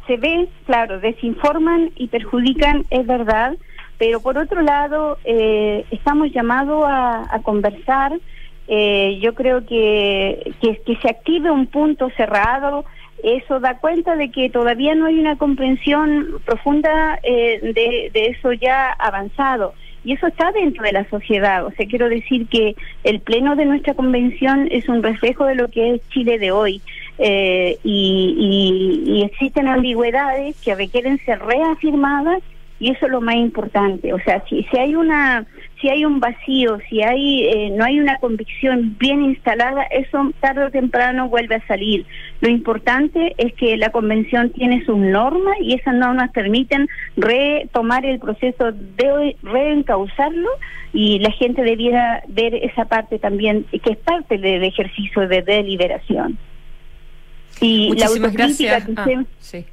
se 0.07 0.17
ve, 0.19 0.49
claro, 0.67 1.01
desinforman 1.01 1.91
y 1.97 2.07
perjudican, 2.07 2.85
es 2.91 3.05
verdad, 3.09 3.57
pero 3.99 4.21
por 4.21 4.37
otro 4.37 4.61
lado, 4.63 5.19
eh, 5.25 5.85
estamos 5.91 6.31
llamados 6.33 6.85
a, 6.87 7.41
conversar. 7.43 8.13
Eh, 8.69 9.19
yo 9.23 9.35
creo 9.35 9.65
que, 9.65 10.53
que, 10.61 10.97
se 11.01 11.09
active 11.09 11.51
un 11.51 11.67
punto 11.67 12.11
cerrado. 12.17 12.85
Eso 13.23 13.61
da 13.61 13.79
cuenta 13.79 14.15
de 14.17 14.31
que 14.31 14.51
todavía 14.51 14.95
no 14.95 15.07
hay 15.07 15.19
una 15.19 15.37
comprensión 15.37 16.27
profunda 16.45 17.19
eh, 17.23 17.61
de, 17.63 18.11
de 18.13 18.27
eso 18.27 18.53
ya 18.53 18.91
avanzado 18.93 19.73
y 20.05 20.13
eso 20.13 20.27
está 20.27 20.53
dentro 20.53 20.85
de 20.85 20.93
la 20.93 21.09
sociedad. 21.09 21.65
O 21.65 21.73
sea, 21.73 21.87
quiero 21.87 22.09
decir 22.09 22.47
que 22.47 22.77
el 23.03 23.21
pleno 23.21 23.57
de 23.57 23.65
nuestra 23.65 23.95
convención 23.95 24.69
es 24.71 24.89
un 24.89 25.03
reflejo 25.03 25.47
de 25.47 25.57
lo 25.57 25.69
que 25.69 25.95
es 25.95 26.09
Chile 26.11 26.39
de 26.39 26.53
hoy. 26.53 26.81
y, 27.19 27.79
y, 27.83 29.23
existen 29.23 29.67
ambigüedades 29.67 30.55
que 30.63 30.75
requieren 30.75 31.19
ser 31.25 31.41
reafirmadas 31.41 32.43
y 32.79 32.91
eso 32.91 33.07
es 33.07 33.12
lo 33.12 33.20
más 33.20 33.37
importante. 33.37 34.12
O 34.12 34.20
sea 34.20 34.45
si 34.49 34.62
si 34.64 34.79
hay 34.79 34.95
una 34.95 35.47
si 35.81 35.89
hay 35.89 36.05
un 36.05 36.20
vacío 36.20 36.79
si 36.89 37.03
hay 37.03 37.45
eh, 37.45 37.70
no 37.70 37.85
hay 37.85 37.99
una 38.01 38.18
convicción 38.18 38.97
bien 38.99 39.22
instalada 39.22 39.83
eso 39.85 40.33
tarde 40.41 40.64
o 40.64 40.70
temprano 40.70 41.29
vuelve 41.29 41.57
a 41.57 41.66
salir. 41.66 42.07
Lo 42.41 42.51
importante 42.51 43.35
es 43.39 43.55
que 43.55 43.77
la 43.77 43.91
convención 43.91 44.51
tiene 44.51 44.85
sus 44.85 44.99
normas 44.99 45.57
y 45.61 45.74
esas 45.74 45.95
normas 45.95 46.31
permiten 46.33 46.89
retomar 47.16 48.05
el 48.05 48.18
proceso 48.18 48.72
de 48.72 49.37
reencauzarlo 49.43 50.51
y 50.93 51.18
la 51.18 51.31
gente 51.31 51.62
debiera 51.62 52.22
ver 52.29 52.55
esa 52.55 52.87
parte 52.87 53.18
también 53.18 53.64
que 53.64 53.93
es 53.93 53.99
parte 53.99 54.39
del 54.39 54.64
ejercicio 54.64 55.29
de 55.29 55.43
deliberación. 55.43 56.39
Y 57.61 57.95
la 57.97 58.07
autocrítica 58.07 58.85
que 58.85 58.93
ah, 58.97 59.24
sí. 59.39 59.64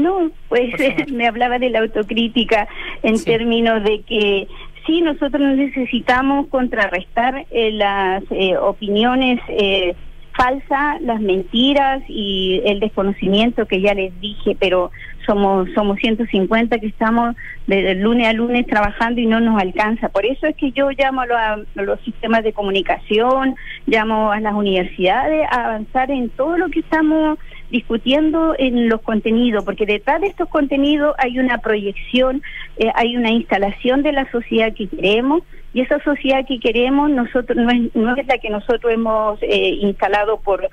No, 0.00 0.30
pues 0.48 0.72
me 1.12 1.26
hablaba 1.26 1.58
de 1.58 1.70
la 1.70 1.80
autocrítica 1.80 2.68
en 3.02 3.22
términos 3.22 3.84
de 3.84 4.00
que 4.02 4.48
sí, 4.86 5.02
nosotros 5.02 5.42
necesitamos 5.56 6.46
contrarrestar 6.48 7.46
eh, 7.50 7.70
las 7.72 8.22
eh, 8.30 8.56
opiniones 8.56 9.40
eh, 9.48 9.94
falsas, 10.36 11.02
las 11.02 11.20
mentiras 11.20 12.02
y 12.08 12.62
el 12.64 12.80
desconocimiento 12.80 13.66
que 13.66 13.82
ya 13.82 13.94
les 13.94 14.18
dije, 14.20 14.56
pero 14.58 14.90
somos 15.26 15.68
somos 15.74 15.98
150 15.98 16.78
que 16.78 16.86
estamos 16.86 17.36
desde 17.66 17.94
lunes 17.96 18.26
a 18.26 18.32
lunes 18.32 18.66
trabajando 18.66 19.20
y 19.20 19.26
no 19.26 19.38
nos 19.40 19.60
alcanza. 19.60 20.08
Por 20.08 20.24
eso 20.24 20.46
es 20.46 20.56
que 20.56 20.72
yo 20.72 20.90
llamo 20.90 21.20
a 21.20 21.58
los 21.74 22.00
sistemas 22.00 22.42
de 22.42 22.54
comunicación, 22.54 23.54
llamo 23.86 24.32
a 24.32 24.40
las 24.40 24.54
universidades 24.54 25.46
a 25.50 25.66
avanzar 25.66 26.10
en 26.10 26.30
todo 26.30 26.56
lo 26.56 26.70
que 26.70 26.80
estamos 26.80 27.38
discutiendo 27.70 28.54
en 28.58 28.88
los 28.88 29.00
contenidos, 29.00 29.64
porque 29.64 29.86
detrás 29.86 30.20
de 30.20 30.28
estos 30.28 30.48
contenidos 30.48 31.14
hay 31.18 31.38
una 31.38 31.58
proyección, 31.58 32.42
eh, 32.76 32.90
hay 32.94 33.16
una 33.16 33.30
instalación 33.30 34.02
de 34.02 34.12
la 34.12 34.30
sociedad 34.30 34.72
que 34.74 34.88
queremos, 34.88 35.42
y 35.72 35.82
esa 35.82 36.02
sociedad 36.02 36.44
que 36.46 36.58
queremos 36.58 37.10
nosotros 37.10 37.56
no 37.56 37.70
es, 37.70 37.94
no 37.94 38.16
es 38.16 38.26
la 38.26 38.38
que 38.38 38.50
nosotros 38.50 38.92
hemos 38.92 39.40
eh, 39.42 39.78
instalado 39.80 40.40
por 40.40 40.68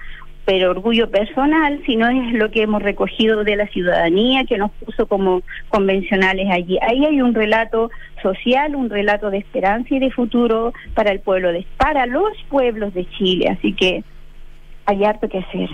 orgullo 0.66 1.10
personal, 1.10 1.82
sino 1.86 2.08
es 2.10 2.34
lo 2.34 2.50
que 2.52 2.62
hemos 2.62 2.82
recogido 2.82 3.44
de 3.44 3.58
la 3.58 3.68
ciudadanía 3.68 4.46
que 4.46 4.58
nos 4.58 4.72
puso 4.72 5.06
como 5.06 5.42
convencionales 5.68 6.48
allí. 6.50 6.80
Ahí 6.82 7.06
hay 7.06 7.22
un 7.22 7.34
relato 7.34 7.92
social, 8.22 8.76
un 8.76 8.90
relato 8.90 9.30
de 9.30 9.40
esperanza 9.40 9.94
y 9.94 10.00
de 10.00 10.12
futuro 10.12 10.74
para 10.94 11.12
el 11.12 11.20
pueblo 11.20 11.52
de 11.52 11.66
para 11.78 12.06
los 12.06 12.32
pueblos 12.50 12.94
de 12.94 13.06
Chile, 13.10 13.50
así 13.50 13.74
que 13.74 14.04
hay 14.86 15.04
harto 15.04 15.28
que 15.28 15.40
hacer. 15.40 15.70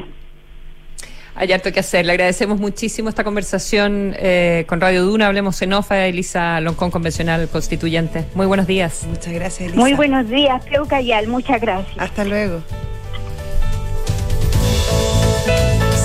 Hay 1.36 1.52
harto 1.52 1.72
que 1.72 1.80
hacer. 1.80 2.06
Le 2.06 2.12
agradecemos 2.12 2.60
muchísimo 2.60 3.10
esta 3.10 3.24
conversación 3.24 4.16
eh, 4.18 4.66
con 4.68 4.80
Radio 4.80 5.04
Duna. 5.04 5.28
Hablemos 5.28 5.62
en 5.62 5.74
OFA, 5.74 6.06
Elisa 6.06 6.60
Loncón, 6.62 6.92
convencional 6.92 7.48
constituyente. 7.50 8.26
Muy 8.36 8.46
buenos 8.46 8.68
días. 8.68 9.06
Muchas 9.08 9.34
gracias, 9.34 9.62
Elisa. 9.62 9.80
Muy 9.80 9.94
buenos 9.94 10.30
días, 10.30 10.64
Creo 10.66 10.86
Cayal. 10.86 11.28
Muchas 11.28 11.60
gracias. 11.60 11.96
Hasta 11.98 12.24
luego. 12.24 12.62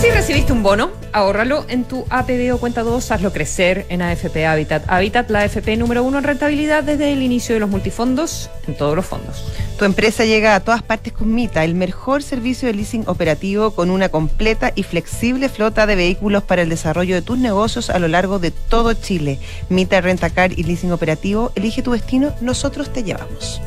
Si 0.00 0.08
recibiste 0.10 0.52
un 0.52 0.62
bono, 0.62 0.92
ahórralo 1.12 1.64
en 1.68 1.82
tu 1.82 2.04
APB 2.08 2.54
o 2.54 2.58
cuenta 2.58 2.84
2, 2.84 3.10
hazlo 3.10 3.32
crecer 3.32 3.84
en 3.88 4.00
AFP 4.00 4.46
Habitat. 4.46 4.84
Habitat, 4.86 5.28
la 5.28 5.40
AFP 5.40 5.76
número 5.76 6.04
uno 6.04 6.18
en 6.18 6.24
rentabilidad 6.24 6.84
desde 6.84 7.12
el 7.12 7.20
inicio 7.20 7.56
de 7.56 7.60
los 7.60 7.68
multifondos 7.68 8.48
en 8.68 8.76
todos 8.76 8.94
los 8.94 9.04
fondos. 9.04 9.44
Tu 9.76 9.84
empresa 9.84 10.24
llega 10.24 10.54
a 10.54 10.60
todas 10.60 10.84
partes 10.84 11.12
con 11.12 11.34
Mita, 11.34 11.64
el 11.64 11.74
mejor 11.74 12.22
servicio 12.22 12.68
de 12.68 12.74
leasing 12.74 13.08
operativo 13.08 13.72
con 13.72 13.90
una 13.90 14.08
completa 14.08 14.70
y 14.76 14.84
flexible 14.84 15.48
flota 15.48 15.84
de 15.84 15.96
vehículos 15.96 16.44
para 16.44 16.62
el 16.62 16.68
desarrollo 16.68 17.16
de 17.16 17.22
tus 17.22 17.36
negocios 17.36 17.90
a 17.90 17.98
lo 17.98 18.06
largo 18.06 18.38
de 18.38 18.52
todo 18.52 18.92
Chile. 18.92 19.40
Mita 19.68 20.00
Rentacar 20.00 20.52
y 20.52 20.62
Leasing 20.62 20.92
Operativo, 20.92 21.50
elige 21.56 21.82
tu 21.82 21.90
destino, 21.90 22.32
nosotros 22.40 22.92
te 22.92 23.02
llevamos. 23.02 23.60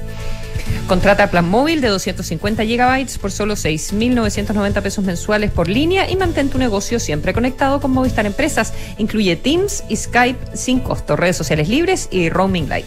Contrata 0.88 1.32
plan 1.32 1.50
móvil 1.50 1.80
de 1.80 1.88
250 1.88 2.66
gigabytes 2.66 3.18
por 3.18 3.32
solo 3.32 3.56
6.990 3.56 4.82
pesos 4.82 5.06
mensuales 5.06 5.52
por 5.52 5.70
línea 5.70 6.10
y 6.10 6.18
mantén 6.18 6.50
tu 6.50 6.58
negocio 6.58 7.00
siempre 7.00 7.34
conectado 7.34 7.80
con 7.80 7.92
Movistar 7.92 8.26
Empresas. 8.26 8.74
Incluye 8.98 9.36
Teams 9.36 9.84
y 9.88 9.96
Skype 9.96 10.58
sin 10.58 10.80
costo, 10.80 11.16
redes 11.16 11.38
sociales 11.38 11.70
libres 11.70 12.10
y 12.12 12.30
roaming 12.30 12.68
light. 12.68 12.86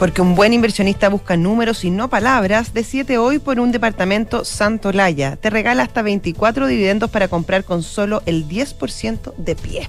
Porque 0.00 0.22
un 0.22 0.34
buen 0.34 0.54
inversionista 0.54 1.08
busca 1.08 1.36
números 1.36 1.84
y 1.84 1.90
no 1.90 2.08
palabras, 2.08 2.72
decide 2.72 3.18
hoy 3.18 3.38
por 3.38 3.60
un 3.60 3.70
departamento 3.70 4.44
Santolaya. 4.44 5.36
Te 5.36 5.50
regala 5.50 5.82
hasta 5.82 6.02
24 6.02 6.66
dividendos 6.66 7.10
para 7.10 7.28
comprar 7.28 7.64
con 7.64 7.82
solo 7.82 8.22
el 8.24 8.48
10% 8.48 9.34
de 9.36 9.54
pie. 9.56 9.88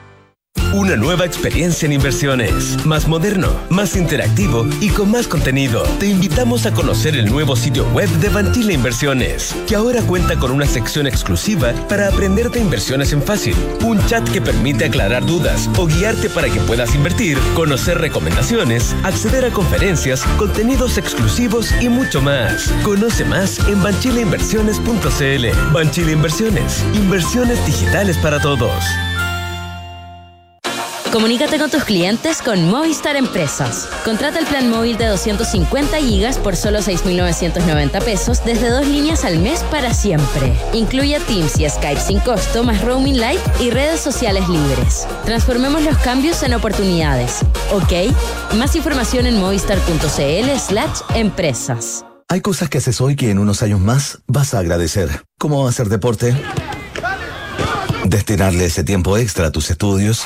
Una 0.73 0.95
nueva 0.95 1.25
experiencia 1.25 1.85
en 1.85 1.91
inversiones, 1.91 2.85
más 2.85 3.05
moderno, 3.05 3.49
más 3.69 3.97
interactivo 3.97 4.65
y 4.79 4.87
con 4.87 5.11
más 5.11 5.27
contenido. 5.27 5.83
Te 5.99 6.07
invitamos 6.07 6.65
a 6.65 6.71
conocer 6.71 7.13
el 7.17 7.29
nuevo 7.29 7.57
sitio 7.57 7.85
web 7.89 8.07
de 8.21 8.29
Banchile 8.29 8.71
Inversiones, 8.73 9.53
que 9.67 9.75
ahora 9.75 10.01
cuenta 10.01 10.37
con 10.37 10.49
una 10.49 10.65
sección 10.65 11.07
exclusiva 11.07 11.73
para 11.89 12.07
aprender 12.07 12.49
de 12.51 12.61
inversiones 12.61 13.11
en 13.11 13.21
fácil, 13.21 13.53
un 13.83 13.99
chat 14.05 14.25
que 14.29 14.39
permite 14.39 14.85
aclarar 14.85 15.25
dudas 15.25 15.69
o 15.77 15.87
guiarte 15.87 16.29
para 16.29 16.47
que 16.47 16.61
puedas 16.61 16.95
invertir, 16.95 17.37
conocer 17.53 17.97
recomendaciones, 17.97 18.95
acceder 19.03 19.43
a 19.43 19.51
conferencias, 19.51 20.23
contenidos 20.37 20.97
exclusivos 20.97 21.69
y 21.81 21.89
mucho 21.89 22.21
más. 22.21 22.71
Conoce 22.83 23.25
más 23.25 23.59
en 23.67 23.83
banchileinversiones.cl. 23.83 25.73
Banchile 25.73 26.13
Inversiones, 26.13 26.85
inversiones 26.93 27.65
digitales 27.65 28.17
para 28.19 28.39
todos. 28.39 28.85
Comunícate 31.11 31.59
con 31.59 31.69
tus 31.69 31.83
clientes 31.83 32.41
con 32.41 32.69
Movistar 32.69 33.17
Empresas. 33.17 33.89
Contrata 34.05 34.39
el 34.39 34.45
plan 34.45 34.69
móvil 34.69 34.97
de 34.97 35.07
250 35.07 35.97
gigas 35.97 36.37
por 36.37 36.55
solo 36.55 36.79
6.990 36.79 38.01
pesos 38.01 38.45
desde 38.45 38.69
dos 38.69 38.87
líneas 38.87 39.25
al 39.25 39.39
mes 39.39 39.61
para 39.63 39.93
siempre. 39.93 40.53
Incluye 40.71 41.19
Teams 41.19 41.59
y 41.59 41.69
Skype 41.69 41.99
sin 41.99 42.19
costo, 42.21 42.63
más 42.63 42.81
roaming 42.81 43.19
light 43.19 43.41
y 43.59 43.71
redes 43.71 43.99
sociales 43.99 44.47
libres. 44.47 45.05
Transformemos 45.25 45.83
los 45.83 45.97
cambios 45.97 46.43
en 46.43 46.53
oportunidades. 46.53 47.39
¿Ok? 47.73 48.15
Más 48.55 48.77
información 48.77 49.27
en 49.27 49.37
movistar.cl 49.37 50.59
slash 50.59 51.01
empresas. 51.15 52.05
Hay 52.29 52.39
cosas 52.39 52.69
que 52.69 52.77
haces 52.77 53.01
hoy 53.01 53.17
que 53.17 53.31
en 53.31 53.39
unos 53.39 53.61
años 53.63 53.81
más 53.81 54.19
vas 54.27 54.53
a 54.53 54.59
agradecer. 54.59 55.25
Como 55.37 55.67
hacer 55.67 55.89
deporte, 55.89 56.33
destinarle 58.05 58.63
ese 58.63 58.85
tiempo 58.85 59.17
extra 59.17 59.47
a 59.47 59.51
tus 59.51 59.69
estudios 59.71 60.25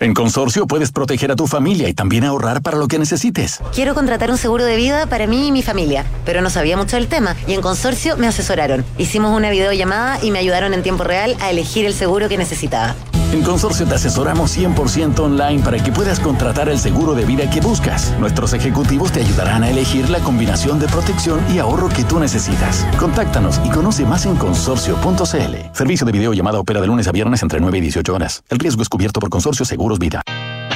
En 0.00 0.14
Consorcio 0.14 0.66
puedes 0.66 0.92
proteger 0.92 1.30
a 1.30 1.36
tu 1.36 1.46
familia 1.46 1.88
y 1.88 1.94
también 1.94 2.24
ahorrar 2.24 2.62
para 2.62 2.78
lo 2.78 2.88
que 2.88 2.98
necesites. 2.98 3.60
Quiero 3.74 3.94
contratar 3.94 4.30
un 4.30 4.38
seguro 4.38 4.64
de 4.64 4.76
vida 4.76 5.06
para 5.06 5.26
mí 5.26 5.48
y 5.48 5.52
mi 5.52 5.62
familia, 5.62 6.04
pero 6.24 6.40
no 6.40 6.50
sabía 6.50 6.76
mucho 6.76 6.96
del 6.96 7.08
tema 7.08 7.36
y 7.46 7.54
en 7.54 7.62
Consorcio 7.62 8.16
me 8.16 8.26
asesoraron. 8.26 8.84
Hicimos 8.98 9.36
una 9.36 9.50
videollamada 9.50 10.22
y 10.22 10.30
me 10.30 10.38
ayudaron 10.38 10.74
en 10.74 10.82
tiempo 10.82 11.04
real 11.04 11.36
a 11.40 11.50
elegir 11.50 11.86
el 11.86 11.94
seguro 11.94 12.28
que 12.28 12.38
necesitaba. 12.38 12.94
En 13.32 13.42
Consorcio 13.42 13.86
te 13.86 13.94
asesoramos 13.94 14.54
100% 14.56 15.18
online 15.20 15.62
para 15.62 15.82
que 15.82 15.90
puedas 15.90 16.20
contratar 16.20 16.68
el 16.68 16.78
seguro 16.78 17.14
de 17.14 17.24
vida 17.24 17.48
que 17.48 17.62
buscas. 17.62 18.12
Nuestros 18.20 18.52
ejecutivos 18.52 19.10
te 19.10 19.20
ayudarán 19.20 19.64
a 19.64 19.70
elegir 19.70 20.10
la 20.10 20.20
combinación 20.20 20.78
de 20.78 20.86
protección 20.86 21.40
y 21.50 21.58
ahorro 21.58 21.88
que 21.88 22.04
tú 22.04 22.20
necesitas. 22.20 22.86
Contáctanos 22.98 23.58
y 23.64 23.70
conoce 23.70 24.04
más 24.04 24.26
en 24.26 24.36
consorcio.cl. 24.36 25.56
Servicio 25.72 26.04
de 26.04 26.12
videollamada 26.12 26.60
opera 26.60 26.82
de 26.82 26.86
lunes 26.86 27.08
a 27.08 27.12
viernes 27.12 27.42
entre 27.42 27.58
9 27.58 27.78
y 27.78 27.80
18 27.80 28.14
horas. 28.14 28.44
El 28.50 28.58
riesgo 28.58 28.82
es 28.82 28.90
cubierto 28.90 29.18
por 29.18 29.30
Consorcio 29.30 29.64
Seguros 29.64 29.98
Vida. 29.98 30.20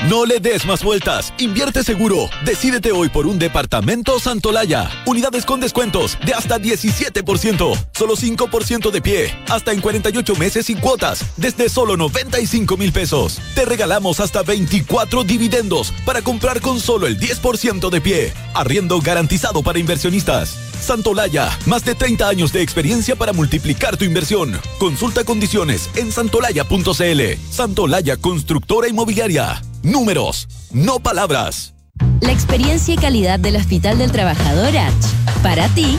No 0.08 0.24
le 0.24 0.38
des 0.38 0.64
más 0.66 0.84
vueltas. 0.84 1.32
Invierte 1.38 1.82
seguro. 1.82 2.28
Decídete 2.44 2.92
hoy 2.92 3.08
por 3.08 3.26
un 3.26 3.38
departamento 3.38 4.20
Santolaya. 4.20 4.88
Unidades 5.04 5.44
con 5.44 5.58
descuentos 5.58 6.16
de 6.24 6.32
hasta 6.32 6.58
17%. 6.58 7.88
Solo 7.92 8.14
5% 8.14 8.90
de 8.90 9.02
pie. 9.02 9.34
Hasta 9.48 9.72
en 9.72 9.80
48 9.80 10.36
meses 10.36 10.66
sin 10.66 10.78
cuotas. 10.78 11.24
Desde 11.36 11.68
solo 11.68 11.96
95 11.96 12.45
mil 12.78 12.92
pesos. 12.92 13.40
Te 13.54 13.64
regalamos 13.64 14.20
hasta 14.20 14.42
24 14.42 15.24
dividendos 15.24 15.92
para 16.04 16.22
comprar 16.22 16.60
con 16.60 16.80
solo 16.80 17.06
el 17.06 17.18
10% 17.18 17.90
de 17.90 18.00
pie. 18.00 18.32
Arriendo 18.54 19.00
garantizado 19.00 19.62
para 19.62 19.78
inversionistas. 19.78 20.56
Santolaya. 20.80 21.50
Más 21.66 21.84
de 21.84 21.94
30 21.94 22.28
años 22.28 22.52
de 22.52 22.62
experiencia 22.62 23.16
para 23.16 23.32
multiplicar 23.32 23.96
tu 23.96 24.04
inversión. 24.04 24.58
Consulta 24.78 25.24
condiciones 25.24 25.90
en 25.96 26.12
santolaya.cl. 26.12 27.20
Santolaya 27.50 28.16
Constructora 28.16 28.88
Inmobiliaria. 28.88 29.60
Números, 29.82 30.48
no 30.72 31.00
palabras. 31.00 31.74
La 32.20 32.32
experiencia 32.32 32.94
y 32.94 32.96
calidad 32.96 33.38
del 33.38 33.56
Hospital 33.56 33.98
del 33.98 34.12
Trabajador 34.12 34.76
H. 34.76 34.94
Para 35.42 35.68
ti, 35.68 35.98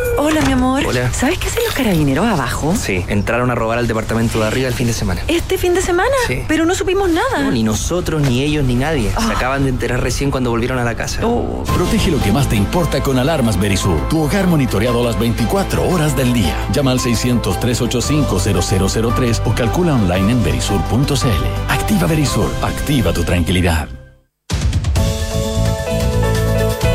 Hola, 0.23 0.39
mi 0.41 0.51
amor. 0.51 0.83
Hola. 0.85 1.11
¿Sabes 1.13 1.39
qué 1.39 1.47
hacen 1.47 1.63
los 1.65 1.73
carabineros 1.73 2.27
abajo? 2.27 2.75
Sí, 2.79 3.03
entraron 3.07 3.49
a 3.49 3.55
robar 3.55 3.79
al 3.79 3.87
departamento 3.87 4.39
de 4.39 4.45
arriba 4.45 4.67
el 4.67 4.75
fin 4.75 4.85
de 4.85 4.93
semana. 4.93 5.23
¿Este 5.27 5.57
fin 5.57 5.73
de 5.73 5.81
semana? 5.81 6.11
Sí. 6.27 6.43
Pero 6.47 6.63
no 6.67 6.75
supimos 6.75 7.09
nada. 7.09 7.39
No, 7.39 7.49
ni 7.49 7.63
nosotros, 7.63 8.21
ni 8.21 8.43
ellos, 8.43 8.63
ni 8.63 8.75
nadie. 8.75 9.09
Se 9.09 9.15
Ah. 9.17 9.31
acaban 9.35 9.63
de 9.63 9.71
enterar 9.71 9.99
recién 10.01 10.29
cuando 10.29 10.51
volvieron 10.51 10.77
a 10.77 10.83
la 10.83 10.93
casa. 10.95 11.25
Oh. 11.25 11.63
Protege 11.75 12.11
lo 12.11 12.21
que 12.21 12.31
más 12.31 12.47
te 12.47 12.55
importa 12.55 13.01
con 13.01 13.17
alarmas 13.17 13.59
Berisur. 13.59 13.97
Tu 14.09 14.21
hogar 14.21 14.45
monitoreado 14.45 15.03
las 15.03 15.17
24 15.17 15.89
horas 15.89 16.15
del 16.15 16.33
día. 16.33 16.55
Llama 16.71 16.91
al 16.91 16.99
600-385-0003 16.99 19.41
o 19.45 19.55
calcula 19.55 19.95
online 19.95 20.33
en 20.33 20.43
berisur.cl. 20.43 21.45
Activa 21.67 22.05
Berisur. 22.05 22.51
Activa 22.61 23.11
tu 23.11 23.23
tranquilidad. 23.23 23.89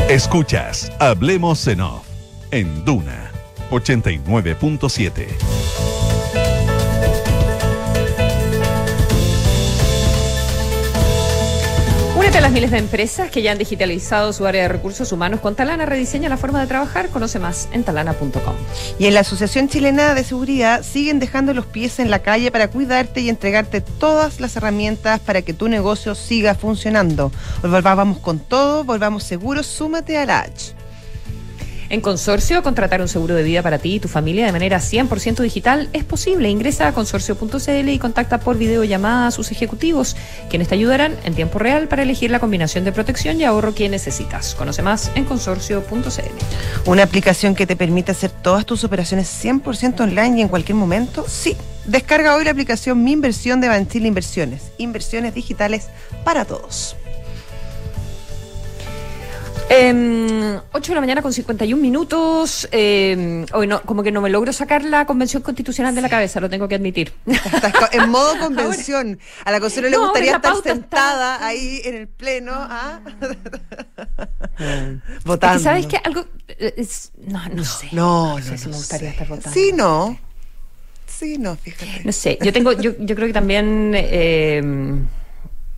Escuchas 0.07 0.93
Hablemos 0.99 1.67
en 1.67 1.81
Off 1.81 2.06
en 2.51 2.85
Duna 2.85 3.31
89.7. 3.71 5.27
Únete 12.17 12.39
a 12.39 12.41
las 12.41 12.51
miles 12.51 12.71
de 12.71 12.79
empresas 12.79 13.29
que 13.29 13.41
ya 13.43 13.51
han 13.51 13.57
digitalizado 13.57 14.33
su 14.33 14.47
área 14.47 14.63
de 14.63 14.69
recursos 14.69 15.11
humanos 15.11 15.39
con 15.39 15.55
Talana 15.55 15.85
rediseña 15.85 16.29
la 16.29 16.37
forma 16.37 16.59
de 16.61 16.67
trabajar. 16.67 17.09
Conoce 17.09 17.37
más 17.37 17.69
en 17.73 17.83
talana.com. 17.83 18.55
Y 18.97 19.05
en 19.05 19.13
la 19.13 19.19
Asociación 19.19 19.69
Chilena 19.69 20.15
de 20.15 20.23
Seguridad 20.23 20.83
siguen 20.83 21.19
dejando 21.19 21.53
los 21.53 21.67
pies 21.67 21.99
en 21.99 22.09
la 22.09 22.19
calle 22.19 22.49
para 22.51 22.69
cuidarte 22.69 23.21
y 23.21 23.29
entregarte 23.29 23.81
todas 23.81 24.39
las 24.39 24.55
herramientas 24.55 25.19
para 25.19 25.43
que 25.43 25.53
tu 25.53 25.67
negocio 25.67 26.15
siga 26.15 26.55
funcionando. 26.55 27.31
Volvamos 27.61 28.17
con 28.17 28.39
todo, 28.39 28.83
volvamos 28.83 29.23
seguros, 29.23 29.67
súmate 29.67 30.17
a 30.17 30.25
la 30.25 30.39
H. 30.39 30.86
En 31.89 32.01
Consorcio, 32.01 32.61
contratar 32.63 33.01
un 33.01 33.07
seguro 33.07 33.33
de 33.33 33.43
vida 33.43 33.61
para 33.61 33.79
ti 33.79 33.95
y 33.95 33.99
tu 33.99 34.09
familia 34.09 34.45
de 34.45 34.51
manera 34.51 34.79
100% 34.79 35.37
digital 35.41 35.89
es 35.93 36.03
posible. 36.03 36.49
Ingresa 36.49 36.87
a 36.87 36.93
consorcio.cl 36.93 37.89
y 37.89 37.99
contacta 37.99 38.39
por 38.39 38.57
videollamada 38.57 39.27
a 39.27 39.31
sus 39.31 39.51
ejecutivos, 39.51 40.17
quienes 40.49 40.67
te 40.67 40.75
ayudarán 40.75 41.15
en 41.23 41.33
tiempo 41.33 41.59
real 41.59 41.87
para 41.87 42.03
elegir 42.03 42.29
la 42.29 42.39
combinación 42.39 42.83
de 42.83 42.91
protección 42.91 43.39
y 43.39 43.45
ahorro 43.45 43.73
que 43.73 43.87
necesitas. 43.87 44.53
Conoce 44.55 44.81
más 44.81 45.11
en 45.15 45.23
consorcio.cl. 45.23 46.89
Una 46.89 47.03
aplicación 47.03 47.55
que 47.55 47.65
te 47.65 47.77
permite 47.77 48.11
hacer 48.11 48.31
todas 48.31 48.65
tus 48.65 48.83
operaciones 48.83 49.29
100% 49.43 50.01
online 50.01 50.39
y 50.39 50.41
en 50.41 50.49
cualquier 50.49 50.75
momento. 50.75 51.25
Sí. 51.27 51.55
Descarga 51.85 52.35
hoy 52.35 52.43
la 52.43 52.51
aplicación 52.51 53.01
Mi 53.01 53.13
Inversión 53.13 53.61
de 53.61 53.69
Banchile 53.69 54.09
Inversiones. 54.09 54.71
Inversiones 54.77 55.33
digitales 55.33 55.87
para 56.25 56.43
todos. 56.43 56.97
Eh, 59.69 60.59
8 60.71 60.91
de 60.91 60.95
la 60.95 61.01
mañana 61.01 61.21
con 61.21 61.33
51 61.33 61.81
minutos. 61.81 62.67
Eh, 62.71 63.45
hoy 63.53 63.67
no, 63.67 63.81
como 63.81 64.01
que 64.01 64.11
no 64.13 64.21
me 64.21 64.29
logro 64.29 64.53
sacar 64.53 64.83
la 64.85 65.05
convención 65.05 65.43
constitucional 65.43 65.93
de 65.93 66.01
la 66.01 66.07
cabeza, 66.09 66.39
lo 66.39 66.49
tengo 66.49 66.67
que 66.69 66.75
admitir. 66.75 67.11
Estás 67.25 67.73
en 67.91 68.09
modo 68.09 68.37
convención. 68.39 69.19
A 69.43 69.51
la 69.51 69.59
Consuelo 69.59 69.89
le 69.89 69.97
gustaría 69.97 70.35
estar 70.35 70.53
sentada 70.63 71.45
ahí 71.45 71.81
en 71.83 71.95
el 71.95 72.07
pleno, 72.07 72.53
¿ah? 72.55 73.01
Es 74.59 75.23
votando. 75.23 75.57
que, 75.59 75.63
¿Sabes 75.63 75.85
qué? 75.87 75.97
Algo. 76.03 76.25
eh, 76.47 76.73
es- 76.77 77.11
no, 77.27 77.47
no, 77.49 77.63
sé. 77.65 77.89
No, 77.91 78.37
sé 78.41 78.51
no, 78.51 78.57
si 78.57 78.63
no 78.65 78.71
me 78.71 78.77
gustaría 78.77 79.09
sé. 79.09 79.13
estar 79.13 79.27
votando. 79.27 79.51
Sí, 79.53 79.71
no. 79.73 80.17
Sí, 81.05 81.37
no, 81.37 81.55
fíjate. 81.55 82.01
No 82.05 82.11
sé, 82.11 82.37
yo 82.41 82.53
tengo, 82.53 82.71
yo, 82.73 82.91
yo 82.99 83.15
creo 83.15 83.27
que 83.27 83.33
también 83.33 83.91
eh, 83.95 84.61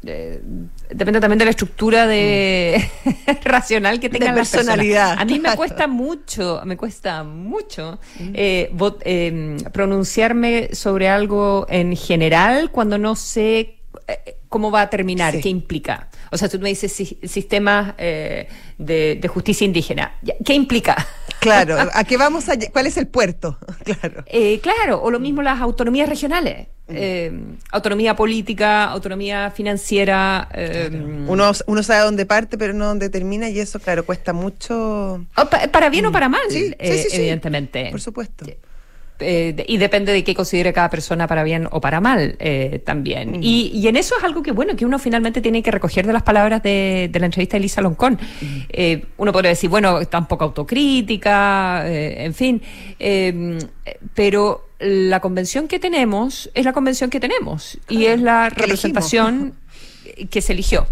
eh, 0.06 0.42
depende 0.90 1.20
también 1.20 1.38
de 1.40 1.46
la 1.46 1.52
estructura 1.52 2.08
de 2.08 2.84
racional 3.44 4.00
que 4.00 4.10
De 4.10 4.20
las 4.20 4.30
personas. 4.34 4.66
personalidad, 4.66 5.16
A 5.20 5.26
mí 5.26 5.40
me 5.40 5.56
cuesta 5.56 5.88
mucho, 5.88 6.62
me 6.66 6.76
cuesta 6.78 7.24
mucho 7.24 8.00
eh, 8.34 8.70
vot- 8.74 9.02
eh, 9.06 9.58
pronunciarme 9.72 10.70
sobre 10.74 11.08
algo 11.08 11.66
en 11.70 11.96
general 11.96 12.72
cuando 12.72 12.98
no 12.98 13.16
sé 13.16 13.78
eh, 14.08 14.36
cómo 14.50 14.72
va 14.72 14.82
a 14.82 14.90
terminar, 14.90 15.36
Sí. 15.36 15.42
qué 15.42 15.50
implica. 15.50 16.10
O 16.32 16.38
sea, 16.38 16.50
tú 16.50 16.60
me 16.60 16.70
dices 16.70 16.92
si- 16.92 17.20
sistemas 17.24 17.94
eh, 18.00 18.48
de, 18.78 19.18
de 19.22 19.28
justicia 19.28 19.64
indígena. 19.66 20.14
¿Qué 20.44 20.54
implica? 20.54 21.08
Claro, 21.40 21.78
¿a 21.94 22.04
qué 22.04 22.18
vamos 22.18 22.50
a 22.50 22.54
¿Cuál 22.72 22.88
es 22.88 22.98
el 22.98 23.08
puerto? 23.08 23.58
Claro. 23.84 24.24
Eh, 24.28 24.60
claro, 24.62 25.02
o 25.02 25.10
lo 25.12 25.20
mismo 25.20 25.42
las 25.42 25.62
autonomías 25.62 26.10
regionales. 26.10 26.68
Eh, 26.92 27.32
autonomía 27.72 28.16
política, 28.16 28.86
autonomía 28.86 29.52
financiera. 29.52 30.50
eh, 30.54 30.90
Uno, 31.28 31.52
uno 31.68 31.84
sabe 31.84 32.04
dónde 32.04 32.26
parte, 32.26 32.58
pero 32.58 32.74
no 32.74 32.86
dónde 32.88 33.10
termina, 33.10 33.48
y 33.50 33.60
eso, 33.60 33.80
claro, 33.80 34.04
cuesta 34.06 34.34
mucho. 34.34 35.14
o 35.38 35.46
pa- 35.50 35.68
para 35.72 35.90
bien 35.90 36.08
o 36.08 36.12
para 36.12 36.28
mal, 36.30 36.42
eh, 36.52 36.76
sí, 37.04 37.10
sí. 37.12 37.18
evidentemente. 37.18 37.90
Por 37.92 38.02
supuesto. 38.02 38.46
Eh, 39.20 39.66
y 39.68 39.78
depende 39.78 40.14
de 40.14 40.24
qué 40.24 40.34
considere 40.34 40.72
cada 40.72 40.90
persona 40.90 41.28
para 41.28 41.44
bien 41.44 41.68
o 41.72 41.82
para 41.82 42.00
mal 42.00 42.36
eh, 42.40 42.82
también. 42.86 43.44
y, 43.44 43.72
y 43.74 43.88
en 43.88 43.98
eso 43.98 44.16
es 44.18 44.24
algo 44.24 44.42
que, 44.42 44.52
bueno, 44.52 44.76
que 44.76 44.86
uno 44.86 44.98
finalmente 44.98 45.42
tiene 45.42 45.62
que 45.62 45.72
recoger 45.72 46.08
de 46.08 46.14
las 46.14 46.24
palabras 46.24 46.64
de, 46.64 47.10
de 47.12 47.20
la 47.20 47.26
entrevista 47.26 47.54
de 47.54 47.60
Elisa 47.60 47.82
Loncón. 47.82 48.18
Eh, 48.70 49.06
uno 49.18 49.34
podría 49.34 49.50
decir, 49.50 49.70
bueno, 49.70 50.06
tampoco 50.06 50.46
autocrítica, 50.46 51.84
en 51.88 52.34
fin, 52.34 52.62
eh, 52.98 53.60
pero 54.14 54.70
la 54.80 55.20
convención 55.20 55.68
que 55.68 55.80
tenemos 55.80 56.50
es 56.54 56.64
la 56.64 56.72
convención 56.72 57.10
que 57.10 57.20
tenemos 57.20 57.78
y 57.90 58.06
es 58.06 58.22
la 58.22 58.50
representación 58.50 59.54
que 60.30 60.42
se 60.42 60.54
eligió, 60.54 60.88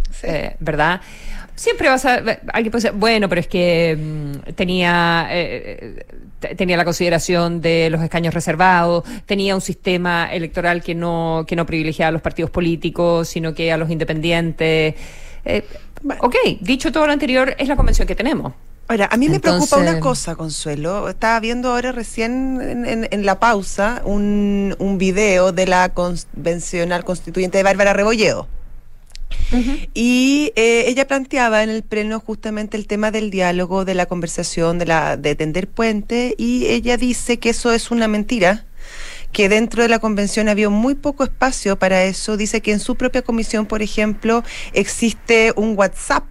¿verdad? 0.60 1.02
Siempre 1.58 1.90
vas 1.90 2.06
a. 2.06 2.14
Alguien 2.54 2.72
puede 2.72 2.84
decir, 2.84 2.92
bueno, 2.98 3.28
pero 3.28 3.42
es 3.42 3.48
que 3.48 3.98
mm, 4.00 4.52
tenía. 4.54 5.28
eh, 5.32 6.06
te- 6.40 6.54
tenía 6.54 6.78
la 6.78 6.86
consideración 6.86 7.62
de 7.62 7.90
los 7.90 8.02
escaños 8.04 8.32
reservados, 8.34 9.04
tenía 9.26 9.56
un 9.56 9.62
sistema 9.62 10.32
electoral 10.32 10.84
que 10.84 10.94
no, 10.94 11.46
que 11.48 11.56
no 11.56 11.66
privilegiaba 11.66 12.10
a 12.10 12.12
los 12.12 12.22
partidos 12.22 12.52
políticos, 12.52 13.28
sino 13.28 13.54
que 13.56 13.72
a 13.72 13.78
los 13.78 13.90
independientes. 13.90 14.94
Eh, 15.46 15.64
ok, 16.20 16.36
dicho 16.62 16.92
todo 16.92 17.08
lo 17.08 17.12
anterior, 17.12 17.56
es 17.58 17.68
la 17.68 17.76
convención 17.76 18.08
que 18.08 18.14
tenemos. 18.16 18.54
Ahora, 18.90 19.10
a 19.12 19.18
mí 19.18 19.28
me 19.28 19.40
preocupa 19.42 19.78
una 19.78 20.00
cosa, 20.00 20.36
Consuelo. 20.36 21.10
Estaba 21.10 21.40
viendo 21.42 21.72
ahora 21.72 21.92
recién 21.92 22.62
en, 22.62 22.86
en- 22.86 23.08
en 23.12 23.26
la 23.26 23.40
pausa 23.40 24.02
un, 24.06 24.76
un 24.80 24.98
video 25.00 25.52
de 25.52 25.66
la 25.66 25.90
convencional 25.90 27.04
constituyente 27.04 27.58
de 27.58 27.64
Bárbara 27.64 27.94
Rebolledo. 27.94 28.48
Y 29.94 30.52
eh, 30.56 30.86
ella 30.88 31.08
planteaba 31.08 31.64
en 31.64 31.70
el 31.70 31.84
pleno 31.84 32.20
justamente 32.20 32.78
el 32.78 32.88
tema 32.88 33.12
del 33.12 33.30
diálogo, 33.30 33.86
de 33.86 33.96
la 33.96 34.06
conversación, 34.06 34.78
de, 34.78 34.86
la, 34.86 35.18
de 35.18 35.36
tender 35.36 35.68
puente, 35.68 36.36
y 36.38 36.66
ella 36.66 36.98
dice 36.98 37.38
que 37.40 37.50
eso 37.52 37.72
es 37.72 37.92
una 37.92 38.08
mentira 38.08 38.66
que 39.32 39.50
dentro 39.50 39.84
de 39.84 39.90
la 39.90 40.00
convención 40.00 40.50
había 40.50 40.70
muy 40.70 40.96
poco 40.96 41.24
espacio 41.24 41.78
para 41.78 42.04
eso. 42.04 42.38
Dice 42.38 42.62
que 42.62 42.72
en 42.72 42.80
su 42.80 42.96
propia 42.96 43.22
comisión, 43.22 43.66
por 43.66 43.82
ejemplo, 43.82 44.44
existe 44.74 45.54
un 45.56 45.78
WhatsApp 45.78 46.26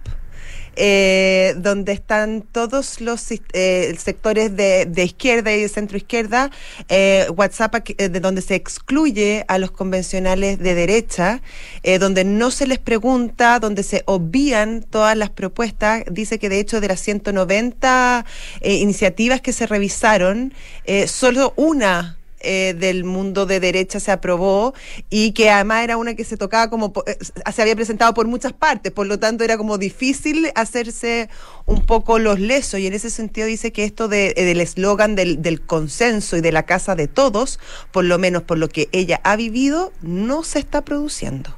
eh, 0.77 1.55
donde 1.57 1.91
están 1.91 2.43
todos 2.51 3.01
los 3.01 3.25
eh, 3.31 3.95
sectores 3.97 4.55
de, 4.55 5.03
izquierda 5.03 5.53
y 5.53 5.61
de 5.61 5.69
centro 5.69 5.97
izquierda, 5.97 6.51
eh, 6.89 7.27
WhatsApp 7.35 7.75
eh, 7.97 8.09
de 8.09 8.19
donde 8.19 8.41
se 8.41 8.55
excluye 8.55 9.45
a 9.47 9.57
los 9.57 9.71
convencionales 9.71 10.59
de 10.59 10.75
derecha, 10.75 11.41
eh, 11.83 11.99
donde 11.99 12.23
no 12.23 12.51
se 12.51 12.67
les 12.67 12.79
pregunta, 12.79 13.59
donde 13.59 13.83
se 13.83 14.03
obvían 14.05 14.83
todas 14.83 15.17
las 15.17 15.29
propuestas. 15.29 16.03
Dice 16.09 16.39
que 16.39 16.49
de 16.49 16.59
hecho 16.59 16.81
de 16.81 16.87
las 16.87 16.99
190 17.01 18.25
eh, 18.61 18.73
iniciativas 18.75 19.41
que 19.41 19.53
se 19.53 19.67
revisaron, 19.67 20.53
eh, 20.85 21.07
solo 21.07 21.53
una 21.55 22.16
eh, 22.39 22.75
del 22.77 23.03
mundo 23.03 23.45
de 23.45 23.59
derecha 23.59 23.99
se 23.99 24.11
aprobó 24.11 24.73
y 25.09 25.31
que 25.31 25.49
además 25.49 25.83
era 25.83 25.97
una 25.97 26.15
que 26.15 26.23
se 26.23 26.37
tocaba 26.37 26.69
como 26.69 26.93
eh, 27.05 27.17
se 27.53 27.61
había 27.61 27.75
presentado 27.75 28.13
por 28.13 28.27
muchas 28.27 28.53
partes, 28.53 28.91
por 28.91 29.07
lo 29.07 29.19
tanto 29.19 29.43
era 29.43 29.57
como 29.57 29.77
difícil 29.77 30.51
hacerse 30.55 31.29
un 31.65 31.85
poco 31.85 32.19
los 32.19 32.39
lesos 32.39 32.79
y 32.79 32.87
en 32.87 32.93
ese 32.93 33.09
sentido 33.09 33.47
dice 33.47 33.71
que 33.71 33.83
esto 33.83 34.07
de, 34.07 34.33
eh, 34.37 34.43
del 34.43 34.61
eslogan 34.61 35.15
del, 35.15 35.41
del 35.41 35.61
consenso 35.61 36.37
y 36.37 36.41
de 36.41 36.51
la 36.51 36.63
casa 36.63 36.95
de 36.95 37.07
todos, 37.07 37.59
por 37.91 38.05
lo 38.05 38.17
menos 38.17 38.43
por 38.43 38.57
lo 38.57 38.69
que 38.69 38.89
ella 38.91 39.19
ha 39.23 39.35
vivido, 39.35 39.91
no 40.01 40.43
se 40.43 40.59
está 40.59 40.83
produciendo. 40.83 41.55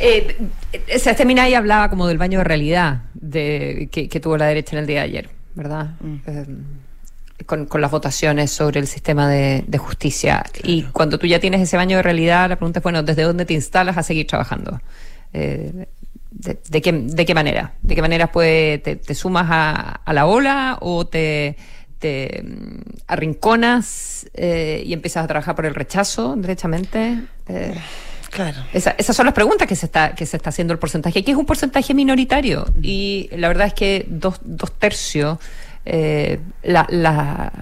Eh, 0.00 0.36
eh, 0.72 0.98
Sebastián 0.98 1.38
hablaba 1.54 1.90
como 1.90 2.06
del 2.06 2.18
baño 2.18 2.38
de 2.38 2.44
realidad 2.44 3.02
de, 3.14 3.88
que, 3.90 4.08
que 4.08 4.20
tuvo 4.20 4.36
la 4.36 4.46
derecha 4.46 4.76
en 4.76 4.80
el 4.80 4.86
día 4.86 5.00
de 5.00 5.04
ayer, 5.04 5.30
¿verdad? 5.54 5.94
Eh, 6.26 6.46
con, 7.46 7.66
con 7.66 7.80
las 7.80 7.90
votaciones 7.90 8.50
sobre 8.50 8.80
el 8.80 8.86
sistema 8.86 9.28
de, 9.28 9.64
de 9.66 9.78
justicia. 9.78 10.44
Y 10.62 10.82
cuando 10.84 11.18
tú 11.18 11.26
ya 11.26 11.38
tienes 11.40 11.60
ese 11.60 11.76
baño 11.76 11.96
de 11.96 12.02
realidad, 12.02 12.48
la 12.48 12.56
pregunta 12.56 12.80
es, 12.80 12.82
bueno, 12.82 13.02
¿desde 13.02 13.22
dónde 13.22 13.44
te 13.44 13.54
instalas 13.54 13.96
a 13.96 14.02
seguir 14.02 14.26
trabajando? 14.26 14.80
Eh, 15.32 15.86
de, 16.30 16.58
de 16.68 16.82
qué, 16.82 16.92
¿De 16.92 17.24
qué 17.26 17.34
manera? 17.34 17.72
¿De 17.82 17.94
qué 17.94 18.02
manera 18.02 18.30
puede, 18.32 18.78
te, 18.78 18.96
te 18.96 19.14
sumas 19.14 19.46
a, 19.48 20.00
a 20.04 20.12
la 20.12 20.26
ola 20.26 20.76
o 20.80 21.06
te, 21.06 21.56
te 21.98 22.42
mm, 22.44 22.80
arrinconas 23.06 24.26
eh, 24.34 24.82
y 24.84 24.92
empiezas 24.92 25.24
a 25.24 25.26
trabajar 25.26 25.54
por 25.54 25.66
el 25.66 25.74
rechazo, 25.74 26.34
derechamente? 26.36 27.20
Eh, 27.48 27.74
Claro. 28.30 28.58
esa- 28.74 28.94
esas 28.98 29.16
son 29.16 29.24
las 29.24 29.34
preguntas 29.34 29.66
que 29.66 29.74
se 29.74 29.86
está 29.86 30.14
que 30.14 30.26
se 30.26 30.36
está 30.36 30.50
haciendo 30.50 30.74
el 30.74 30.78
porcentaje, 30.78 31.24
que 31.24 31.30
es 31.30 31.36
un 31.36 31.46
porcentaje 31.46 31.94
minoritario 31.94 32.66
y 32.82 33.30
la 33.32 33.48
verdad 33.48 33.68
es 33.68 33.72
que 33.72 34.04
dos, 34.06 34.38
dos 34.44 34.70
tercios, 34.78 35.38
eh, 35.84 36.40
la, 36.62 36.86
la, 36.90 37.52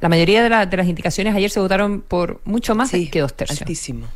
la 0.00 0.08
mayoría 0.08 0.42
de, 0.42 0.48
la- 0.48 0.66
de 0.66 0.76
las 0.76 0.86
indicaciones 0.86 1.34
ayer 1.34 1.50
se 1.50 1.60
votaron 1.60 2.00
por 2.00 2.40
mucho 2.44 2.74
más 2.74 2.90
que 2.90 3.20
dos 3.20 3.34
tercios. 3.34 3.60
Altísimo. 3.62 4.06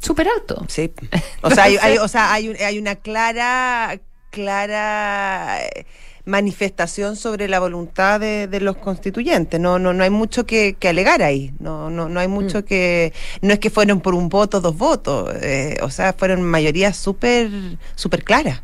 Súper 0.00 0.28
alto. 0.28 0.64
Sí. 0.68 0.92
O 1.42 1.50
sea, 1.50 1.64
hay, 1.64 1.76
hay- 1.80 1.98
o 1.98 2.08
sea, 2.08 2.32
hay, 2.32 2.48
un- 2.48 2.56
hay 2.56 2.78
una 2.78 2.94
clara, 2.96 3.98
clara 4.30 5.58
eh, 5.62 5.86
manifestación 6.26 7.16
sobre 7.16 7.48
la 7.48 7.58
voluntad 7.60 8.18
de, 8.20 8.46
de 8.48 8.60
los 8.60 8.76
constituyentes. 8.78 9.60
No, 9.60 9.78
no, 9.78 9.92
no 9.92 10.02
hay 10.04 10.10
mucho 10.10 10.46
que, 10.46 10.74
que 10.78 10.88
alegar 10.88 11.22
ahí. 11.22 11.52
No, 11.58 11.90
no, 11.90 12.08
no 12.08 12.20
hay 12.20 12.28
mucho 12.28 12.60
Mm. 12.60 12.62
que. 12.62 13.12
No 13.42 13.52
es 13.52 13.58
que 13.58 13.70
fueron 13.70 14.00
por 14.00 14.14
un 14.14 14.28
voto, 14.28 14.60
dos 14.60 14.76
votos. 14.76 15.30
eh, 15.42 15.76
o 15.82 15.90
sea, 15.90 16.12
fueron 16.14 16.42
mayorías 16.42 16.96
súper, 16.96 17.50
súper 17.94 18.24
claras. 18.24 18.62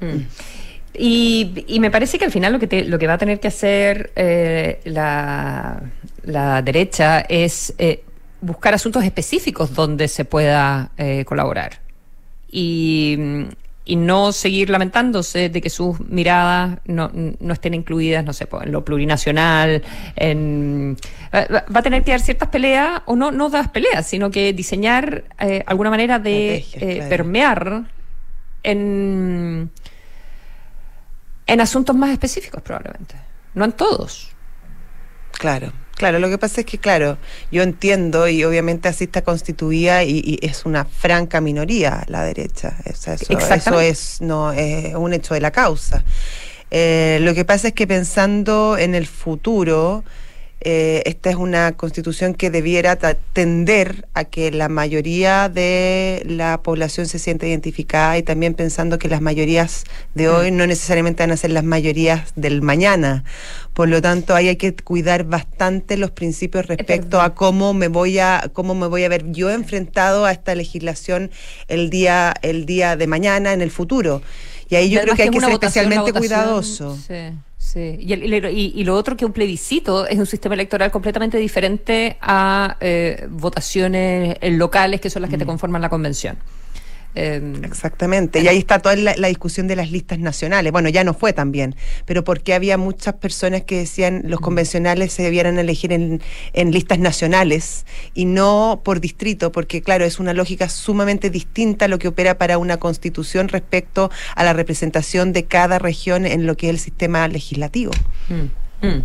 Mm. 0.00 0.22
Y, 0.94 1.64
y 1.68 1.80
me 1.80 1.90
parece 1.90 2.18
que 2.18 2.24
al 2.26 2.30
final 2.32 2.52
lo 2.52 2.58
que, 2.58 2.66
te- 2.66 2.84
lo 2.84 2.98
que 2.98 3.06
va 3.06 3.14
a 3.14 3.18
tener 3.18 3.40
que 3.40 3.48
hacer 3.48 4.12
eh, 4.16 4.80
la, 4.84 5.82
la 6.24 6.60
derecha 6.62 7.20
es 7.20 7.74
eh, 7.78 8.04
buscar 8.42 8.74
asuntos 8.74 9.02
específicos 9.04 9.74
donde 9.74 10.06
se 10.08 10.24
pueda 10.24 10.90
eh, 10.98 11.24
colaborar. 11.24 11.80
y, 12.50 13.16
y 13.84 13.96
no 13.96 14.30
seguir 14.30 14.70
lamentándose 14.70 15.48
de 15.48 15.60
que 15.60 15.68
sus 15.68 15.98
miradas 16.00 16.78
no, 16.84 17.10
no 17.12 17.52
estén 17.52 17.74
incluidas, 17.74 18.24
no 18.24 18.32
sé, 18.32 18.46
pues, 18.46 18.64
en 18.66 18.70
lo 18.72 18.84
plurinacional, 18.84 19.82
en 20.14 20.96
va 21.34 21.80
a 21.80 21.82
tener 21.82 22.04
que 22.04 22.12
dar 22.12 22.20
ciertas 22.20 22.48
peleas, 22.50 23.02
o 23.06 23.16
no, 23.16 23.32
no 23.32 23.48
das 23.48 23.68
peleas, 23.68 24.06
sino 24.06 24.30
que 24.30 24.52
diseñar 24.52 25.24
eh, 25.40 25.64
alguna 25.66 25.90
manera 25.90 26.20
de 26.20 26.64
eh, 26.74 26.94
claro. 26.96 27.08
permear 27.08 27.82
en, 28.62 29.70
en 31.46 31.60
asuntos 31.60 31.96
más 31.96 32.10
específicos 32.10 32.62
probablemente, 32.62 33.16
no 33.54 33.64
en 33.64 33.72
todos. 33.72 34.30
Claro, 35.32 35.72
claro, 35.96 36.18
lo 36.18 36.28
que 36.28 36.38
pasa 36.38 36.60
es 36.60 36.66
que, 36.66 36.78
claro, 36.78 37.18
yo 37.50 37.62
entiendo 37.62 38.28
y 38.28 38.44
obviamente 38.44 38.88
así 38.88 39.04
está 39.04 39.22
constituida 39.22 40.04
y, 40.04 40.22
y 40.24 40.46
es 40.46 40.64
una 40.64 40.84
franca 40.84 41.40
minoría 41.40 42.04
la 42.06 42.22
derecha. 42.22 42.76
Eso, 42.84 43.12
eso 43.12 43.32
Exactamente. 43.32 43.88
es, 43.88 44.20
no, 44.20 44.52
es 44.52 44.94
un 44.94 45.12
hecho 45.12 45.34
de 45.34 45.40
la 45.40 45.50
causa. 45.50 46.04
Eh, 46.70 47.18
lo 47.20 47.34
que 47.34 47.44
pasa 47.44 47.68
es 47.68 47.74
que 47.74 47.86
pensando 47.86 48.78
en 48.78 48.94
el 48.94 49.06
futuro, 49.06 50.04
eh, 50.64 51.02
esta 51.06 51.30
es 51.30 51.36
una 51.36 51.72
constitución 51.72 52.34
que 52.34 52.50
debiera 52.50 52.96
tender 52.96 54.06
a 54.14 54.24
que 54.24 54.52
la 54.52 54.68
mayoría 54.68 55.48
de 55.48 56.22
la 56.24 56.62
población 56.62 57.06
se 57.06 57.18
sienta 57.18 57.48
identificada 57.48 58.16
y 58.16 58.22
también 58.22 58.54
pensando 58.54 58.98
que 58.98 59.08
las 59.08 59.20
mayorías 59.20 59.84
de 60.14 60.28
hoy 60.28 60.52
no 60.52 60.66
necesariamente 60.66 61.24
van 61.24 61.32
a 61.32 61.36
ser 61.36 61.50
las 61.50 61.64
mayorías 61.64 62.32
del 62.36 62.62
mañana. 62.62 63.24
Por 63.74 63.88
lo 63.88 64.00
tanto, 64.00 64.36
ahí 64.36 64.48
hay 64.48 64.56
que 64.56 64.74
cuidar 64.76 65.24
bastante 65.24 65.96
los 65.96 66.12
principios 66.12 66.66
respecto 66.66 67.20
a 67.20 67.34
cómo 67.34 67.74
me 67.74 67.88
voy 67.88 68.20
a 68.20 68.50
cómo 68.52 68.74
me 68.74 68.86
voy 68.86 69.02
a 69.02 69.08
ver 69.08 69.32
yo 69.32 69.50
enfrentado 69.50 70.26
a 70.26 70.32
esta 70.32 70.54
legislación 70.54 71.30
el 71.68 71.90
día 71.90 72.34
el 72.42 72.66
día 72.66 72.96
de 72.96 73.06
mañana 73.08 73.52
en 73.52 73.62
el 73.62 73.70
futuro. 73.72 74.22
Y 74.72 74.76
ahí 74.76 74.88
yo 74.88 75.02
creo 75.02 75.14
que 75.14 75.22
hay 75.24 75.28
que 75.28 75.38
ser 75.40 75.50
votación, 75.50 75.84
especialmente 75.92 76.18
cuidadoso. 76.18 76.96
Sí, 76.96 77.14
sí. 77.58 77.96
Y, 78.00 78.12
el- 78.14 78.46
y 78.56 78.72
y- 78.74 78.84
lo 78.84 78.96
otro 78.96 79.18
que 79.18 79.26
un 79.26 79.32
plebiscito 79.32 80.06
es 80.06 80.18
un 80.18 80.24
sistema 80.24 80.54
electoral 80.54 80.90
completamente 80.90 81.36
diferente 81.36 82.16
a 82.22 82.78
eh, 82.80 83.26
votaciones 83.28 84.36
locales 84.42 85.00
que 85.02 85.10
son 85.10 85.20
las 85.20 85.30
que 85.30 85.36
Mm. 85.36 85.40
te 85.40 85.46
conforman 85.46 85.82
la 85.82 85.90
convención. 85.90 86.38
Eh, 87.14 87.60
Exactamente. 87.64 88.40
Y 88.40 88.48
ahí 88.48 88.58
está 88.58 88.78
toda 88.78 88.96
la, 88.96 89.14
la 89.16 89.28
discusión 89.28 89.68
de 89.68 89.76
las 89.76 89.90
listas 89.90 90.18
nacionales. 90.18 90.72
Bueno, 90.72 90.88
ya 90.88 91.04
no 91.04 91.14
fue 91.14 91.32
tan 91.32 91.52
bien, 91.52 91.74
pero 92.06 92.24
porque 92.24 92.54
había 92.54 92.78
muchas 92.78 93.14
personas 93.14 93.62
que 93.62 93.78
decían 93.78 94.22
los 94.24 94.40
convencionales 94.40 95.12
se 95.12 95.22
debieran 95.22 95.58
elegir 95.58 95.92
en, 95.92 96.22
en 96.52 96.72
listas 96.72 96.98
nacionales 96.98 97.84
y 98.14 98.24
no 98.24 98.80
por 98.84 99.00
distrito, 99.00 99.52
porque 99.52 99.82
claro, 99.82 100.04
es 100.04 100.18
una 100.18 100.32
lógica 100.32 100.68
sumamente 100.68 101.30
distinta 101.30 101.84
a 101.84 101.88
lo 101.88 101.98
que 101.98 102.08
opera 102.08 102.38
para 102.38 102.58
una 102.58 102.78
constitución 102.78 103.48
respecto 103.48 104.10
a 104.34 104.44
la 104.44 104.52
representación 104.52 105.32
de 105.32 105.44
cada 105.44 105.78
región 105.78 106.26
en 106.26 106.46
lo 106.46 106.56
que 106.56 106.68
es 106.68 106.70
el 106.70 106.78
sistema 106.78 107.28
legislativo. 107.28 107.92
Mm, 108.28 108.61
mm. 108.82 109.04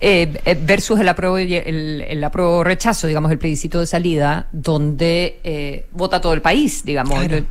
Eh, 0.00 0.40
eh, 0.44 0.58
versus 0.60 0.98
el 1.00 1.08
apruebo 1.08 1.38
y 1.38 1.54
el, 1.54 2.00
el 2.08 2.24
apruebo 2.24 2.64
rechazo, 2.64 3.06
digamos, 3.06 3.30
el 3.30 3.38
plebiscito 3.38 3.80
de 3.80 3.86
salida, 3.86 4.46
donde 4.52 5.40
eh, 5.44 5.86
vota 5.92 6.20
todo 6.20 6.32
el 6.34 6.40
país, 6.42 6.84
digamos. 6.84 7.24
Claro. 7.24 7.44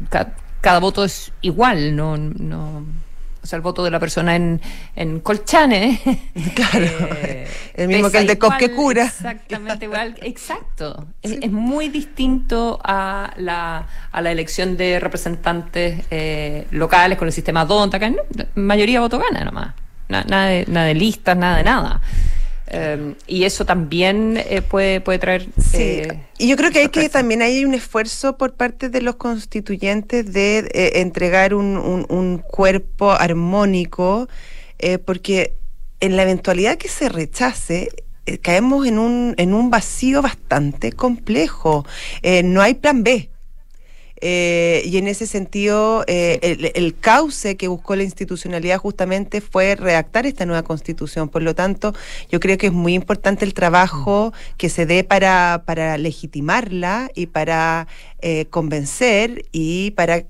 Cada 0.61 0.79
voto 0.79 1.03
es 1.05 1.31
igual, 1.41 1.95
no, 1.95 2.17
no. 2.17 2.85
O 3.43 3.47
sea, 3.49 3.55
el 3.57 3.61
voto 3.63 3.81
de 3.83 3.91
la 3.91 3.99
persona 3.99 4.35
en, 4.35 4.59
en 4.95 5.19
Colchane. 5.21 6.01
Claro. 6.55 6.85
eh, 7.23 7.47
El 7.75 7.87
mismo 7.87 8.09
que 8.11 8.17
el 8.17 8.27
de 8.27 8.37
Cosquecura. 8.37 9.05
Exactamente 9.05 9.85
igual, 9.85 10.15
exacto. 10.21 11.05
Es, 11.21 11.31
es 11.41 11.51
muy 11.51 11.87
distinto 11.87 12.79
a 12.83 13.31
la, 13.37 13.87
a 14.11 14.21
la 14.21 14.31
elección 14.31 14.75
de 14.75 14.99
representantes 14.99 16.03
eh, 16.11 16.65
locales 16.71 17.17
con 17.17 17.27
el 17.27 17.33
sistema 17.33 17.63
DONTA, 17.63 17.99
que 17.99 18.09
no- 18.09 18.23
mayoría 18.55 18.99
voto 18.99 19.19
gana 19.19 19.45
nomás. 19.45 19.73
Na- 20.09 20.23
nada, 20.23 20.47
de, 20.47 20.65
nada 20.67 20.87
de 20.87 20.93
listas, 20.95 21.37
nada 21.37 21.57
de 21.57 21.63
nada. 21.63 22.01
Eh, 22.69 23.13
y 23.27 23.45
eso 23.45 23.65
también 23.65 24.35
eh, 24.37 24.61
puede, 24.61 24.99
puede 25.01 25.19
traer. 25.19 25.43
Sí, 25.57 25.77
eh, 25.77 26.19
y 26.37 26.49
yo 26.49 26.57
creo 26.57 26.69
que 26.71 26.79
hay 26.79 26.89
que 26.89 27.07
también 27.09 27.41
hay 27.41 27.63
un 27.63 27.73
esfuerzo 27.73 28.37
por 28.37 28.53
parte 28.55 28.89
de 28.89 29.01
los 29.01 29.15
constituyentes 29.15 30.33
de 30.33 30.59
eh, 30.73 30.99
entregar 31.01 31.53
un, 31.53 31.77
un- 31.77 32.05
un 32.09 32.39
cuerpo 32.39 33.11
armónico, 33.11 34.27
eh, 34.79 34.97
porque 34.97 35.53
en 36.01 36.15
la 36.17 36.23
eventualidad 36.23 36.77
que 36.77 36.89
se 36.89 37.09
rechace, 37.09 37.89
caemos 38.41 38.85
en 38.85 38.99
un, 38.99 39.33
en 39.37 39.53
un 39.53 39.69
vacío 39.69 40.21
bastante 40.21 40.91
complejo. 40.91 41.85
No 42.43 42.61
hay 42.61 42.73
plan 42.75 43.01
B. 43.03 43.29
Eh, 44.21 44.81
y 44.85 44.97
en 44.97 45.07
ese 45.07 45.27
sentido, 45.27 46.03
eh, 46.07 46.39
el, 46.41 46.71
el 46.73 46.97
cauce 46.99 47.57
que 47.57 47.67
buscó 47.67 47.95
la 47.95 48.03
institucionalidad 48.03 48.77
justamente 48.77 49.41
fue 49.41 49.75
redactar 49.75 50.25
esta 50.25 50.45
nueva 50.45 50.63
constitución. 50.63 51.29
Por 51.29 51.43
lo 51.43 51.55
tanto, 51.55 51.93
yo 52.31 52.39
creo 52.39 52.57
que 52.57 52.67
es 52.67 52.73
muy 52.73 52.93
importante 52.93 53.45
el 53.45 53.53
trabajo 53.53 54.33
que 54.57 54.69
se 54.69 54.85
dé 54.85 55.03
para, 55.03 55.63
para 55.65 55.97
legitimarla 55.97 57.11
y 57.15 57.27
para 57.27 57.87
eh, 58.19 58.45
convencer 58.49 59.45
y 59.51 59.91
para 59.91 60.25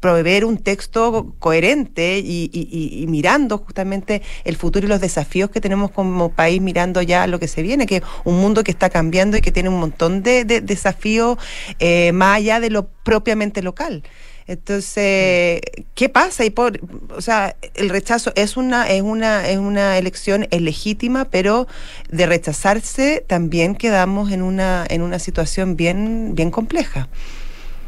proveer 0.00 0.44
un 0.46 0.56
texto 0.56 1.34
coherente 1.38 2.18
y- 2.18 2.50
y 2.52 3.06
mirando 3.08 3.58
justamente 3.58 4.22
el 4.44 4.56
futuro 4.56 4.86
y 4.86 4.88
los 4.88 5.00
desafíos 5.00 5.50
que 5.50 5.60
tenemos 5.60 5.90
como 5.90 6.30
país, 6.30 6.60
mirando 6.62 7.02
ya 7.02 7.26
lo 7.26 7.38
que 7.38 7.48
se 7.48 7.62
viene, 7.62 7.86
que 7.86 7.96
es 7.96 8.02
un 8.24 8.36
mundo 8.40 8.64
que 8.64 8.70
está 8.70 8.88
cambiando 8.88 9.36
y 9.36 9.40
que 9.42 9.52
tiene 9.52 9.68
un 9.68 9.78
montón 9.78 10.22
de, 10.22 10.44
de 10.44 10.60
desafíos 10.62 11.36
eh, 11.78 12.12
más 12.12 12.38
allá 12.38 12.60
de 12.60 12.70
lo 12.70 12.88
propiamente 12.88 13.62
local. 13.62 14.02
Entonces, 14.50 15.60
¿qué 15.94 16.08
pasa? 16.08 16.44
Y 16.44 16.50
por, 16.50 16.80
o 17.16 17.20
sea, 17.20 17.54
el 17.74 17.88
rechazo 17.88 18.32
es 18.34 18.56
una, 18.56 18.90
es 18.90 19.00
una, 19.00 19.48
es 19.48 19.58
una 19.58 19.96
elección 19.96 20.48
es 20.50 20.60
legítima, 20.60 21.26
pero 21.26 21.68
de 22.08 22.26
rechazarse 22.26 23.24
también 23.24 23.76
quedamos 23.76 24.32
en 24.32 24.42
una, 24.42 24.84
en 24.90 25.02
una 25.02 25.20
situación 25.20 25.76
bien, 25.76 26.34
bien 26.34 26.50
compleja. 26.50 27.08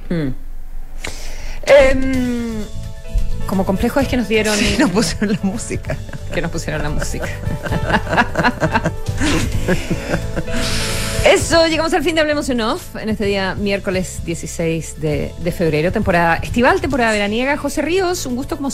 mm. 0.09 0.29
Em, 1.65 2.65
como 3.49 3.67
complejo 3.67 3.99
es 3.99 4.07
que 4.07 4.17
nos 4.17 4.29
dieron. 4.29 4.57
nos 4.79 4.91
pusieron 4.91 5.33
la 5.33 5.41
música. 5.43 5.97
Que 6.33 6.43
nos 6.43 6.53
pusieron 6.53 6.81
la 6.81 6.91
música. 6.91 7.27
Eso, 11.25 11.69
llegamos 11.69 11.95
al 11.95 12.03
fin 12.03 12.17
de 12.17 12.21
Hablemos 12.21 12.49
en 12.49 12.61
Off 12.61 12.97
en 12.97 13.09
este 13.09 13.25
día 13.25 13.55
miércoles 13.55 14.23
16 14.25 15.01
de, 15.01 15.33
de 15.39 15.53
febrero, 15.53 15.93
temporada 15.93 16.35
estival, 16.37 16.81
temporada 16.81 17.13
veraniega. 17.13 17.57
José 17.57 17.81
Ríos, 17.81 18.27
un 18.27 18.35
gusto 18.35 18.57
como 18.57 18.71